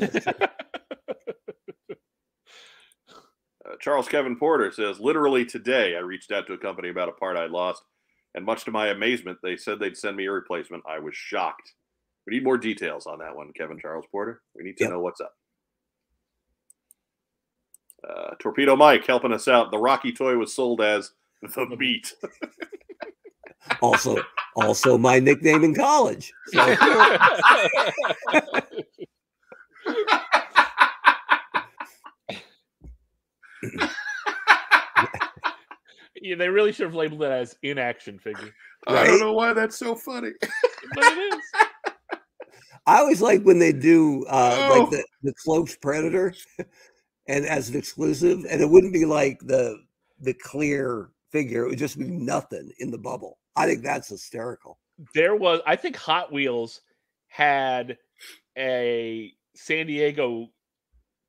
[3.65, 7.13] Uh, Charles Kevin Porter says, literally today, I reached out to a company about a
[7.13, 7.83] part I'd lost,
[8.35, 10.83] and much to my amazement, they said they'd send me a replacement.
[10.87, 11.73] I was shocked.
[12.25, 14.41] We need more details on that one, Kevin Charles Porter.
[14.55, 14.91] We need to Yep.
[14.93, 15.33] know what's up.
[18.07, 19.71] Uh, Torpedo Mike helping us out.
[19.71, 21.11] The Rocky toy was sold as
[21.41, 22.13] the meat.
[23.81, 24.17] also
[24.55, 26.33] also my nickname in college.
[26.47, 26.75] So,
[36.21, 38.53] yeah, they really should have labeled it as inaction figure.
[38.87, 40.31] I don't know why that's so funny.
[40.93, 41.41] But it is.
[42.85, 44.79] I always like when they do uh Oh.
[44.79, 46.33] like the, the cloaked predator
[47.27, 49.77] and as an exclusive, and it wouldn't be like the
[50.21, 53.37] the clear figure, it would just be nothing in the bubble.
[53.57, 54.79] I think that's hysterical.
[55.13, 56.81] There was I think Hot Wheels
[57.27, 57.97] had
[58.57, 60.47] a San Diego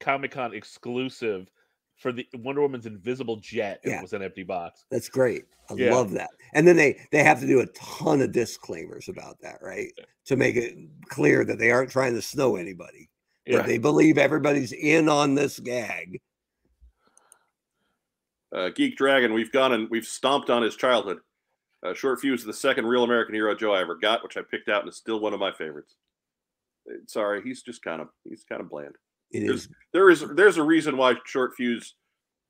[0.01, 1.49] Comic Con exclusive
[1.97, 3.81] for the Wonder Woman's invisible jet.
[3.83, 3.99] and Yeah.
[3.99, 4.85] It was an empty box.
[4.91, 5.45] That's great.
[5.71, 5.95] I Yeah.
[5.95, 6.31] love that.
[6.55, 9.93] And then they they have to do a ton of disclaimers about that, right?
[10.27, 10.77] To make it
[11.09, 13.11] clear that they aren't trying to snow anybody.
[13.47, 13.63] That Yeah.
[13.63, 16.21] they believe everybody's in on this gag.
[18.53, 21.19] Uh, Geek Dragon, we've gone and we've stomped on his childhood.
[21.85, 24.43] Uh, Short Fuse is the second real American hero Joe I ever got, which I
[24.43, 25.97] picked out and is still one of my favorites.
[26.91, 28.97] Uh, Sorry, he's just kind of he's kind of bland.
[29.31, 31.95] It There's- is There is there's a reason why Short Fuse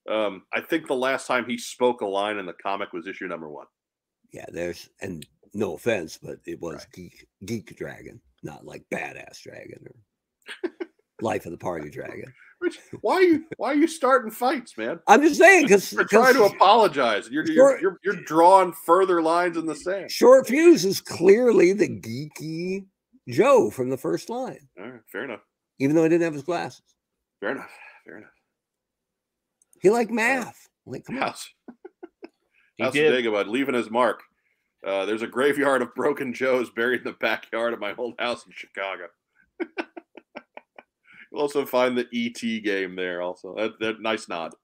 [0.08, 3.26] Um, I think the last time he spoke a line in the comic was issue
[3.28, 3.66] number one.
[4.32, 6.92] Yeah, there's and no offense, but it was Right.
[6.94, 9.94] geek geek dragon, not like badass dragon or
[11.20, 12.32] life of the party dragon.
[13.02, 14.98] Why are you why are you starting fights, man?
[15.06, 17.28] I'm just saying because We're trying to apologize.
[17.30, 20.10] You're, you're, you're, you're drawing further lines in the sand.
[20.10, 22.86] short fuse is clearly the geeky
[23.28, 25.40] Joe from the first line, All right, fair enough.
[25.78, 26.82] even though he didn't have his glasses.
[27.40, 27.70] Fair enough.
[28.04, 28.30] Fair enough.
[29.80, 30.68] He liked math.
[30.86, 31.22] Like, come on.
[31.22, 31.48] House.
[32.76, 33.12] He House did.
[33.24, 34.22] Dagobah leaving his mark.
[34.86, 38.46] Uh, there's a graveyard of broken Joes buried in the backyard of my old house
[38.46, 39.06] in Chicago.
[41.30, 43.22] You'll also find the ET game there.
[43.22, 44.54] Also, that, that nice nod.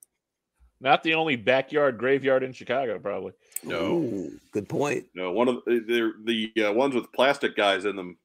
[0.80, 3.32] Not the only backyard graveyard in Chicago, probably.
[3.62, 5.06] No, Ooh, good point.
[5.14, 5.32] no.
[5.32, 8.18] One of the they're, the uh, ones with plastic guys in them,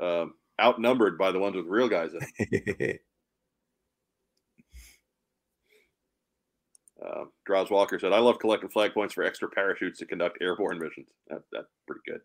[0.00, 2.20] um, outnumbered by the ones with real guys in
[2.78, 2.98] them.
[7.04, 10.78] Uh, Draws Walker said, "I love collecting flag points for extra parachutes to conduct airborne
[10.78, 11.08] missions.
[11.28, 12.20] That, that's pretty good."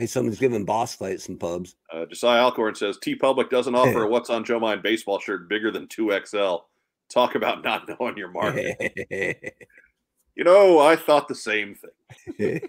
[0.00, 1.76] Hey, someone's giving boss fight some pubs.
[1.92, 5.70] Uh, Josiah Alcorn says TeePublic doesn't offer a What's on Joe Mind baseball shirt bigger
[5.70, 6.62] than 2XL.
[7.10, 8.78] Talk about not knowing your market.
[10.34, 11.76] you know, I thought the same
[12.38, 12.62] thing,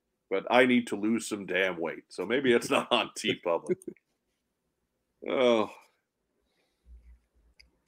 [0.30, 2.02] but I need to lose some damn weight.
[2.08, 3.76] So maybe it's not on TeePublic.
[5.30, 5.70] Oh,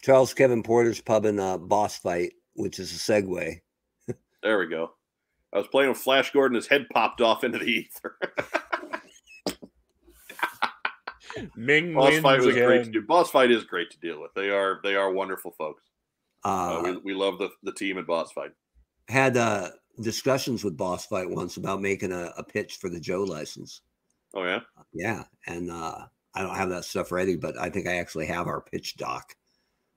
[0.00, 3.60] Charles Kevin Porter's pub in uh, boss fight, which is a segue.
[4.44, 4.92] there we go.
[5.54, 6.56] I was playing with Flash Gordon.
[6.56, 8.18] His head popped off into the ether.
[11.56, 13.02] Ming Boss fight was great to do.
[13.02, 14.32] Boss fight is great to deal with.
[14.34, 15.82] They are they are wonderful folks.
[16.44, 18.52] Uh, Uh, we, we love the, the team at Boss Fight.
[19.08, 19.70] had uh,
[20.00, 23.80] discussions with boss fight once about making a, a pitch for the Joe license.
[24.34, 24.60] Oh yeah,
[24.92, 28.46] Yeah, and uh, I don't have that stuff ready, but I think I actually have
[28.46, 29.34] our pitch doc,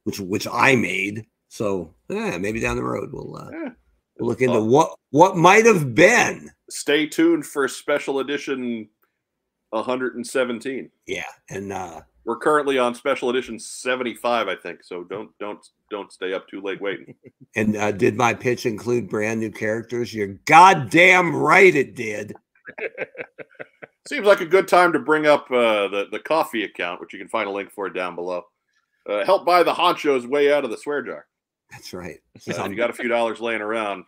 [0.04, 1.26] which which I made.
[1.50, 3.70] So yeah, maybe down the road we'll uh, Yeah.
[4.19, 4.64] Look into Oh.
[4.65, 6.49] what what might have been.
[6.69, 8.89] stay tuned for special edition
[9.72, 10.89] 117.
[11.07, 14.84] Yeah, and uh, We're currently on special edition 75, I think.
[14.84, 15.60] So don't don't
[15.91, 17.15] don't stay up too late waiting.
[17.56, 20.14] and uh, did my pitch include brand new characters?
[20.14, 22.34] You're goddamn right, it did.
[24.07, 27.19] Seems like a good time to bring up uh, the the coffee account, which you
[27.19, 28.44] can find a link for down below.
[29.10, 31.26] Uh, help buy the honchos way out of the swear jar.
[31.72, 32.19] That's right.
[32.35, 34.06] Uh, if you got a few dollars laying around,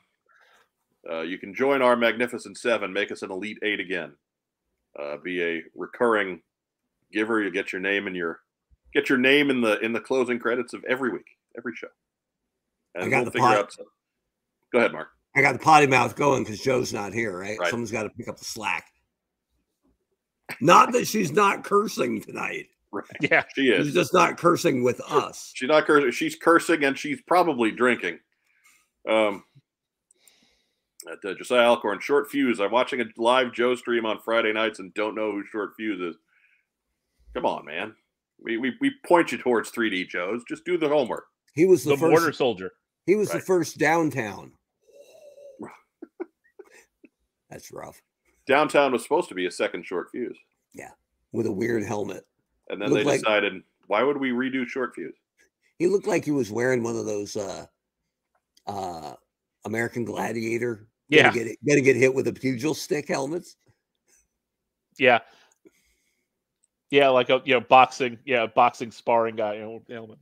[1.09, 4.13] uh, you can join our magnificent seven, make us an elite eight again.
[4.97, 6.41] Uh, be a recurring
[7.11, 7.41] giver.
[7.41, 8.39] You get your name in your
[8.93, 11.87] get your name in the in the closing credits of every week, every show.
[12.95, 13.57] And I got we'll the figure pot.
[13.57, 13.73] out.
[13.73, 13.85] Some.
[14.71, 15.09] Go ahead, Mark.
[15.35, 17.57] I got the potty mouth going because Joe's not here, right?
[17.59, 17.69] Right.
[17.69, 18.85] Someone's got to pick up the slack.
[20.59, 22.67] Not that she's not cursing tonight.
[22.91, 23.05] Right.
[23.21, 23.43] Yeah.
[23.55, 23.85] She is.
[23.85, 25.51] She's just not cursing with us.
[25.53, 26.11] She's not cursing.
[26.11, 28.19] She's cursing and she's probably drinking.
[29.07, 29.43] Um,
[31.09, 32.59] at, uh, Josiah Alcorn, short fuse.
[32.59, 35.99] I'm watching a live Joe stream on Friday nights and don't know who short fuse
[36.01, 36.19] is.
[37.35, 37.95] Come on, man.
[38.41, 40.43] We, we, we point you towards 3D Joes.
[40.47, 41.25] Just do the homework.
[41.53, 42.11] He was the, The first.
[42.11, 42.71] border soldier.
[43.05, 44.51] He was the first downtown.
[47.49, 48.01] That's rough.
[48.47, 50.37] Downtown was supposed to be a second short fuse.
[50.73, 50.91] Yeah,
[51.31, 52.25] with a weird helmet.
[52.69, 55.15] And then they like- decided, why would we redo short fuse?
[55.77, 57.65] He looked like he was wearing one of those uh
[58.67, 59.13] uh
[59.65, 60.87] American Gladiator.
[61.07, 61.31] Yeah.
[61.31, 63.55] Gonna get, gonna get hit with a pugil stick helmets.
[64.97, 65.19] Yeah.
[66.91, 69.55] Yeah, like a you know boxing, yeah, boxing sparring guy.
[69.55, 70.17] You know, helmet.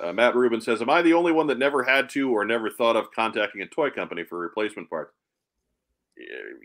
[0.00, 2.70] Uh, Matt Rubin says, Am I the only one that never had to or never
[2.70, 5.12] thought of contacting a toy company for replacement parts?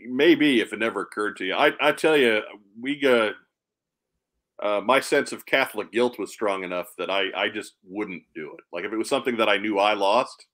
[0.08, 1.54] Maybe if it never occurred to you.
[1.54, 2.42] I, I tell you,
[2.80, 3.30] we uh,
[4.62, 8.52] uh, my sense of Catholic guilt was strong enough that I, I just wouldn't do
[8.58, 8.64] it.
[8.72, 10.46] Like if it was something that I knew I lost,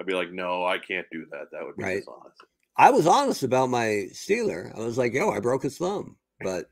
[0.00, 1.50] I'd be like, no, I can't do that.
[1.52, 1.98] That would be Right.
[1.98, 2.42] dishonest.
[2.76, 4.74] I was honest about my Steeler.
[4.76, 6.16] I was like, yo, I broke his thumb.
[6.40, 6.70] But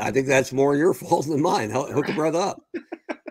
[0.00, 1.70] I think that's more your fault than mine.
[1.70, 2.62] Ho- Hook a brother up.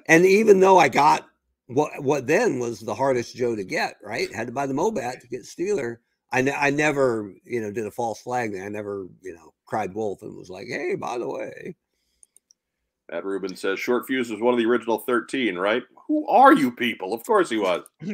[0.07, 1.28] And even though I got
[1.68, 4.34] what what then was the hardest Joe to get, right?
[4.34, 5.98] Had to buy the Mobat to get Steeler.
[6.32, 8.56] I, ne- I never, you know, did a false flag.
[8.56, 11.75] I never, you know, cried wolf and was like, hey, by the way.
[13.11, 15.81] Matt Rubin says, Short Fuse was one of the original 13, right?
[16.07, 17.11] Who are you people?
[17.11, 17.81] Of course he was.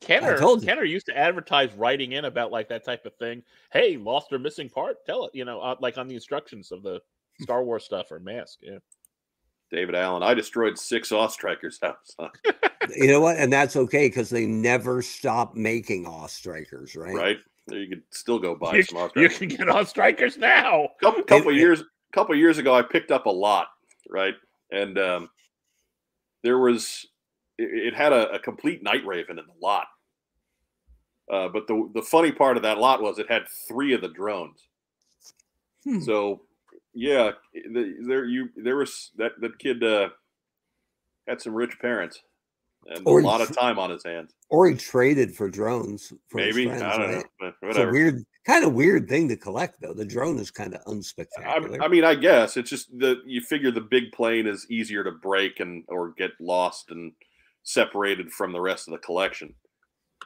[0.00, 0.36] Kenner.
[0.58, 3.44] Kenner used to advertise writing in about like that type of thing.
[3.72, 4.96] Hey, lost or missing part?
[5.06, 6.98] Tell it, you know, uh, like on the instructions of the
[7.40, 8.58] Star Wars stuff or mask.
[8.62, 8.78] Yeah.
[9.70, 12.16] David Allen, I destroyed six Ostrikers' house.
[12.18, 12.30] Huh?
[12.96, 13.36] You know what?
[13.36, 17.14] And that's okay because they never stop making off strikers, right?
[17.14, 17.38] right?
[17.70, 20.88] You could still go buy You, some you can get on strikers now.
[21.00, 21.82] couple couple it- years
[22.12, 23.68] couple years ago I picked up a lot,
[24.10, 24.34] right?
[24.70, 25.30] And um
[26.42, 27.06] there was
[27.58, 29.86] it, it had a, a complete night raven in the lot.
[31.32, 34.08] Uh, but the the funny part of that lot was it had three of the
[34.08, 34.66] drones.
[35.84, 36.00] Hmm.
[36.00, 36.42] So
[36.94, 40.08] yeah, the, there you there was that that kid uh,
[41.28, 42.20] had some rich parents
[42.86, 44.34] and Or a lot of time on his hands.
[44.50, 46.12] Or he traded for drones.
[46.28, 47.24] For Maybe friends, I don't right?
[47.40, 49.94] know, It's a weird, kind of weird thing to collect, though.
[49.94, 51.78] The drone is kind of I, unspectacular.
[51.82, 55.12] I mean, I guess it's just that you figure the big plane is easier to
[55.12, 57.12] break and or get lost and
[57.62, 59.54] separated from the rest of the collection.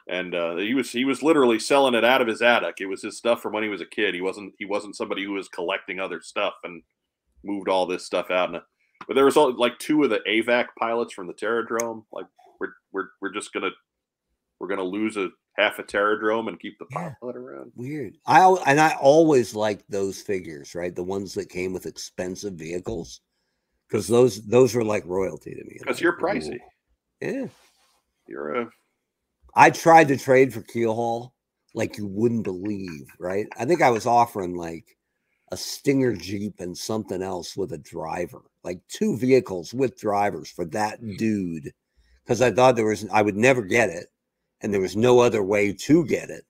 [0.09, 2.77] And uh, he was he was literally selling it out of his attic.
[2.79, 4.15] It was his stuff from when he was a kid.
[4.15, 6.81] He wasn't he wasn't somebody who was collecting other stuff and
[7.43, 8.53] moved all this stuff out.
[8.53, 8.61] And
[9.07, 12.03] but there was all, like two of the AVAC pilots from the Terrordrome.
[12.11, 12.25] Like
[12.91, 13.71] we're we're we're just gonna
[14.59, 17.13] we're gonna lose a half a Terrordrome and keep the Yeah.
[17.19, 17.71] pilot around.
[17.75, 18.17] Weird.
[18.25, 20.95] I and I always liked those figures, right?
[20.95, 23.21] The ones that came with expensive vehicles,
[23.87, 25.77] because those those were like royalty to me.
[25.79, 26.21] Because Like, you're ooh.
[26.21, 26.59] pricey.
[27.21, 27.47] Yeah.
[28.27, 28.69] You're a
[29.55, 31.31] I tried to trade for Keelhaul
[31.73, 33.47] like you wouldn't believe, right?
[33.57, 34.97] I think I was offering like
[35.51, 40.65] a Stinger Jeep and something else with a driver, like two vehicles with drivers for
[40.65, 41.15] that hmm.
[41.15, 41.71] dude.
[42.27, 44.07] Because I thought there was, I would never get it,
[44.59, 46.45] and there was no other way to get it.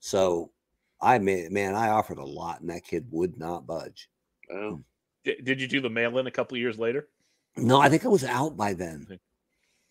[0.00, 0.50] So
[1.00, 4.10] I made, man, I offered a lot, and that kid would not budge.
[4.50, 4.82] well,
[5.22, 7.08] Did, did you do the mail in a couple of years later?
[7.56, 9.20] No, I think I was out by then.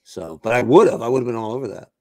[0.04, 1.92] So, but I would have, I would have been all over that.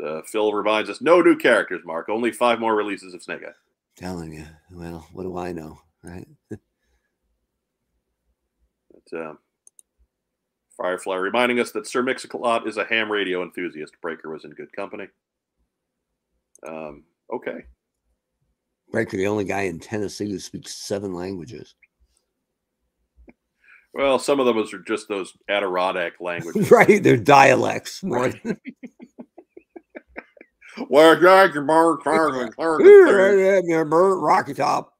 [0.00, 2.08] Uh, Phil reminds us, no new characters, Mark.
[2.08, 3.52] Only five more releases of Snake Eye.
[3.96, 6.28] Telling you, well, what do I know, right?
[9.10, 9.38] But, um,
[10.76, 13.94] Firefly reminding us that Sir Mix-a-Lot is a ham radio enthusiast.
[14.00, 15.06] Breaker was in good company.
[16.66, 17.64] Um, okay.
[18.90, 21.74] Breaker, the only guy in Tennessee who speaks seven languages.
[23.94, 26.70] Well, some of those are just those Adirondack languages.
[26.70, 28.30] right, they're dialects more.
[28.44, 28.58] Right.
[30.88, 32.80] Well, Jack, you're born, and Clark, and Clark.
[32.82, 34.94] Rocky Top,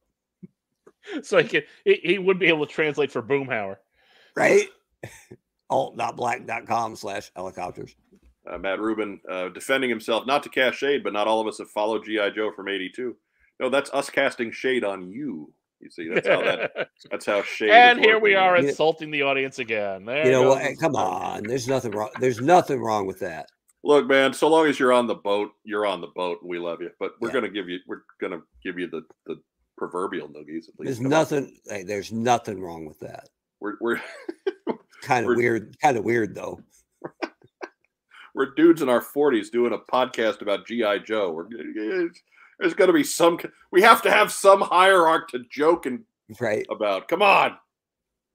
[1.23, 3.77] So he could he, he would be able to translate for Boomhauer.
[4.37, 4.69] right?
[5.73, 7.95] Alt.black.com slash helicopters.
[8.51, 11.59] Uh, Matt Rubin uh, defending himself, not to cast shade, but not all of us
[11.59, 12.31] have followed G.I.
[12.31, 13.17] Joe from 82.
[13.61, 15.53] No, that's us casting shade on you.
[15.81, 18.69] You see, that's how that that's how shade and is here we are Yeah.
[18.69, 20.05] insulting the audience again.
[20.05, 20.59] There You know what?
[20.59, 22.11] the Hey, Come on, there's nothing wrong.
[22.21, 23.47] There's nothing wrong with that.
[23.85, 26.59] Look, man, so long as you're on the boat, you're on the boat, and we
[26.61, 26.91] love you.
[27.01, 27.35] But we're Yeah.
[27.35, 29.41] gonna give you we're gonna give you the the
[29.77, 30.85] proverbial noogies at least.
[30.85, 31.11] There's Come on.
[31.11, 31.59] nothing.
[31.67, 33.29] Hey, there's nothing wrong with that.
[33.61, 34.01] We're we're
[35.03, 35.77] Kind of weird.
[35.81, 36.61] Kind of weird though.
[38.35, 41.31] we're dudes in our 40s doing a podcast about GI Joe.
[41.33, 42.23] We're it's-
[42.59, 43.39] there's gonna be some
[43.73, 46.05] we have to have some hierarchy to joke and
[46.41, 46.65] Right.
[46.71, 47.09] about.
[47.09, 47.59] Come on.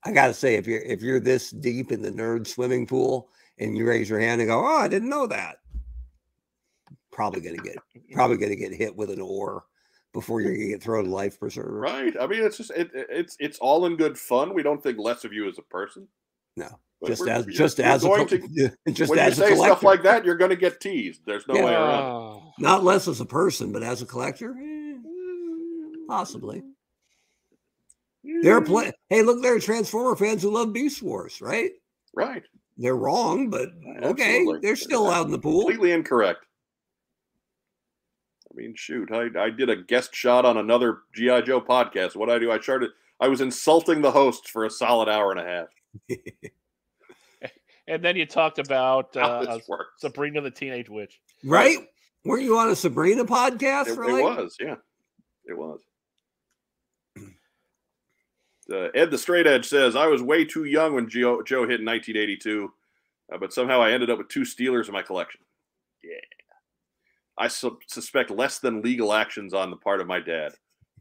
[0.04, 3.78] I gotta say, if you're if you're this deep in the nerd swimming pool and
[3.78, 5.60] you raise your hand and go, "Oh, I didn't know that,"
[7.12, 7.78] probably gonna get
[8.14, 9.64] probably gonna get hit with an oar
[10.14, 11.80] before you're gonna get thrown to life preserver.
[11.80, 12.16] Right.
[12.20, 14.54] I mean, it's just it- it's it's all in good fun.
[14.54, 16.08] We don't think less of you as a person.
[16.58, 16.68] No,
[17.00, 18.38] but just we're- as you're- just as a, going to
[18.92, 19.56] just when you as a say collector.
[19.56, 21.22] stuff like that, you're going to get teased.
[21.26, 21.66] There's no Yeah.
[21.66, 22.42] way around.
[22.60, 24.96] Not less as a person, but as a collector, eh,
[26.10, 26.64] possibly.
[28.42, 28.92] There are plenty.
[29.10, 31.72] Hey, look, there are Transformer fans who love Beast Wars, right?
[32.14, 32.44] Right.
[32.76, 33.70] They're wrong, but
[34.04, 34.60] okay, Absolutely.
[34.62, 35.62] they're still out in the pool.
[35.62, 36.46] Completely incorrect.
[38.52, 42.16] I mean, shoot, I, I did a guest shot on another GI Joe podcast.
[42.16, 42.90] What I do, I started.
[43.20, 45.68] I was insulting the hosts for a solid hour and a half.
[47.88, 49.60] And then you talked about How uh.
[49.98, 51.22] Sabrina the Teenage Witch.
[51.44, 51.88] Right?
[52.26, 53.88] Weren't you on a Sabrina podcast?
[53.88, 54.76] It, for it like- was, yeah,
[55.46, 55.80] it was.
[58.70, 61.80] Uh, Ed the Straight Edge says, I was way too young when Joe, Joe hit
[61.80, 62.70] in 1982,
[63.32, 65.40] uh, but somehow I ended up with two Steelers in my collection.
[66.04, 66.20] Yeah.
[67.38, 70.52] I su- suspect less than legal actions on the part of my dad.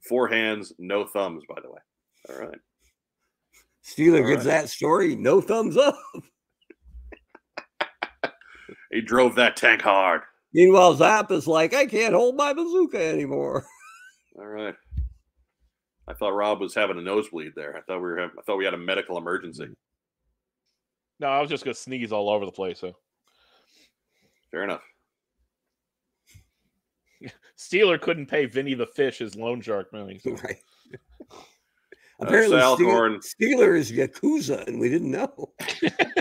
[0.09, 1.81] Four hands, no thumbs, by the way.
[2.31, 2.61] All right.
[3.87, 4.63] Steeler All gets right.
[4.63, 5.15] that story.
[5.17, 5.97] No thumbs up.
[8.97, 10.23] He drove that tank hard.
[10.55, 13.67] Meanwhile, Zap is like, I can't hold my bazooka anymore.
[14.39, 14.75] All right.
[16.09, 17.77] I thought Rob was having a nosebleed there.
[17.77, 19.69] I thought we were having, I thought we had a medical emergency.
[21.21, 22.79] No, I was just gonna sneeze all over the place.
[22.81, 22.95] So
[24.51, 24.83] Fair enough.
[27.59, 30.19] Steeler couldn't pay Vinny the Fish his loan shark money.
[30.19, 30.31] So.
[30.45, 30.57] right.
[32.21, 35.53] Apparently, Sal Steeler, Steeler is Yakuza, and we didn't know.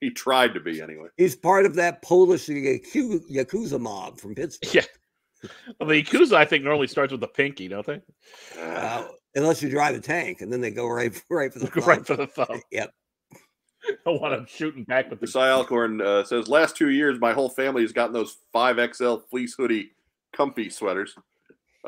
[0.00, 1.08] He tried to be anyway.
[1.16, 4.74] He's part of that Polish Yaku- Yakuza mob from Pittsburgh.
[4.74, 5.50] Yeah.
[5.78, 8.00] Well, the Yakuza, I think, normally starts with the pinky, don't they?
[8.60, 12.06] Uh, unless you drive a tank, and then they go right, right for the right
[12.06, 12.60] for the thumb.
[12.70, 12.92] Yep.
[14.06, 17.32] I want him shooting back with the Cy Alcorn uh, says, last two years, my
[17.32, 19.92] whole family has gotten those 5XL fleece hoodie
[20.32, 21.14] comfy sweaters.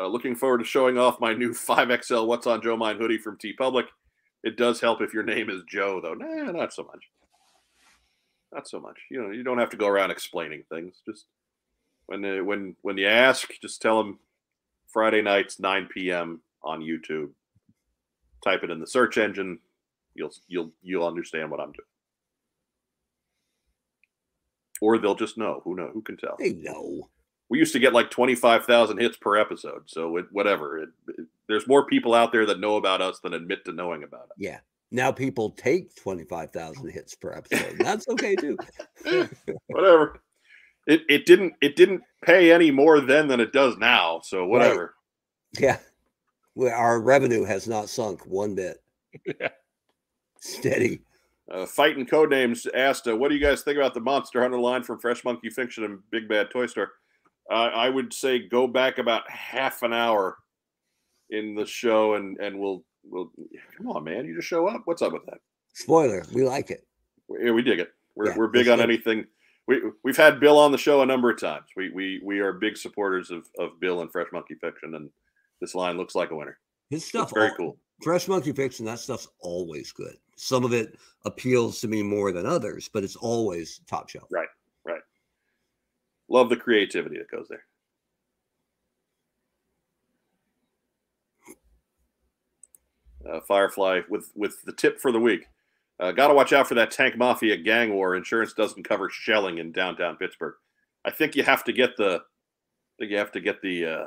[0.01, 3.36] Uh, looking forward to showing off my new 5XL What's on Joe Mine hoodie from
[3.36, 3.85] TeePublic.
[4.43, 6.14] It does help if your name is Joe, though.
[6.14, 7.05] Nah, not so much.
[8.52, 8.98] Not so much.
[9.10, 11.02] You know, you don't have to go around explaining things.
[11.06, 11.27] Just
[12.06, 14.18] when uh, when when you ask, just tell them
[14.89, 16.40] Friday nights 9 p.m.
[16.64, 17.31] on YouTube.
[18.43, 19.59] Type it in the search engine.
[20.14, 21.86] You'll you'll you'll understand what I'm doing.
[24.81, 25.60] Or they'll just know.
[25.64, 25.90] Who know?
[25.93, 26.36] Who can tell?
[26.39, 27.10] They know.
[27.51, 29.82] We used to get like 25,000 hits per episode.
[29.86, 30.78] So it, whatever.
[30.78, 34.05] It, it- there's more people out there that know about us than admit to knowing
[34.05, 34.36] about it.
[34.39, 34.60] Yeah.
[34.93, 37.77] Now people take 25,000 hits per episode.
[37.81, 38.56] That's okay too.
[39.66, 40.20] Whatever.
[40.86, 44.20] It, it didn't it didn't pay any more then than it does now.
[44.24, 44.94] So whatever.
[45.59, 45.78] Yeah.
[46.55, 48.78] Well, our revenue has not sunk one bit.
[49.40, 49.48] Yeah.
[50.40, 51.02] Steady.
[51.51, 54.85] Uh, Fighting Codenames asked, uh, "What do you guys think about the Monster Hunter line
[54.85, 56.93] from Fresh Monkey Fiction and Big Bad Toy Store?"
[57.51, 60.39] Uh, I would say go back about half an hour
[61.31, 63.32] in the show, and and we'll we'll
[63.77, 64.24] come on, man.
[64.27, 64.82] You just show up.
[64.85, 65.39] What's up with that?
[65.72, 66.86] Spoiler, we like it.
[67.28, 67.93] Yeah, we dig it.
[68.14, 69.27] We're, Yeah, we're big on anything.
[69.66, 71.66] We we've had Bill on the show a number of times.
[71.77, 75.10] We we we are big supporters of of Bill and Fresh Monkey Fiction, and
[75.60, 76.59] this line looks like a winner.
[76.89, 77.78] His It's stuff very al- cool.
[78.02, 80.16] Fresh Monkey Fiction, that stuff's always good.
[80.36, 84.27] Some of it appeals to me more than others, but it's always top shelf.
[84.31, 84.48] Right.
[86.31, 87.65] Love the creativity that goes there.
[93.28, 95.47] Uh, Firefly with with the tip for the week.
[95.98, 98.16] Uh, Got to watch out for that tank mafia gang war.
[98.16, 100.55] Insurance doesn't cover shelling in downtown Pittsburgh.
[101.05, 102.23] I think you have to get the.
[102.23, 104.07] I think you have to get the uh,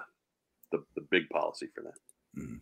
[0.72, 2.41] the the big policy for that.
[2.41, 2.62] Mhm.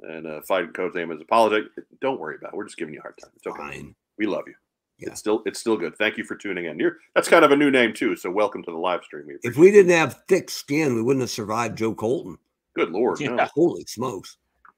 [0.00, 1.68] And uh, fighting code's name is apologetic.
[2.00, 2.56] Don't worry about it.
[2.56, 3.30] We're just giving you a hard time.
[3.36, 3.58] It's okay.
[3.58, 3.94] Fine.
[4.18, 4.54] We love you.
[5.02, 5.08] Yeah.
[5.10, 5.96] It's still it's still good.
[5.96, 6.78] Thank you for tuning in.
[6.78, 8.14] You're that's kind of a new name too.
[8.14, 9.26] So welcome to the live stream.
[9.26, 12.38] We If we didn't have thick skin, we wouldn't have survived Joe Colton.
[12.76, 13.36] Good lord, no.
[13.54, 14.36] Holy smokes.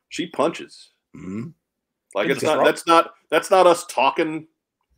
[0.09, 0.90] She punches.
[1.14, 1.48] Mm-hmm.
[2.14, 2.64] Like In it's not throat.
[2.64, 4.46] that's not that's not us talking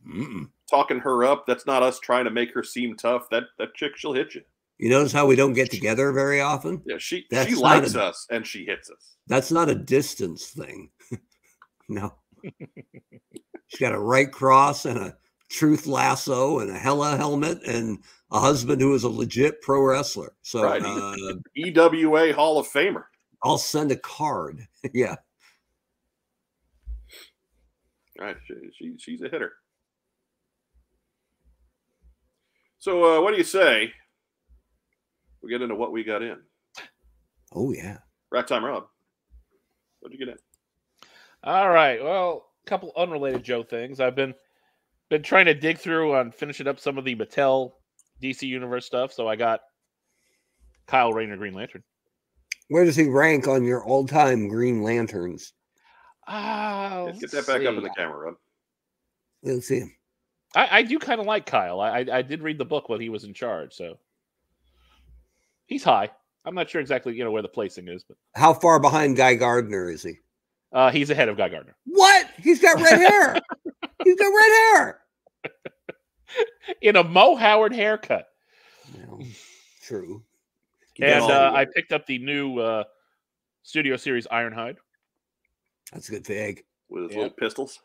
[0.07, 0.47] Mm-mm.
[0.69, 1.45] talking her up.
[1.45, 3.29] That's not us trying to make her seem tough.
[3.29, 4.43] That that chick she'll hit you.
[4.77, 6.81] You notice how we don't get together very often?
[6.85, 9.15] Yeah, she That's she likes a- us and she hits us.
[9.27, 10.89] That's not a distance thing.
[11.89, 12.13] no.
[13.67, 15.17] She's got a right cross and a
[15.49, 17.99] truth lasso and a hella helmet and
[18.31, 20.33] a husband who is a legit pro wrestler.
[20.41, 20.81] So Right.
[20.83, 21.15] uh,
[21.55, 23.05] EWA Hall of Famer.
[23.43, 24.67] I'll send a card.
[24.93, 25.15] yeah.
[28.19, 28.37] Right.
[28.47, 29.53] She, she she's a hitter.
[32.79, 33.93] So uh, what do you say?
[35.43, 36.37] We get into what we got in.
[37.53, 37.99] Oh yeah.
[38.31, 38.87] Ragtime, Rob.
[39.99, 40.39] What'd you get in?
[41.43, 42.03] All right.
[42.03, 43.99] Well, a couple unrelated Joe things.
[43.99, 44.33] I've been
[45.09, 47.71] been trying to dig through on finishing up some of the Mattel
[48.21, 49.13] DC Universe stuff.
[49.13, 49.61] So I got
[50.85, 51.83] Kyle Rayner Green Lantern.
[52.69, 55.53] Where does he rank on your all-time Green Lanterns?
[56.27, 58.35] Ah, Get- Get let's get that back up in the camera, Rob.
[59.43, 59.83] Let's see.
[60.55, 61.79] I, I do kind of like Kyle.
[61.79, 63.97] I, I I did read the book when he was in charge, so
[65.67, 66.09] he's high.
[66.45, 69.35] I'm not sure exactly you know where the placing is, but How far behind Guy
[69.35, 70.15] Gardner is he?
[70.77, 71.75] Uh, he's ahead of Guy Gardner.
[71.85, 72.29] What?
[72.41, 73.39] He's got red hair.
[74.03, 75.01] He's got red hair.
[76.81, 78.27] in a Mo Howard haircut.
[79.07, 79.21] Well,
[79.83, 80.23] true.
[81.01, 82.83] And uh, I picked up the new uh,
[83.63, 84.75] studio series Ironhide.
[85.91, 86.63] That's a good fig.
[86.89, 87.17] With his Yeah.
[87.23, 87.79] little pistols.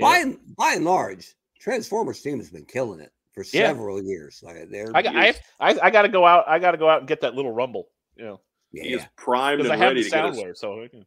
[0.00, 3.68] By and by and large, Transformers team has been killing it for Yeah.
[3.68, 4.40] several years.
[4.42, 6.44] Like they're I got I, I I got to go out.
[6.48, 7.88] I got to go out and get that little rumble.
[8.16, 8.40] You know,
[8.72, 9.06] He is yeah.
[9.16, 11.06] primed because I and have ready the to get sound his so I can-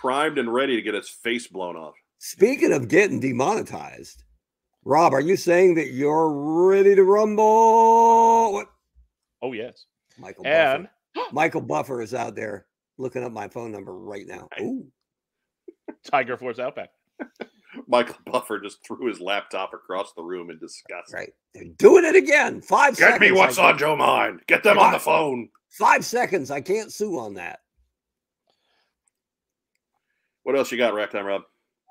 [0.00, 1.94] primed and ready to get his face blown off.
[2.18, 4.24] Speaking of getting demonetized,
[4.84, 8.52] Rob, are you saying that you're ready to rumble?
[8.54, 8.68] What?
[9.42, 9.84] oh yes.
[10.18, 11.28] Michael And Buffer.
[11.32, 12.66] Michael Buffer is out there
[12.98, 14.48] looking up my phone number right now.
[14.60, 14.86] Ooh,
[16.10, 16.90] Tiger Force Outback.
[17.86, 21.12] Michael Buffer just threw his laptop across the room in disgust.
[21.12, 21.32] right.
[21.54, 22.60] They're doing it again.
[22.60, 23.20] Five Get seconds.
[23.20, 24.40] me what's on Joe Mind.
[24.46, 25.48] Get them on the phone.
[25.70, 26.50] Five seconds.
[26.50, 27.60] I can't sue on that.
[30.42, 31.42] What else you got, Ragtime Rob?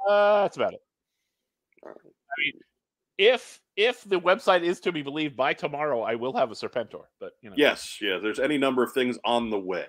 [0.07, 0.81] Uh, that's about it.
[1.83, 1.97] All right.
[2.03, 2.53] I mean,
[3.17, 7.03] if if the website is to be believed, by tomorrow I will have a Serpentor.
[7.19, 8.17] But you know, Yes, yeah.
[8.21, 9.87] There's any number of things on the way.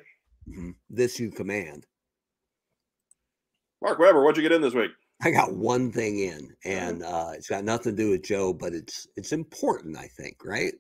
[0.49, 0.75] Mhm.
[0.89, 1.87] This you command.
[3.83, 4.91] Mark Weber, what'd you get in this week?
[5.23, 8.73] I got one thing in, and uh, it's got nothing to do with Joe, but
[8.73, 10.73] it's it's important, I think, right?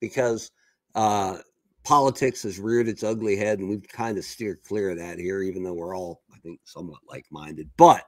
[0.00, 0.50] Because
[0.94, 1.38] uh,
[1.84, 5.42] politics has reared its ugly head, and we've kind of steered clear of that here,
[5.42, 7.70] even though we're all, I think, somewhat like-minded.
[7.76, 8.04] But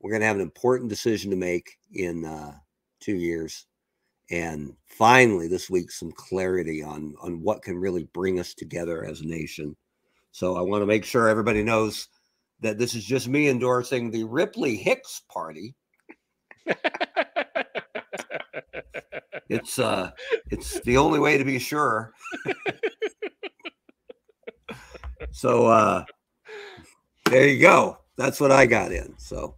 [0.00, 2.54] we're going to have an important decision to make in uh,
[3.00, 3.66] two years,
[4.30, 9.20] and finally this week some clarity on on what can really bring us together as
[9.20, 9.76] a nation.
[10.32, 12.08] So I want to make sure everybody knows
[12.60, 15.74] that this is just me endorsing the Ripley Hicks party.
[19.48, 20.10] It's uh
[20.50, 22.12] it's the only way to be sure.
[25.30, 26.04] so uh
[27.26, 27.98] there you go.
[28.16, 29.14] That's what I got in.
[29.18, 29.56] So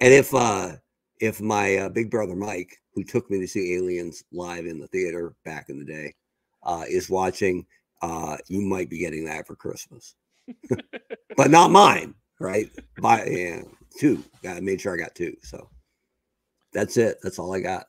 [0.00, 0.76] and if uh
[1.20, 4.88] if my uh, big brother Mike, who took me to see Aliens live in the
[4.88, 6.14] theater back in the day,
[6.62, 7.66] uh is watching,
[8.02, 10.14] uh you might be getting that for Christmas.
[11.36, 12.70] but not mine, right?
[13.00, 13.62] By yeah,
[13.98, 14.22] two.
[14.46, 15.34] I made sure I got two.
[15.42, 15.70] So
[16.74, 17.18] that's it.
[17.22, 17.86] That's all I got.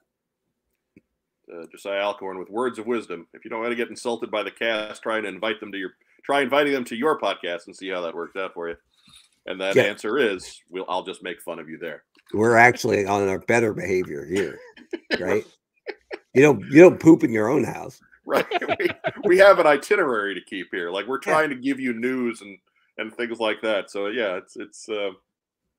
[1.53, 3.27] Uh, Josiah Alcorn with words of wisdom.
[3.33, 5.77] If you don't want to get insulted by the cast, try and invite them to
[5.77, 5.91] your
[6.23, 8.75] try inviting them to your podcast and see how that works out for you.
[9.45, 9.83] And that Yeah.
[9.83, 12.03] answer is, we'll I'll just make fun of you there.
[12.33, 14.59] We're actually on our better behavior here,
[15.19, 15.45] right?
[16.33, 18.01] You don't you don't poop in your own house.
[18.27, 18.47] Right.
[18.79, 18.89] we,
[19.23, 20.89] we have an itinerary to keep here.
[20.89, 22.57] Like we're trying to give you news and
[22.97, 23.91] and things like that.
[23.91, 25.11] So yeah, it's it's uh,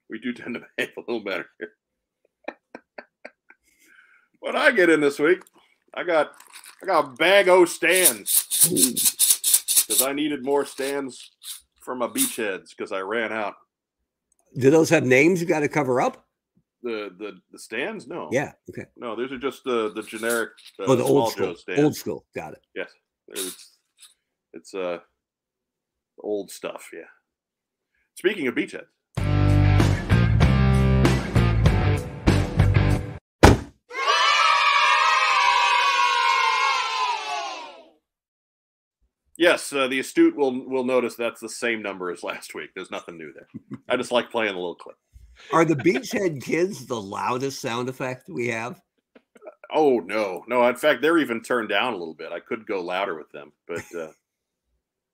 [0.08, 1.72] we do tend to behave a little better here.
[4.38, 5.42] what I get in this week,
[5.96, 6.32] I got
[6.82, 8.68] I got a bag o stands
[9.86, 11.32] because I needed more stands
[11.80, 13.54] for my beachheads because I ran out.
[14.58, 16.24] Do those have names you got to cover up?
[16.82, 18.06] The the the stands?
[18.06, 18.28] No.
[18.30, 18.52] Yeah.
[18.70, 18.86] Okay.
[18.96, 21.54] No, those are just the the generic uh, Oh, the small old school.
[21.78, 22.26] Old school.
[22.34, 22.60] Got it.
[22.74, 22.90] Yes,
[23.28, 23.78] it's
[24.52, 24.98] it's uh
[26.18, 26.90] old stuff.
[26.92, 27.00] Yeah.
[28.14, 28.86] Speaking of beachheads,
[39.38, 42.70] yes, uh, the astute will will notice that's the same number as last week.
[42.74, 43.48] There's nothing new there.
[43.88, 44.96] I just like playing a little clip.
[45.52, 48.80] Are the beachhead kids the loudest sound effect we have?
[49.72, 50.66] Oh no, no.
[50.68, 52.32] In fact, they're even turned down a little bit.
[52.32, 54.12] I could go louder with them, but uh,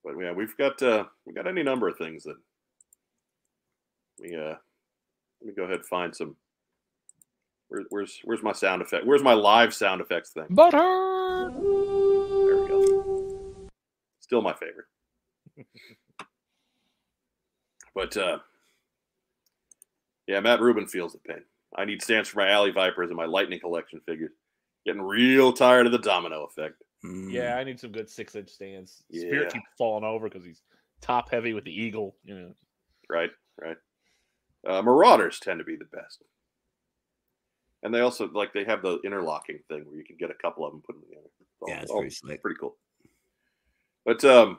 [0.05, 2.37] but yeah, we've got uh, we got any number of things that
[4.21, 4.55] we uh.
[5.41, 6.37] Let me go ahead and find some.
[7.67, 9.05] Where, where's where's my sound effect?
[9.05, 10.47] Where's my live sound effects thing?
[10.51, 12.01] Butter.
[14.33, 14.43] There we go.
[14.43, 14.87] Still my favorite.
[17.95, 18.39] but uh,
[20.27, 21.43] yeah, Matt Rubin feels the pain.
[21.77, 24.33] I need stands for my Alley Vipers and my Lightning Collection figures.
[24.85, 26.75] Getting real tired of the domino effect.
[27.05, 29.03] Mm, Yeah, I need some good six inch stands.
[29.11, 29.21] Yeah.
[29.23, 30.61] Spirit keeps falling over because he's
[31.01, 32.17] top heavy with the eagle.
[32.25, 32.55] You know.
[33.09, 33.31] Right,
[33.61, 33.77] right.
[34.67, 36.23] Uh, Marauders tend to be the best,
[37.83, 40.65] and they also like they have the interlocking thing where you can get a couple
[40.65, 41.27] of them, put them together.
[41.41, 42.43] It's all- Yeah, it's all pretty slick.
[42.43, 42.77] pretty cool.
[44.05, 44.59] But um,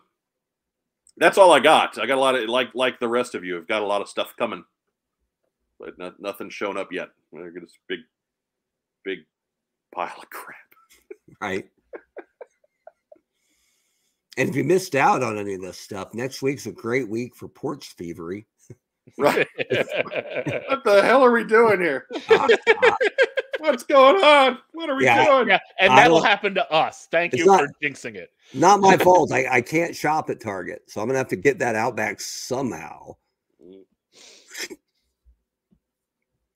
[1.17, 1.97] that's all I got.
[1.99, 3.57] I got a lot of like like the rest of you.
[3.57, 4.63] I've got a lot of stuff coming,
[5.79, 7.09] but no, nothing's shown up yet.
[7.31, 7.99] We're gonna big,
[9.03, 9.19] big
[9.93, 10.57] pile of crap.
[11.41, 11.69] Right.
[14.37, 17.35] And if you missed out on any of this stuff, next week's a great week
[17.35, 18.47] for porch thievery.
[19.17, 19.47] Right?
[20.67, 22.07] what the hell are we doing here?
[22.29, 22.47] Uh,
[23.59, 24.57] What's going on?
[24.73, 25.25] What are we Yeah.
[25.25, 25.47] doing?
[25.49, 27.07] yeah, and that'll happen to us.
[27.11, 28.31] Thank It's you not- for jinxing it.
[28.53, 29.31] not my fault.
[29.31, 32.19] I, I can't shop at Target, so I'm gonna have to get that out back
[32.21, 33.15] somehow.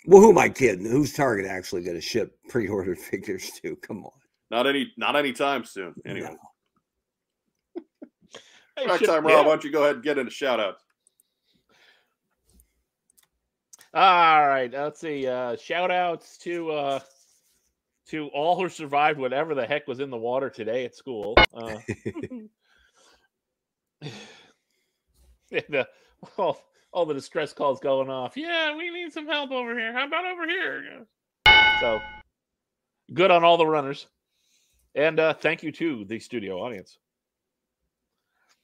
[0.05, 0.85] Well, who am I kidding?
[0.85, 3.75] Who's Target actually going to ship pre-ordered figures to?
[3.75, 4.11] Come on.
[4.49, 5.93] Not any, not anytime soon.
[6.05, 6.29] Anyway,
[7.75, 7.81] No.
[8.77, 9.33] Hey, next shit, time, yeah.
[9.35, 10.81] Rob, why don't you go ahead and get in a shout outs?
[13.97, 15.25] All right, let's see.
[15.25, 16.99] Uh, shout outs to uh,
[18.09, 21.35] to all who survived whatever the heck was in the water today at school.
[21.51, 21.79] Uh,
[25.49, 25.87] the,
[26.37, 26.61] all,
[26.91, 28.37] all the distress calls going off.
[28.37, 29.91] Yeah, we need some help over here.
[29.93, 31.07] How about over here?
[31.79, 31.99] So
[33.11, 34.05] good on all the runners,
[34.93, 36.99] and uh, thank you to the studio audience.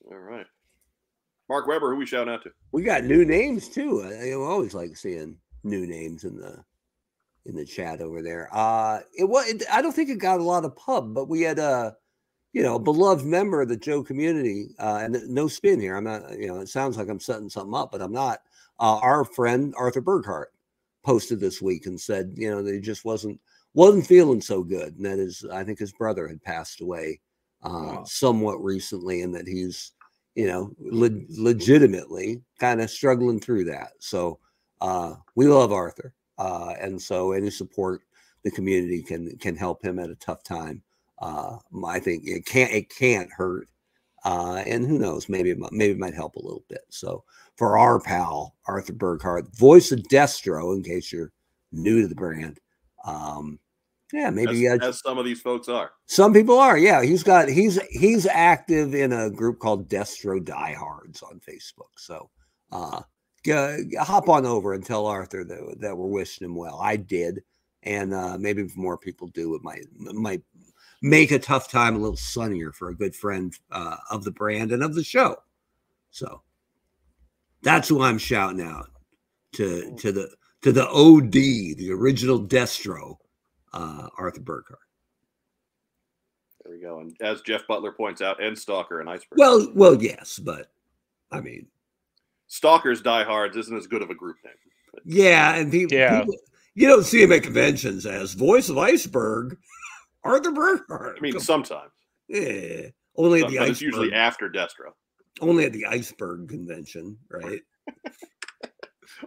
[0.05, 0.45] All right.
[1.49, 2.51] Mark Weber, who we shouting out to?
[2.71, 4.01] we got new names too.
[4.03, 6.63] I, I always like seeing new names in the
[7.45, 8.49] in the chat over there.
[8.51, 11.41] Uh it was it, I don't think it got a lot of pub, but we
[11.41, 11.95] had a
[12.53, 14.67] you know beloved member of the Joe community.
[14.79, 15.95] Uh, and no spin here.
[15.97, 16.37] I'm not.
[16.37, 18.39] You know, it sounds like I'm setting something up, but I'm not.
[18.79, 20.51] Uh, our friend Arthur Burghardt
[21.03, 23.39] posted this week and said, you know, that he just wasn't
[23.73, 27.19] wasn't feeling so good, and that is, I think his brother had passed away
[27.63, 28.03] uh, Wow.
[28.05, 29.91] somewhat recently, and that he's
[30.35, 33.91] you know, le- legitimately kind of struggling through that.
[33.99, 34.39] So
[34.81, 38.01] uh, we love Arthur, uh, and so any support
[38.43, 40.81] the community can can help him at a tough time.
[41.19, 41.57] Uh,
[41.87, 43.67] I think it can't it can't hurt
[44.25, 46.85] Uh, and who knows, maybe it maybe it might help a little bit.
[46.89, 47.23] So
[47.57, 51.31] for our pal Arthur Burghardt, voice of Destro, in case you're
[51.71, 52.59] new to the brand,
[53.05, 53.59] um,
[54.13, 55.91] yeah, maybe as, uh, as some of these folks are.
[56.05, 56.77] some people are.
[56.77, 61.89] Yeah, he's got he's he's active in a group called Destro Diehards on Facebook.
[61.97, 62.29] So
[62.71, 63.01] uh,
[63.43, 66.79] g- hop on over and tell Arthur that, that we're wishing him well.
[66.79, 67.41] I did,
[67.81, 70.43] and uh, maybe if more people do, it might might
[71.01, 74.71] make a tough time a little sunnier for a good friend uh, of the brand
[74.71, 75.37] and of the show.
[76.11, 76.43] So
[77.63, 78.91] that's who I'm shouting out
[79.53, 80.29] to to the
[80.61, 83.17] to the OD, the original Destro,
[83.73, 84.79] uh, Arthur Burghardt.
[86.63, 86.99] There we go.
[86.99, 89.37] And as Jeff Butler points out, and Stalker and Iceberg.
[89.37, 90.71] Well, well, yes, but
[91.31, 91.67] I mean,
[92.47, 94.53] Stalkers Diehards isn't as good of a group name.
[95.05, 96.19] yeah, and people, Yeah.
[96.21, 96.35] people-
[96.75, 99.57] you don't see him at conventions as voice of Iceberg,
[100.23, 101.17] Arthur Burghardt.
[101.17, 101.91] I mean, Come- sometimes.
[102.27, 104.93] yeah, only at But the it's usually after Destro.
[105.41, 107.61] only at the iceberg convention, right?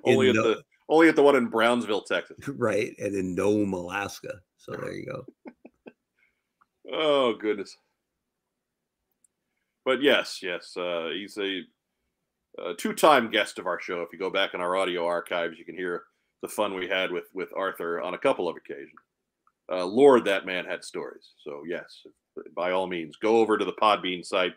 [0.04, 2.36] Only In at no- the only at the one in Brownsville, Texas.
[2.48, 4.40] right, and in Nome, Alaska.
[4.56, 5.26] So there you go.
[6.92, 7.76] Oh goodness.
[9.84, 11.60] But yes, yes, uh, he's a,
[12.58, 14.02] a two-time guest of our show.
[14.02, 16.04] If you go back in our audio archives, you can hear
[16.42, 18.92] the fun we had with with Arthur on a couple of occasions.
[19.70, 21.32] Uh, Lord, that man had stories.
[21.44, 22.02] So yes,
[22.54, 24.54] by all means, go over to the Podbean site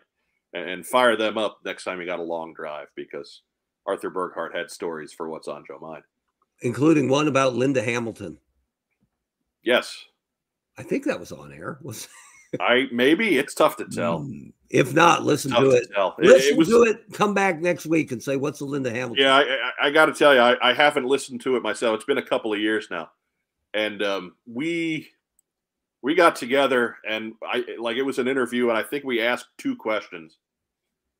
[0.52, 3.42] and, and fire them up next time you got a long drive because
[3.86, 6.02] Arthur Burghardt had stories for what's on Joe Mind.
[6.62, 8.38] Including one about Linda Hamilton.
[9.62, 10.04] Yes,
[10.78, 11.78] I think that was on air.
[11.82, 12.08] Was
[12.60, 14.20] I maybe it's tough to tell.
[14.20, 15.88] Mm, If not, listen to to it.
[15.96, 17.04] It- Listen it was, to it.
[17.12, 19.22] Come back next week and say what's the Linda Hamilton.
[19.24, 21.94] Yeah, I, I, I got to tell you, I, I haven't listened to it myself.
[21.94, 23.10] It's been a couple of years now,
[23.74, 25.08] and um, we
[26.02, 29.48] we got together and I like it was an interview, and I think we asked
[29.58, 30.38] two questions,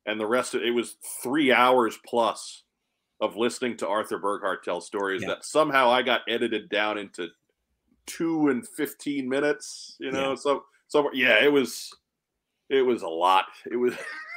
[0.05, 2.63] and the rest of it was three hours plus
[3.21, 5.29] of listening to Arthur Burghardt tell stories Yeah.
[5.29, 7.29] that somehow I got edited down into
[8.07, 9.95] two and fifteen minutes.
[9.99, 10.35] You know, Yeah.
[10.35, 11.89] so so yeah, it was
[12.69, 13.45] it was a lot.
[13.71, 13.93] It was.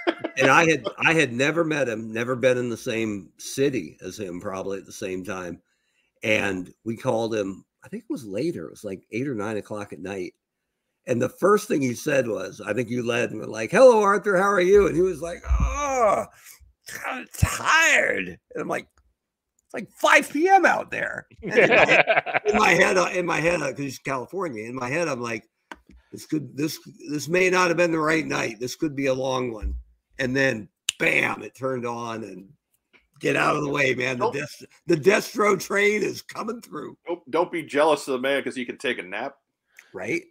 [0.36, 4.18] and I had I had never met him, never been in the same city as
[4.18, 5.60] him, probably at the same time.
[6.22, 7.64] And we called him.
[7.84, 8.66] I think it was later.
[8.66, 10.34] It was like eight or nine o'clock at night.
[11.06, 14.00] And the first thing he said was, "I think you led and were like, hello,
[14.02, 16.24] Arthur, how are you?" And he was like, "Oh,
[17.06, 18.86] I'm tired." And I'm like,
[19.64, 20.64] "It's like 5 p.m.
[20.66, 24.64] out there." And in my- in my head, uh, in my head, because he's California.
[24.64, 25.48] In my head, I'm like,
[26.12, 26.78] this could this
[27.10, 28.60] this may not have been the right night.
[28.60, 29.74] This could be a long one.
[30.18, 31.42] And then, bam!
[31.42, 32.48] It turned on and
[33.20, 34.18] get out of the way, man.
[34.18, 34.34] The Nope.
[34.34, 38.54] Dest- the Destro train is coming through, don't, don't be jealous of the man because
[38.56, 39.36] he can take a nap.
[39.92, 40.22] right?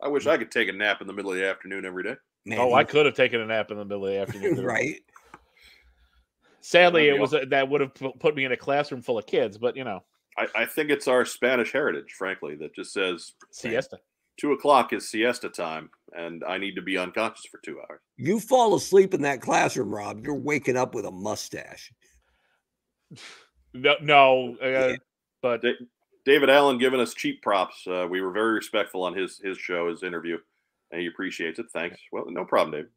[0.00, 2.14] I wish I could take a nap in the middle of the afternoon every day.
[2.46, 4.64] Man, oh, I could have taken a nap in the middle of the afternoon.
[4.64, 5.00] right.
[6.60, 9.58] Sadly, it was a, that would have put me in a classroom full of kids.
[9.58, 10.02] But you know,
[10.36, 13.98] I, I think it's our Spanish heritage, frankly, that just says siesta.
[14.36, 18.00] two o'clock is siesta time, and I need to be unconscious for two hours.
[18.16, 20.24] You fall asleep in that classroom, Rob.
[20.24, 21.92] You're waking up with a mustache.
[23.74, 24.94] No, no, uh,
[25.40, 25.78] but Da-
[26.24, 27.86] David Allen giving us cheap props.
[27.86, 30.38] Uh, we were very respectful on his his show, his interview,
[30.90, 31.66] and he appreciates it.
[31.72, 31.98] Thanks.
[32.12, 32.90] Well, no problem, Dave.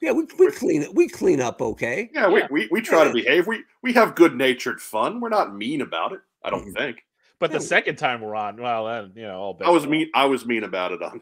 [0.00, 0.94] Yeah, we, we clean it.
[0.94, 2.10] We clean up okay.
[2.12, 2.48] Yeah, Yeah.
[2.50, 3.46] We, we we try to behave.
[3.46, 5.20] We we have good natured fun.
[5.20, 6.20] We're not mean about it.
[6.44, 6.74] I don't Mhm.
[6.76, 6.98] think.
[7.38, 10.10] but the second time we're on, well, then you know, all I was mean.
[10.14, 11.20] I was mean about it on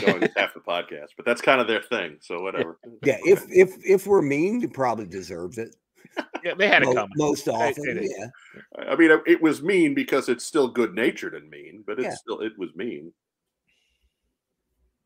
[0.00, 2.16] going half the podcast, but that's kind of their thing.
[2.20, 2.78] So whatever.
[3.04, 5.74] Yeah, if if if we're mean, you probably deserved it.
[6.44, 7.10] Yeah, they had it Mo- coming.
[7.16, 7.84] most often.
[7.84, 8.10] they did.
[8.16, 8.84] yeah.
[8.88, 12.06] I mean, it- it was mean because it's still good natured and mean, but it's
[12.08, 12.14] Yeah.
[12.14, 13.12] still it was mean.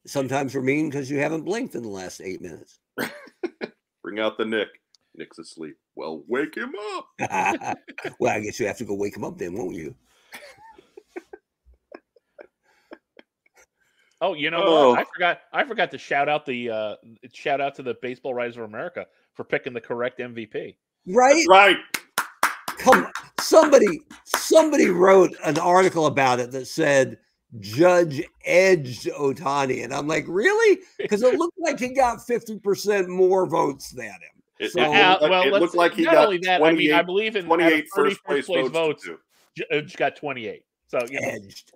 [0.07, 2.81] Sometimes we're mean because you haven't blinked in the last eight minutes.
[4.03, 4.69] Bring out the Nick.
[5.15, 5.77] Nick's asleep.
[5.95, 7.07] Well, wake him up.
[8.19, 9.95] well, I guess you have to go wake him up then, won't you?
[14.25, 14.95] Oh, you know Oh.
[14.95, 15.41] I forgot.
[15.53, 16.95] I forgot to shout out the uh,
[17.33, 20.77] shout out to the Baseball Writers of America for picking the correct MVP.
[21.09, 21.35] Right?
[21.35, 21.77] That's right.
[22.79, 23.13] Come on.
[23.41, 27.19] Somebody somebody wrote an article about it that said
[27.61, 29.85] Judge edged Ohtani.
[29.85, 30.81] And I'm like, really?
[30.99, 34.21] Because it looked like he got 50% more votes than him.
[34.59, 36.63] It, So- it Uh, well, it let's- looked like he not got only that.
[36.63, 39.05] I mean, 28 I believe in 28 30 first place, place votes.
[39.05, 39.19] to
[39.57, 39.65] two.
[39.71, 40.65] Judge got 28.
[40.89, 41.73] So you know, Edged.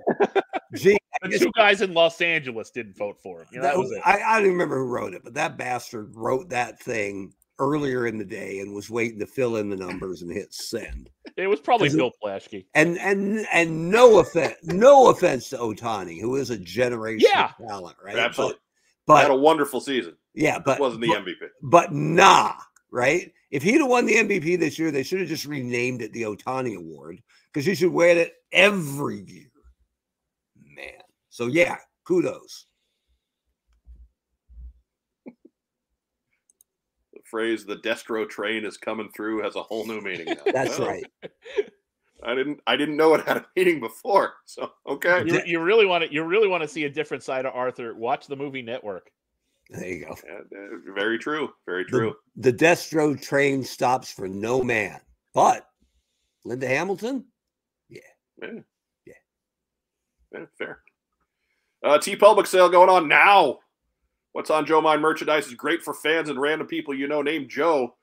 [0.75, 3.47] Gee, the two guys in Los Angeles didn't vote for him.
[3.51, 4.03] You know, that, that was was- it.
[4.05, 8.19] I, I don't remember who wrote it, but that bastard wrote that thing earlier in
[8.19, 11.11] the day and was waiting to fill in the numbers and hit send.
[11.37, 12.65] It was probably Is it- Bill Plaschke.
[12.75, 17.53] And and and no offense, no offense to Ohtani, who is a generational Yeah.
[17.69, 18.17] talent, right?
[18.17, 18.57] Absolutely.
[19.07, 20.17] But had a wonderful season.
[20.35, 21.49] yeah, But but wasn't the but, MVP.
[21.63, 22.55] but nah,
[22.91, 23.31] right?
[23.51, 26.23] If he'd have won the MVP this year, they should have just renamed it the
[26.23, 27.23] Ohtani Award
[27.53, 29.51] because he should wear it every year.
[30.57, 31.03] Man.
[31.29, 32.67] So yeah, kudos.
[37.31, 40.27] Phrase "the Destro train is coming through" has a whole new meaning.
[40.27, 40.53] Now.
[40.53, 41.07] That's Well, right.
[42.23, 42.61] I didn't.
[42.67, 44.35] I didn't know it had a meaning before.
[44.45, 45.23] So okay.
[45.27, 47.95] You, you really want to you really want to see a different side of Arthur.
[47.95, 49.11] Watch the movie Network.
[49.71, 50.17] There you go.
[50.25, 51.51] Yeah, uh, very true.
[51.67, 52.15] Very true.
[52.37, 55.01] The Destro train stops for no man.
[55.35, 55.67] But
[56.45, 57.25] Linda Hamilton,
[57.89, 58.01] Yeah.
[58.41, 58.61] Yeah.
[60.33, 60.81] Yeah, fair.
[61.83, 63.59] Uh, TeePublic sale going on now.
[64.37, 67.49] What's on Joe Mind merchandise is great for fans and random people you know named
[67.49, 67.97] Joe,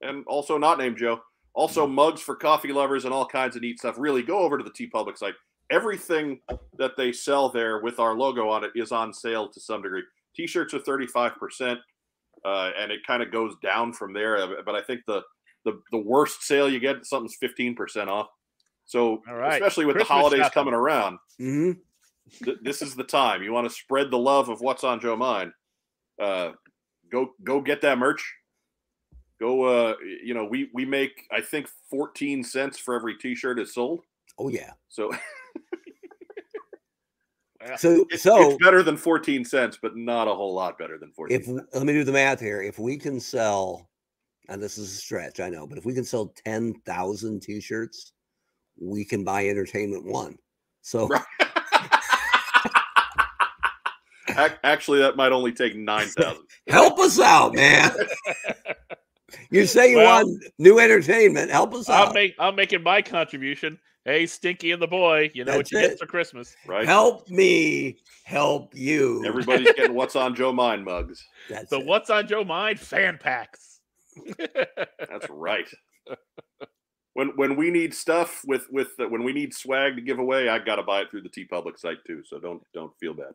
[0.00, 1.20] and also not named Joe.
[1.52, 3.96] Also mugs for coffee lovers and all kinds of neat stuff.
[3.98, 5.34] Really, go over to the TeePublic site.
[5.68, 6.38] Everything
[6.78, 10.04] that they sell there with our logo on it is on sale to some degree.
[10.36, 11.80] T-shirts are thirty five percent,
[12.44, 14.36] uh, and it kind of goes down from there.
[14.38, 15.22] uh, But I think the
[15.64, 18.28] the the worst sale you get something's fifteen percent off.
[18.86, 19.54] So right.
[19.54, 20.52] especially with Christmas the holidays shopping.
[20.54, 21.78] coming around, mhm,
[22.44, 23.42] th- this is the time.
[23.42, 25.50] You want to spread the love of what's on Joe Mind.
[26.20, 26.52] Uh,
[27.10, 28.22] go go get that merch.
[29.40, 33.74] Go uh you know, we we make I think 14 cents for every t-shirt is
[33.74, 34.02] sold.
[34.38, 34.72] oh yeah.
[34.88, 35.10] So
[37.76, 41.12] So it's, so it's better than 14 cents, but not a whole lot better than
[41.12, 41.40] 14.
[41.40, 42.62] if let me do the math here.
[42.62, 43.90] If we can sell,
[44.48, 48.12] and this is a stretch, I know, but if we can sell ten thousand t-shirts,
[48.80, 50.38] we can buy Entertainment One.
[50.80, 51.22] So Right.
[54.64, 56.36] Actually, that might only take 9,000.
[56.68, 57.90] help us out, man.
[59.52, 61.50] You say you Well- want new entertainment.
[61.52, 62.14] Help us I'm out.
[62.14, 63.78] make I'm making my contribution.
[64.04, 66.56] Hey, Stinky and the boy, you know That's what you get for Christmas.
[66.66, 66.84] Right?
[66.84, 69.24] Help me help you.
[69.24, 71.24] Everybody's getting what's on Joe Mind mugs.
[71.48, 71.86] That's So it.
[71.86, 72.80] what's on Joe Mind?
[72.80, 73.78] Fan packs.
[74.38, 75.68] That's right.
[77.14, 80.48] When when we need stuff with with uh, when we need swag to give away,
[80.48, 82.22] I got to buy it through the TeePublic site too.
[82.24, 83.34] So don't don't feel bad.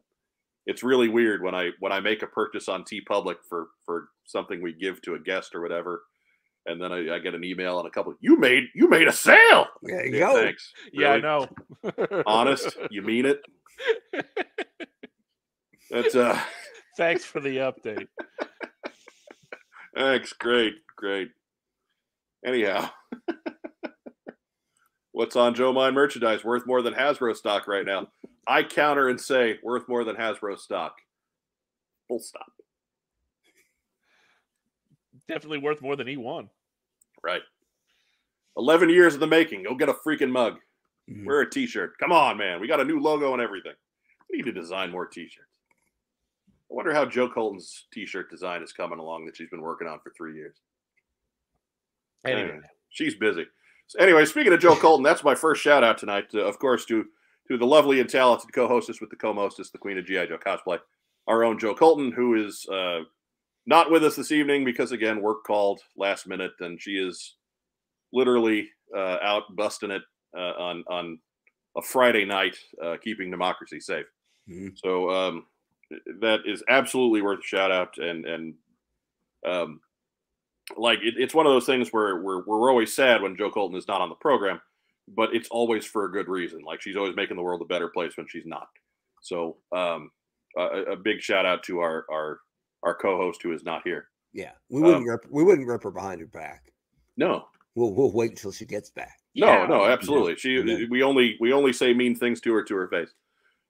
[0.67, 4.61] It's really weird when I when I make a purchase on TeePublic for for something
[4.61, 6.03] we give to a guest or whatever,
[6.65, 8.13] and then I, I get an email and a couple.
[8.19, 9.67] You made you made a sale.
[9.83, 10.43] There you Yeah, go.
[10.43, 10.71] Thanks.
[10.91, 11.47] Yeah, I know.
[12.25, 13.41] Honest, you mean it.
[15.91, 16.39] That's uh.
[16.97, 18.07] Thanks for the update.
[19.95, 20.31] Thanks.
[20.33, 20.75] Great.
[20.95, 21.29] Great.
[22.45, 22.89] Anyhow,
[25.11, 28.07] what's on Joe Mind merchandise worth more than Hasbro stock right now?
[28.47, 30.97] I counter and say worth more than Hasbro stock.
[32.07, 32.51] Full stop.
[35.27, 36.49] Definitely worth more than E1.
[37.23, 37.41] Right.
[38.57, 39.63] 11 years in the making.
[39.63, 40.59] Go get a freaking mug.
[41.09, 41.25] Mhm.
[41.25, 41.97] Wear a t shirt.
[41.97, 42.59] Come on, man.
[42.59, 43.73] We got a new logo and everything.
[44.29, 45.49] We need to design more t shirts.
[46.47, 49.87] I wonder how Joe Colton's t shirt design is coming along that she's been working
[49.87, 50.57] on for three years.
[52.25, 53.45] Anyway, Anyway, she's busy.
[53.87, 56.85] So anyway, speaking of Joe Colton, that's my first shout out tonight, uh, of course,
[56.85, 57.05] to
[57.47, 60.79] to the lovely and talented co-hostess with the co-hostess, the Queen of GI Joe cosplay,
[61.27, 63.01] our own Joe Colton, who is uh,
[63.65, 67.35] not with us this evening because again, work called last minute, and she is
[68.13, 70.03] literally uh, out busting it
[70.37, 71.19] uh, on on
[71.77, 74.05] a Friday night, uh, keeping democracy safe.
[74.49, 74.77] Mhm.
[74.77, 75.45] So um,
[76.21, 78.53] that is absolutely worth a shout out, and and
[79.45, 79.81] um,
[80.77, 83.77] like it, it's one of those things where we're we're always sad when Joe Colton
[83.77, 84.61] is not on the program,
[85.07, 86.61] but it's always for a good reason.
[86.63, 88.67] Like she's always making the world a better place when she's not.
[89.21, 90.11] So um,
[90.57, 90.61] a,
[90.91, 92.39] a big shout out to our our
[92.83, 94.07] our co-host who is not here.
[94.33, 96.71] Yeah, we wouldn't Um, rip, we wouldn't rip her behind her back.
[97.17, 97.45] No,
[97.75, 99.17] We'll we'll wait until she gets back.
[99.35, 99.65] no, Yeah.
[99.67, 100.35] no, absolutely.
[100.37, 100.85] She Yeah.
[100.89, 103.09] we only we only say mean things to her to her face.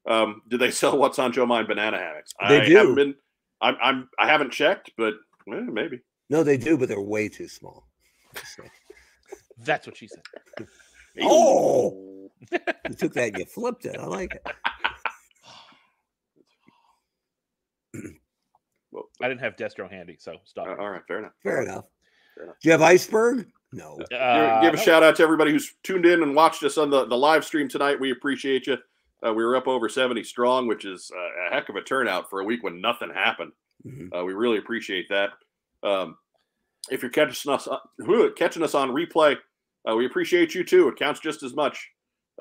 [0.07, 2.31] Um, do they sell what's on Joe Mind banana hammocks?
[2.49, 2.75] They I do.
[2.75, 3.15] haven't been.
[3.61, 5.13] I'm I'm I haven't checked, but
[5.51, 6.01] eh, maybe.
[6.29, 7.87] No, they do, but they're way too small.
[9.59, 10.67] That's what she said.
[11.21, 12.29] Oh!
[12.51, 13.97] you took that and you flipped it.
[13.99, 14.45] I like it.
[18.91, 20.67] Well, I didn't have Destro handy, so stop.
[20.67, 21.33] uh, all right, fair enough.
[21.43, 21.83] Fair enough.
[22.35, 22.55] Fair enough.
[22.61, 23.47] Do you have iceberg?
[23.73, 23.97] No.
[24.09, 26.77] Give- Uh, give a no, shout out to everybody who's tuned in and watched us
[26.77, 27.99] on the, the live stream tonight.
[27.99, 28.77] We appreciate you.
[29.25, 32.29] Uh, we were up over 70 strong, which is uh, a heck of a turnout
[32.29, 33.51] for a week when nothing happened.
[33.85, 34.17] Mhm.
[34.17, 35.31] Uh, we really appreciate that.
[35.83, 36.17] Um,
[36.89, 37.79] if you're catching us uh,
[38.37, 39.35] catching us on replay,
[39.89, 40.87] uh, we appreciate you too.
[40.87, 41.89] It counts just as much.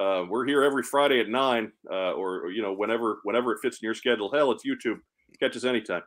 [0.00, 3.78] Uh, we're here every Friday at nine, uh, or, you know whenever whenever it fits
[3.80, 4.30] in your schedule.
[4.32, 4.98] Hell, it's YouTube.
[5.40, 6.02] Catch us anytime.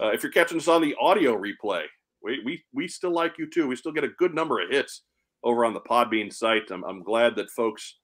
[0.00, 1.84] Uh, if you're catching us on the audio replay,
[2.22, 3.66] we, we we still like you too.
[3.66, 5.02] We still get a good number of hits
[5.44, 6.70] over on the Podbean site.
[6.70, 7.98] I'm, I'm glad that folks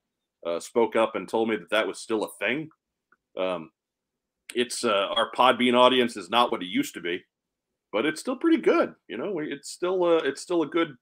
[0.46, 2.68] uh, spoke up and told me that that was still a thing.
[3.38, 3.70] Um,
[4.54, 7.22] it's uh, our Podbean audience is not what it used to be,
[7.90, 8.94] but it's still pretty good.
[9.08, 10.94] You know, it's still it's still a good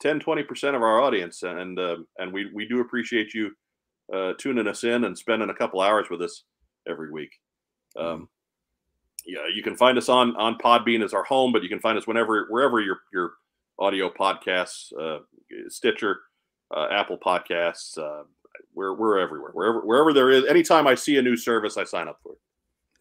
[0.00, 3.50] 10 20 percent of our audience, and uh, and we we do appreciate you
[4.12, 6.44] uh, tuning us in and spending a couple hours with us
[6.88, 7.30] every week.
[7.96, 8.28] Um,
[9.24, 11.96] yeah, you can find us on on Podbean as our home, but you can find
[11.98, 13.32] us whenever wherever your your
[13.78, 15.20] audio podcasts, uh,
[15.68, 16.20] Stitcher,
[16.74, 17.98] uh, Apple Podcasts.
[17.98, 18.24] Uh,
[18.74, 19.50] we're we're everywhere.
[19.52, 20.44] Wherever wherever there is.
[20.44, 22.38] Anytime I see a new service, I sign up for it.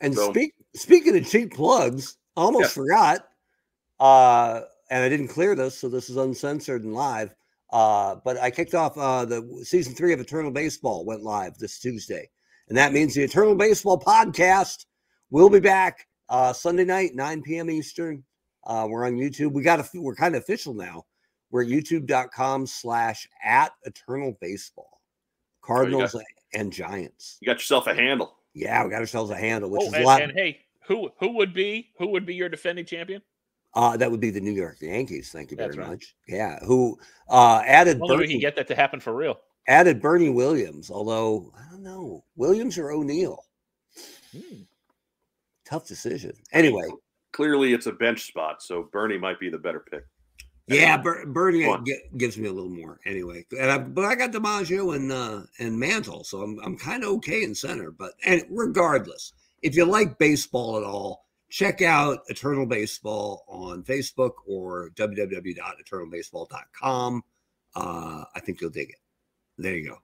[0.01, 2.83] And So- speak speaking of cheap plugs, I almost Yeah.
[2.83, 3.27] forgot.
[4.89, 7.33] And I didn't clear this, so this is uncensored and live.
[7.73, 11.79] Uh, but I kicked off uh, the season three of Eternal Baseball went live this
[11.79, 12.29] Tuesday,
[12.69, 14.85] and that means the Eternal Baseball podcast
[15.31, 17.69] will be back uh, Sunday night, 9 p.m.
[17.71, 18.23] Eastern.
[18.63, 19.51] Uh, we're on YouTube.
[19.53, 21.05] We got a, we're kind of official now.
[21.51, 25.01] We're at youtube.com slash at Eternal Baseball,
[25.61, 26.15] Cardinals
[26.53, 27.37] and Giants.
[27.41, 28.35] You got yourself a handle.
[28.53, 30.21] Yeah, we got ourselves a handle, which Oh, is a lot.
[30.21, 33.21] and hey, who who would be who would be your defending champion?
[33.75, 35.31] Uh, that would be the New York Yankees.
[35.31, 35.89] Thank you very right.
[35.89, 36.15] much.
[36.27, 36.97] Yeah, who
[37.29, 39.39] uh, added Only way we Bernie, can get that to happen for real.
[39.67, 40.89] added Bernie Williams.
[40.89, 43.43] Although I don't know, Williams or O'Neill.
[44.31, 44.61] Hmm.
[45.65, 46.33] Tough decision.
[46.53, 46.87] Anyway,
[47.31, 50.05] Clearly, it's a bench spot, so Bernie might be the better pick.
[50.67, 51.83] yeah, Ber- Bernie Go
[52.15, 52.99] gives me a little more.
[53.05, 57.03] Anyway, and I, but I got DiMaggio and uh, and Mantle, so I'm I'm kind
[57.03, 57.91] of okay in center.
[57.91, 59.33] But and regardless,
[59.63, 67.23] if you like baseball at all, check out Eternal Baseball on Facebook or www.eternalbaseball.com.
[67.75, 68.95] Uh, I think you'll dig it.
[69.57, 69.97] There you go.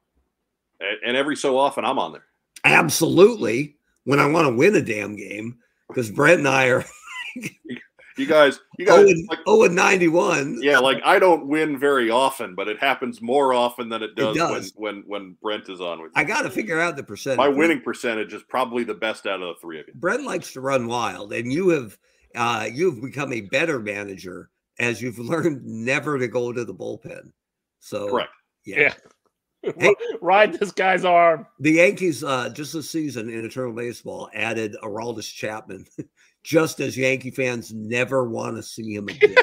[0.80, 2.26] And, and every so often, I'm on there.
[2.63, 3.76] Absolutely.
[4.03, 6.84] When I want to win a damn game, because Brett and I are
[8.22, 10.60] You guys, you 0 guys, and, like, 0 and 91.
[10.61, 14.38] yeah, like I don't win very often, but it happens more often than it does,
[14.38, 14.73] does.
[14.76, 16.11] when when when Brent is on with.
[16.15, 17.39] I got to figure out the percentage.
[17.39, 19.93] My winning percentage is probably the best out of the three of you.
[19.95, 21.98] Brent likes to run wild, and you have
[22.35, 27.31] uh, you've become a better manager as you've learned never to go to the bullpen.
[27.80, 28.30] So Correct.
[28.65, 28.93] yeah.
[29.64, 29.72] Yeah.
[29.77, 29.95] Hey.
[30.22, 31.45] Ride this guy's arm.
[31.60, 35.85] The Yankees uh, just this season in Eternal Baseball added Aroldis Chapman,
[36.43, 39.35] just as Yankee fans never want to see him again.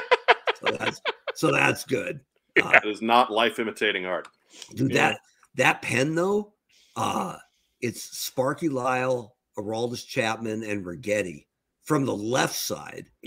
[0.61, 1.01] so that's
[1.35, 2.19] so that's good.
[2.61, 4.27] Uh, It is not life imitating art.
[4.75, 5.09] Dude, Yeah.
[5.11, 5.19] that
[5.55, 6.53] that pen though,
[6.97, 7.37] uh,
[7.79, 11.45] it's Sparky Lyle, Aroldis Chapman, and Righetti
[11.83, 13.05] from the left side.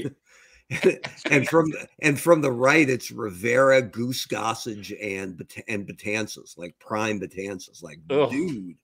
[1.30, 6.78] and from the, and from the right, it's Rivera, Goose Gossage, and and Betances, like
[6.78, 7.82] prime Betances.
[7.82, 8.30] Like, Ugh.
[8.30, 8.76] dude,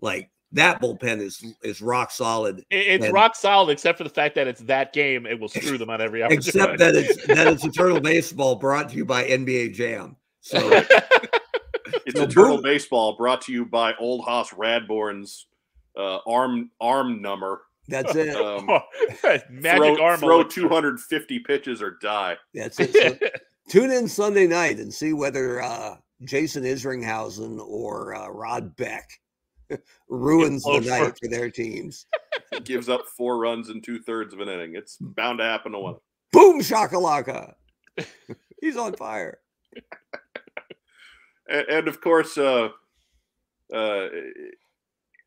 [0.00, 2.64] like that bullpen is is rock solid.
[2.70, 5.26] It's And- rock solid, except for the fact that it's that game.
[5.26, 6.48] It will screw them on every opportunity.
[6.48, 10.16] Except that it's that it's Eternal Baseball brought to you by NBA Jam.
[10.40, 10.58] So
[12.06, 15.46] It's No, Eternal Boom- Baseball brought to you by Old Hoss Radbourn's
[15.96, 17.62] uh, arm arm number.
[17.88, 18.34] that's it.
[18.34, 18.66] Um,
[19.50, 20.18] magic throw, arm.
[20.20, 22.36] throw 250 pitches or die.
[22.54, 22.92] That's it.
[22.94, 23.28] So
[23.68, 29.10] tune in Sunday night and see whether uh, Jason Isringhausen or uh, Rod Beck
[30.08, 31.18] ruins the night first.
[31.22, 32.06] for their teams.
[32.64, 34.74] Gives up four runs in two thirds of an inning.
[34.76, 35.96] It's bound to happen to one.
[36.32, 37.54] Boom shakalaka.
[38.60, 39.38] He's on fire.
[41.48, 42.68] And, and of course, uh,
[43.72, 44.08] uh,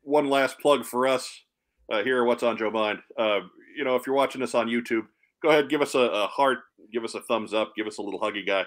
[0.02, 1.42] one last plug for us
[1.90, 2.24] uh, here.
[2.24, 3.00] What's on Joe Mind?
[3.18, 3.40] Uh,
[3.76, 5.06] you know, if you're watching this on YouTube,
[5.42, 6.60] go ahead, give us a, a heart,
[6.92, 8.64] give us a thumbs up, give us a little huggy guy.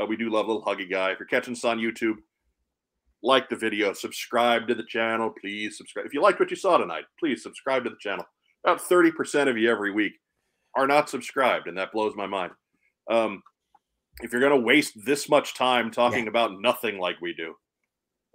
[0.00, 1.10] Uh, we do love little huggy guy.
[1.10, 2.18] If you're catching us on YouTube,
[3.22, 6.06] like the video, subscribe to the channel, please subscribe.
[6.06, 8.24] If you liked what you saw tonight, please subscribe to the channel.
[8.64, 10.12] About 30% of you every week
[10.76, 12.52] are not subscribed, and that blows my mind.
[13.10, 13.42] Um,
[14.20, 17.54] if you're going to waste this much time talking about nothing like we do,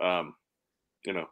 [0.05, 0.35] um,
[1.05, 1.27] you know,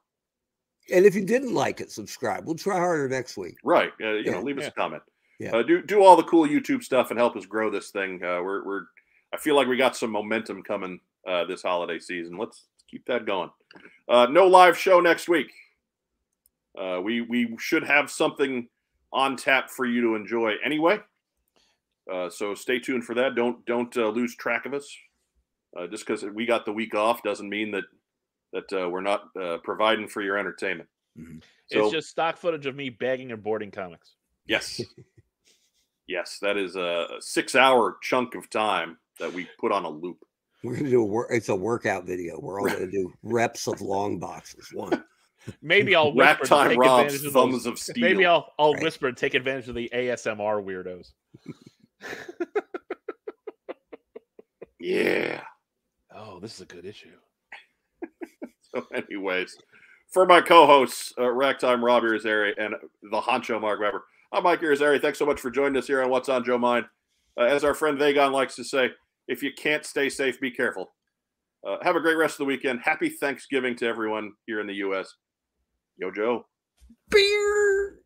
[0.94, 2.46] And if you didn't like it, subscribe.
[2.46, 3.56] We'll try harder next week.
[3.64, 3.92] right?
[4.02, 4.70] Uh, you Yeah, know, leave us yeah.
[4.70, 5.04] a comment.
[5.40, 5.56] Yeah.
[5.56, 8.24] Uh, do do all the cool YouTube stuff and help us grow this thing.
[8.24, 8.82] Uh, we're we're
[9.34, 12.38] I feel like we got some momentum coming uh, this holiday season.
[12.38, 13.50] Let's keep that going.
[14.08, 15.52] Uh, no live show next week.
[16.80, 18.70] Uh, we we should have something
[19.12, 21.00] on tap for you to enjoy anyway.
[22.12, 23.36] Uh, so stay tuned for that.
[23.36, 24.90] Don't don't uh, lose track of us.
[25.78, 27.84] Uh, just because we got the week off doesn't mean that
[28.54, 30.88] that uh, we're not uh, providing for your entertainment.
[31.20, 31.44] Mhm.
[31.68, 34.16] So it's just stock footage of me bagging and boarding comics.
[34.46, 34.82] yes,
[36.08, 40.25] yes, that is a six-hour chunk of time that we put on a loop.
[40.66, 41.28] We're gonna do a work.
[41.32, 42.40] It's a workout video.
[42.40, 44.70] We're all gonna do reps of long boxes.
[44.74, 45.04] One.
[45.62, 47.66] Maybe I'll whisper to time take Rob's advantage of thumbs those.
[47.68, 48.02] of steel.
[48.04, 48.84] Maybe I'll I'll Right.
[48.84, 51.12] whisper and take advantage of the ASMR weirdos.
[54.80, 55.42] yeah.
[56.16, 57.12] Oh, this is a good issue.
[58.74, 59.56] So, anyways,
[60.12, 62.74] for my co-hosts, uh, Ragtime Rob Irizarry and
[63.04, 64.04] the Honcho Mark Weber.
[64.32, 65.02] I'm Mike Irizarry.
[65.02, 66.86] Thanks so much for joining us here on What's on Joe Mind.
[67.40, 68.90] Uh, as our friend Vagon likes to say,
[69.28, 70.94] if you can't stay safe, be careful.
[71.66, 72.82] Uh, have a great rest of the weekend.
[72.84, 75.16] Happy Thanksgiving to everyone here in the U.S.
[75.98, 76.46] Yo, Joe.
[77.10, 78.00] Beer.